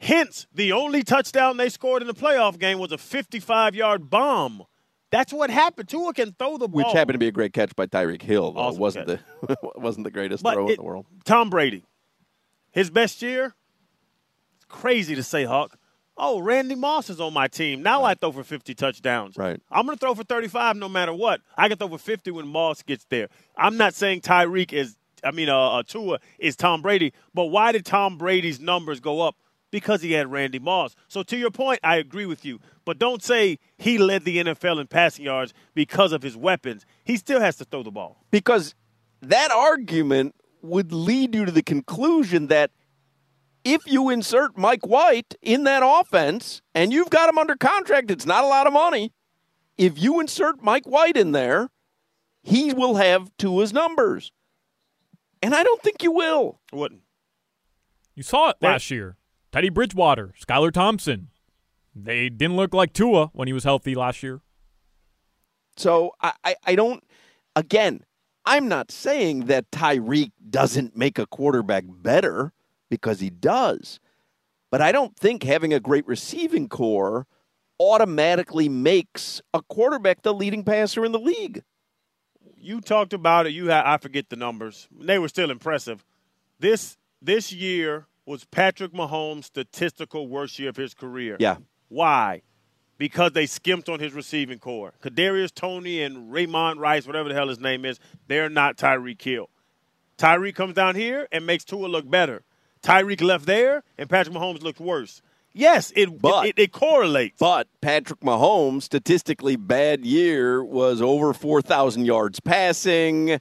Hence, 0.00 0.46
the 0.52 0.72
only 0.72 1.02
touchdown 1.02 1.56
they 1.56 1.68
scored 1.68 2.02
in 2.02 2.08
the 2.08 2.14
playoff 2.14 2.58
game 2.58 2.78
was 2.78 2.92
a 2.92 2.98
55-yard 2.98 4.10
bomb. 4.10 4.64
That's 5.10 5.32
what 5.32 5.48
happened. 5.50 5.88
Tua 5.88 6.12
can 6.12 6.32
throw 6.32 6.58
the 6.58 6.68
ball. 6.68 6.82
Which 6.84 6.92
happened 6.92 7.14
to 7.14 7.18
be 7.18 7.28
a 7.28 7.32
great 7.32 7.52
catch 7.52 7.74
by 7.76 7.86
Tyreek 7.86 8.20
Hill, 8.22 8.52
though. 8.52 8.60
Awesome 8.60 8.76
it 8.78 8.80
wasn't 8.80 9.06
the 9.06 9.56
wasn't 9.76 10.04
the 10.04 10.10
greatest 10.10 10.42
But 10.42 10.54
throw 10.54 10.66
it- 10.68 10.72
in 10.72 10.76
the 10.76 10.82
world. 10.82 11.06
Tom 11.24 11.48
Brady, 11.48 11.84
his 12.76 12.90
best 12.90 13.22
year. 13.22 13.54
It's 14.54 14.66
crazy 14.66 15.14
to 15.14 15.22
say, 15.22 15.44
Hawk. 15.44 15.78
Oh, 16.18 16.40
Randy 16.40 16.74
Moss 16.74 17.08
is 17.08 17.20
on 17.20 17.32
my 17.32 17.48
team. 17.48 17.82
Now 17.82 18.04
I 18.04 18.14
throw 18.14 18.32
for 18.32 18.44
50 18.44 18.74
touchdowns. 18.74 19.36
Right. 19.36 19.60
I'm 19.70 19.86
going 19.86 19.96
to 19.96 20.00
throw 20.00 20.14
for 20.14 20.24
35 20.24 20.76
no 20.76 20.88
matter 20.88 21.12
what. 21.12 21.40
I 21.56 21.68
can 21.68 21.78
throw 21.78 21.88
for 21.88 21.98
50 21.98 22.30
when 22.30 22.46
Moss 22.46 22.82
gets 22.82 23.06
there. 23.06 23.28
I'm 23.56 23.78
not 23.78 23.94
saying 23.94 24.20
Tyreek 24.20 24.74
is, 24.74 24.96
I 25.24 25.30
mean, 25.30 25.48
uh, 25.48 25.78
uh, 25.78 25.82
Tua 25.84 26.18
is 26.38 26.54
Tom 26.54 26.82
Brady, 26.82 27.14
but 27.34 27.46
why 27.46 27.72
did 27.72 27.86
Tom 27.86 28.18
Brady's 28.18 28.60
numbers 28.60 29.00
go 29.00 29.22
up? 29.22 29.36
Because 29.70 30.02
he 30.02 30.12
had 30.12 30.30
Randy 30.30 30.58
Moss. 30.58 30.94
So 31.08 31.22
to 31.24 31.36
your 31.36 31.50
point, 31.50 31.80
I 31.82 31.96
agree 31.96 32.26
with 32.26 32.44
you. 32.44 32.60
But 32.84 32.98
don't 32.98 33.22
say 33.22 33.58
he 33.78 33.96
led 33.98 34.24
the 34.24 34.36
NFL 34.38 34.80
in 34.80 34.86
passing 34.86 35.24
yards 35.24 35.54
because 35.74 36.12
of 36.12 36.22
his 36.22 36.36
weapons. 36.36 36.84
He 37.04 37.16
still 37.16 37.40
has 37.40 37.56
to 37.56 37.64
throw 37.64 37.82
the 37.82 37.90
ball. 37.90 38.22
Because 38.30 38.74
that 39.22 39.50
argument 39.50 40.34
would 40.66 40.92
lead 40.92 41.34
you 41.34 41.44
to 41.44 41.52
the 41.52 41.62
conclusion 41.62 42.48
that 42.48 42.70
if 43.64 43.86
you 43.86 44.10
insert 44.10 44.56
Mike 44.56 44.86
White 44.86 45.34
in 45.42 45.64
that 45.64 45.82
offense 45.84 46.62
and 46.74 46.92
you've 46.92 47.10
got 47.10 47.28
him 47.28 47.38
under 47.38 47.56
contract, 47.56 48.10
it's 48.10 48.26
not 48.26 48.44
a 48.44 48.46
lot 48.46 48.66
of 48.66 48.72
money. 48.72 49.12
If 49.76 50.00
you 50.00 50.20
insert 50.20 50.62
Mike 50.62 50.86
White 50.86 51.16
in 51.16 51.32
there, 51.32 51.70
he 52.42 52.72
will 52.72 52.94
have 52.94 53.30
Tua's 53.38 53.72
numbers. 53.72 54.30
And 55.42 55.54
I 55.54 55.62
don't 55.62 55.82
think 55.82 56.02
you 56.02 56.12
will. 56.12 56.60
I 56.72 56.76
Wouldn't. 56.76 57.02
You 58.14 58.22
saw 58.22 58.50
it 58.50 58.56
last 58.60 58.90
year. 58.90 59.16
Teddy 59.52 59.68
Bridgewater, 59.68 60.32
Skylar 60.40 60.72
Thompson. 60.72 61.28
They 61.94 62.28
didn't 62.28 62.56
look 62.56 62.72
like 62.72 62.92
Tua 62.92 63.30
when 63.32 63.48
he 63.48 63.52
was 63.52 63.64
healthy 63.64 63.94
last 63.94 64.22
year. 64.22 64.40
So 65.76 66.12
I, 66.20 66.32
I, 66.44 66.56
I 66.64 66.74
don't, 66.74 67.02
again, 67.54 68.04
I'm 68.46 68.68
not 68.68 68.92
saying 68.92 69.46
that 69.46 69.70
Tyreek 69.72 70.30
doesn't 70.48 70.96
make 70.96 71.18
a 71.18 71.26
quarterback 71.26 71.84
better 71.88 72.52
because 72.88 73.20
he 73.20 73.28
does. 73.30 73.98
But 74.70 74.80
I 74.80 74.92
don't 74.92 75.16
think 75.16 75.42
having 75.42 75.74
a 75.74 75.80
great 75.80 76.06
receiving 76.06 76.68
corps 76.68 77.26
automatically 77.80 78.68
makes 78.68 79.42
a 79.52 79.62
quarterback 79.62 80.22
the 80.22 80.32
leading 80.32 80.64
passer 80.64 81.04
in 81.04 81.12
the 81.12 81.18
league. 81.18 81.62
you 82.56 82.80
talked 82.80 83.12
about 83.12 83.46
it. 83.46 83.52
You 83.52 83.68
had 83.68 83.84
I 83.84 83.96
forget 83.98 84.28
the 84.28 84.36
numbers. 84.36 84.88
They 84.98 85.18
were 85.18 85.28
still 85.28 85.50
impressive. 85.50 86.04
This 86.58 86.96
this 87.20 87.52
year 87.52 88.06
was 88.24 88.44
Patrick 88.44 88.92
Mahomes' 88.92 89.44
statistical 89.44 90.26
worst 90.28 90.58
year 90.58 90.70
of 90.70 90.76
his 90.76 90.94
career. 90.94 91.36
Yeah. 91.38 91.58
Why? 91.88 92.42
Because 92.98 93.32
they 93.32 93.46
skimped 93.46 93.88
on 93.88 94.00
his 94.00 94.14
receiving 94.14 94.58
corps. 94.58 94.94
Kadarius 95.02 95.52
Toney 95.54 96.02
and 96.02 96.32
Raymond 96.32 96.80
Rice, 96.80 97.06
whatever 97.06 97.28
the 97.28 97.34
hell 97.34 97.48
his 97.48 97.60
name 97.60 97.84
is, 97.84 98.00
they're 98.26 98.48
not 98.48 98.76
Tyreek 98.78 99.20
Hill. 99.20 99.50
Tyreek 100.16 100.54
comes 100.54 100.74
down 100.74 100.94
here 100.94 101.28
and 101.30 101.44
makes 101.44 101.64
Tua 101.64 101.88
look 101.88 102.08
better. 102.08 102.42
Tyreek 102.82 103.20
left 103.20 103.44
there 103.46 103.82
and 103.98 104.08
Patrick 104.08 104.34
Mahomes 104.34 104.62
looked 104.62 104.80
worse. 104.80 105.20
Yes, 105.52 105.92
it 105.96 106.20
But- 106.20 106.48
it, 106.48 106.58
it, 106.58 106.72
correlates. 106.72 107.38
But 107.38 107.68
Patrick 107.80 108.20
Mahomes, 108.20 108.82
statistically 108.82 109.56
bad 109.56 110.04
year, 110.04 110.62
was 110.62 111.00
over 111.00 111.32
4,000 111.32 112.04
yards 112.04 112.40
passing, 112.40 113.40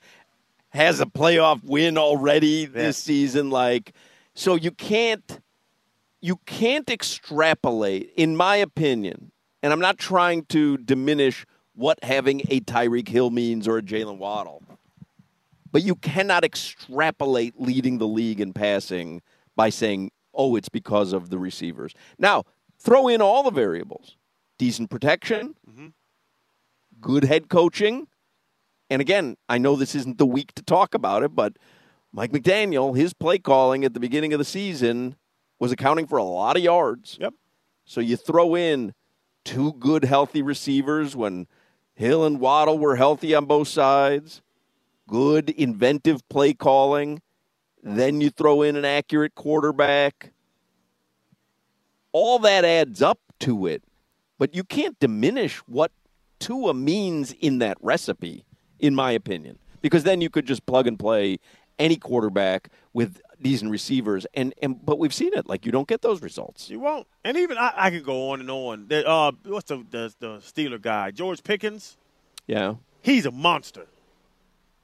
has 0.70 1.00
a 1.02 1.06
playoff 1.06 1.62
win 1.64 1.98
already 1.98 2.66
this 2.66 2.98
season. 2.98 3.50
Like, 3.50 3.94
so 4.34 4.56
you 4.56 4.72
can't 4.72 5.40
you 6.22 6.38
can't 6.48 6.90
extrapolate, 6.90 8.12
in 8.16 8.36
my 8.36 8.56
opinion, 8.56 9.32
and 9.66 9.74
I'm 9.74 9.80
not 9.80 9.98
trying 9.98 10.46
to 10.50 10.78
diminish 10.78 11.44
what 11.74 11.98
having 12.04 12.42
a 12.50 12.60
Tyreek 12.60 13.08
Hill 13.08 13.32
means 13.32 13.68
or 13.68 13.80
a 13.80 13.82
Jalen 13.82 14.20
Waddle, 14.20 14.62
but 15.72 15.82
you 15.82 15.96
cannot 15.96 16.44
extrapolate 16.44 17.60
leading 17.60 17.98
the 17.98 18.06
league 18.06 18.40
in 18.40 18.54
passing 18.54 19.24
by 19.56 19.72
saying, 19.72 20.12
oh, 20.36 20.56
it's 20.56 20.70
because 20.70 21.14
of 21.14 21.32
the 21.32 21.40
receivers. 21.40 21.96
Now, 22.20 22.44
throw 22.78 23.08
in 23.08 23.24
all 23.24 23.42
the 23.42 23.50
variables 23.50 24.18
decent 24.60 24.92
protection, 24.92 25.56
mm-hmm. 25.68 25.88
good 27.02 27.24
head 27.24 27.50
coaching. 27.50 28.06
And 28.92 29.02
again, 29.02 29.36
I 29.50 29.58
know 29.58 29.76
this 29.76 29.96
isn't 29.96 30.20
the 30.20 30.28
week 30.28 30.54
to 30.54 30.62
talk 30.62 30.94
about 30.94 31.24
it, 31.24 31.34
but 31.34 31.58
Mike 32.14 32.32
McDaniel, 32.32 32.96
his 32.96 33.16
play 33.16 33.40
calling 33.40 33.84
at 33.84 33.96
the 33.96 34.00
beginning 34.00 34.32
of 34.32 34.38
the 34.38 34.46
season 34.46 35.16
was 35.60 35.72
accounting 35.72 36.06
for 36.06 36.20
a 36.20 36.24
lot 36.24 36.56
of 36.56 36.62
yards. 36.62 37.18
Yep. 37.20 37.34
So 37.84 38.00
you 38.00 38.16
throw 38.16 38.56
in 38.56 38.94
two 39.46 39.74
good, 39.74 40.04
healthy 40.04 40.42
receivers 40.42 41.16
when 41.16 41.48
Hill 41.94 42.26
and 42.26 42.42
Waddle 42.42 42.78
were 42.78 42.98
healthy 42.98 43.34
on 43.34 43.46
both 43.46 43.70
sides, 43.70 44.42
good, 45.08 45.52
inventive 45.52 46.28
play 46.28 46.54
calling. 46.54 47.22
Then 47.82 48.20
you 48.20 48.32
throw 48.32 48.64
in 48.64 48.76
an 48.76 48.84
accurate 48.84 49.36
quarterback. 49.36 50.34
All 52.12 52.40
that 52.40 52.66
adds 52.66 53.02
up 53.02 53.20
to 53.42 53.68
it. 53.68 53.84
But 54.38 54.54
you 54.54 54.64
can't 54.64 55.00
diminish 55.00 55.58
what 55.60 55.92
Tua 56.40 56.74
means 56.74 57.32
in 57.40 57.60
that 57.60 57.78
recipe, 57.80 58.44
in 58.80 58.94
my 58.94 59.12
opinion, 59.12 59.58
because 59.82 60.04
then 60.04 60.20
you 60.20 60.30
could 60.30 60.46
just 60.46 60.66
plug 60.66 60.88
and 60.88 61.00
play 61.00 61.38
any 61.80 61.96
quarterback 61.96 62.70
with 62.94 63.22
decent 63.46 63.70
receivers, 63.70 64.26
and, 64.34 64.56
and 64.64 64.84
but 64.84 64.98
we've 64.98 65.14
seen 65.14 65.32
it. 65.36 65.48
Like 65.48 65.68
you 65.68 65.72
don't 65.72 65.88
get 65.88 66.02
those 66.02 66.24
results. 66.24 66.68
You 66.68 66.80
won't. 66.80 67.06
And 67.24 67.38
even 67.38 67.60
I, 67.60 67.74
I 67.76 67.90
could 67.92 68.04
go 68.04 68.32
on 68.32 68.40
and 68.40 68.50
on. 68.50 68.88
The, 68.88 69.08
uh, 69.08 69.34
what's 69.46 69.70
the, 69.70 69.86
the 69.92 70.14
the 70.20 70.38
Steeler 70.40 70.82
guy? 70.82 71.12
George 71.12 71.44
Pickens. 71.44 71.96
Yeah. 72.48 72.76
He's 73.04 73.28
a 73.28 73.32
monster. 73.32 73.86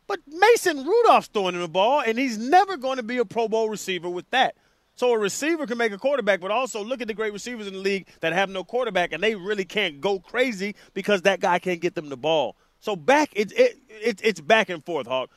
But 0.05 0.19
Mason 0.27 0.85
Rudolph's 0.85 1.27
throwing 1.27 1.55
him 1.55 1.61
the 1.61 1.67
ball, 1.67 2.03
and 2.05 2.19
he's 2.19 2.37
never 2.37 2.77
going 2.77 2.97
to 2.97 3.03
be 3.03 3.17
a 3.17 3.25
Pro 3.25 3.47
Bowl 3.47 3.67
receiver 3.67 4.09
with 4.09 4.29
that. 4.29 4.55
So 4.95 5.11
a 5.11 5.17
receiver 5.17 5.65
can 5.65 5.79
make 5.79 5.91
a 5.91 5.97
quarterback, 5.97 6.39
but 6.39 6.51
also 6.51 6.83
look 6.83 7.01
at 7.01 7.07
the 7.07 7.15
great 7.15 7.33
receivers 7.33 7.65
in 7.65 7.73
the 7.73 7.79
league 7.79 8.07
that 8.19 8.33
have 8.33 8.49
no 8.49 8.63
quarterback, 8.63 9.11
and 9.11 9.23
they 9.23 9.33
really 9.33 9.65
can't 9.65 9.99
go 9.99 10.19
crazy 10.19 10.75
because 10.93 11.23
that 11.23 11.39
guy 11.39 11.57
can't 11.57 11.81
get 11.81 11.95
them 11.95 12.09
the 12.09 12.17
ball. 12.17 12.55
So 12.79 12.95
back, 12.95 13.29
it's 13.33 13.53
it, 13.53 13.79
it, 13.89 14.21
it's 14.23 14.39
back 14.39 14.69
and 14.69 14.85
forth, 14.85 15.07
Hawk. 15.07 15.31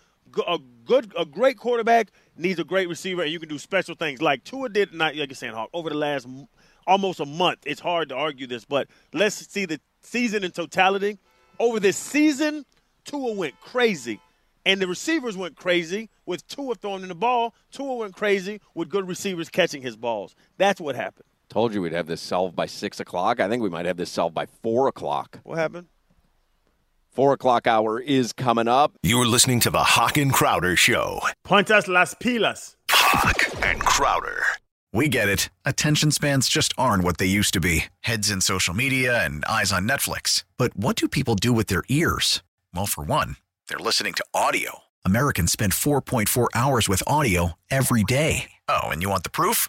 A 0.47 0.59
good, 0.85 1.13
a 1.19 1.25
great 1.25 1.59
quarterback 1.59 2.11
needs 2.37 2.59
a 2.59 2.65
great 2.65 2.89
receiver, 2.89 3.23
and 3.23 3.31
you 3.31 3.39
can 3.39 3.49
do 3.49 3.59
special 3.59 3.95
things 3.95 4.21
like 4.21 4.45
Tua 4.45 4.69
did. 4.69 4.93
Not 4.93 5.17
like 5.17 5.29
you're 5.29 5.35
saying, 5.35 5.55
Hawk, 5.55 5.71
over 5.73 5.91
the 5.91 5.97
last 5.97 6.27
almost 6.87 7.21
a 7.21 7.27
month. 7.27 7.61
It's 7.67 7.81
hard 7.81 8.09
to 8.11 8.15
argue 8.15 8.47
this, 8.47 8.65
but 8.65 8.89
let's 9.13 9.35
see 9.35 9.65
the 9.65 9.81
season 10.01 10.45
in 10.45 10.51
totality. 10.51 11.19
Over 11.59 11.81
this 11.81 11.97
season, 11.97 12.65
Tua 13.05 13.33
went 13.33 13.61
crazy. 13.61 14.21
And 14.67 14.81
the 14.81 14.87
receivers 14.87 15.37
went 15.37 15.57
crazy 15.57 16.09
with 16.25 16.47
Tua 16.47 16.75
throwing 16.75 17.03
in 17.03 17.09
the 17.09 17.15
ball. 17.15 17.55
Tua 17.71 17.95
went 17.95 18.15
crazy 18.15 18.61
with 18.75 18.89
good 18.89 19.07
receivers 19.07 19.51
catching 19.51 19.83
his 19.83 19.95
balls. 19.97 20.35
That's 20.57 20.81
what 20.81 20.97
happened. 20.97 21.27
Told 21.51 21.75
you 21.75 21.83
we'd 21.83 21.93
have 21.93 22.07
this 22.07 22.23
solved 22.23 22.57
by 22.57 22.67
six 22.67 22.99
o'clock. 22.99 23.41
I 23.41 23.49
think 23.49 23.63
we 23.63 23.69
might 23.69 23.85
have 23.87 23.99
this 23.99 24.11
solved 24.11 24.35
by 24.35 24.47
four 24.47 24.89
o'clock. 24.89 25.39
What 25.45 25.59
happened? 25.59 25.89
Four 27.15 27.33
o'clock 27.33 27.69
hour 27.69 28.01
is 28.01 28.33
coming 28.33 28.67
up. 28.67 28.91
You're 29.05 29.25
listening 29.27 29.61
to 29.61 29.71
the 29.71 29.85
Hawk 29.85 30.17
and 30.19 30.33
Crowder 30.33 30.75
Show. 30.75 31.21
Pontas 31.47 31.87
las 31.87 32.13
pilas. 32.15 32.75
Hawk 32.91 33.63
and 33.65 33.81
Crowder. 33.81 34.43
We 34.93 35.07
get 35.07 35.29
it. 35.29 35.49
Attention 35.65 36.11
spans 36.11 36.49
just 36.49 36.75
aren't 36.77 37.05
what 37.05 37.19
they 37.19 37.27
used 37.27 37.55
to 37.55 37.61
be 37.61 37.85
heads 38.01 38.31
in 38.33 38.41
social 38.41 38.75
media 38.75 39.25
and 39.25 39.45
eyes 39.45 39.73
on 39.73 39.87
Netflix. 39.89 40.43
But 40.59 40.77
what 40.77 40.97
do 40.97 41.07
people 41.07 41.37
do 41.37 41.53
with 41.53 41.69
their 41.69 41.85
ears? 41.89 42.43
Well, 42.75 42.87
for 42.87 43.05
one, 43.05 43.37
they're 43.69 43.79
listening 43.79 44.15
to 44.15 44.25
audio. 44.35 44.81
Americans 45.05 45.53
spend 45.53 45.73
4.4 45.73 46.49
hours 46.55 46.89
with 46.89 47.03
audio 47.07 47.53
every 47.71 48.03
day. 48.03 48.51
Oh, 48.69 48.89
and 48.89 49.03
you 49.03 49.09
want 49.09 49.23
the 49.23 49.31
proof? 49.31 49.69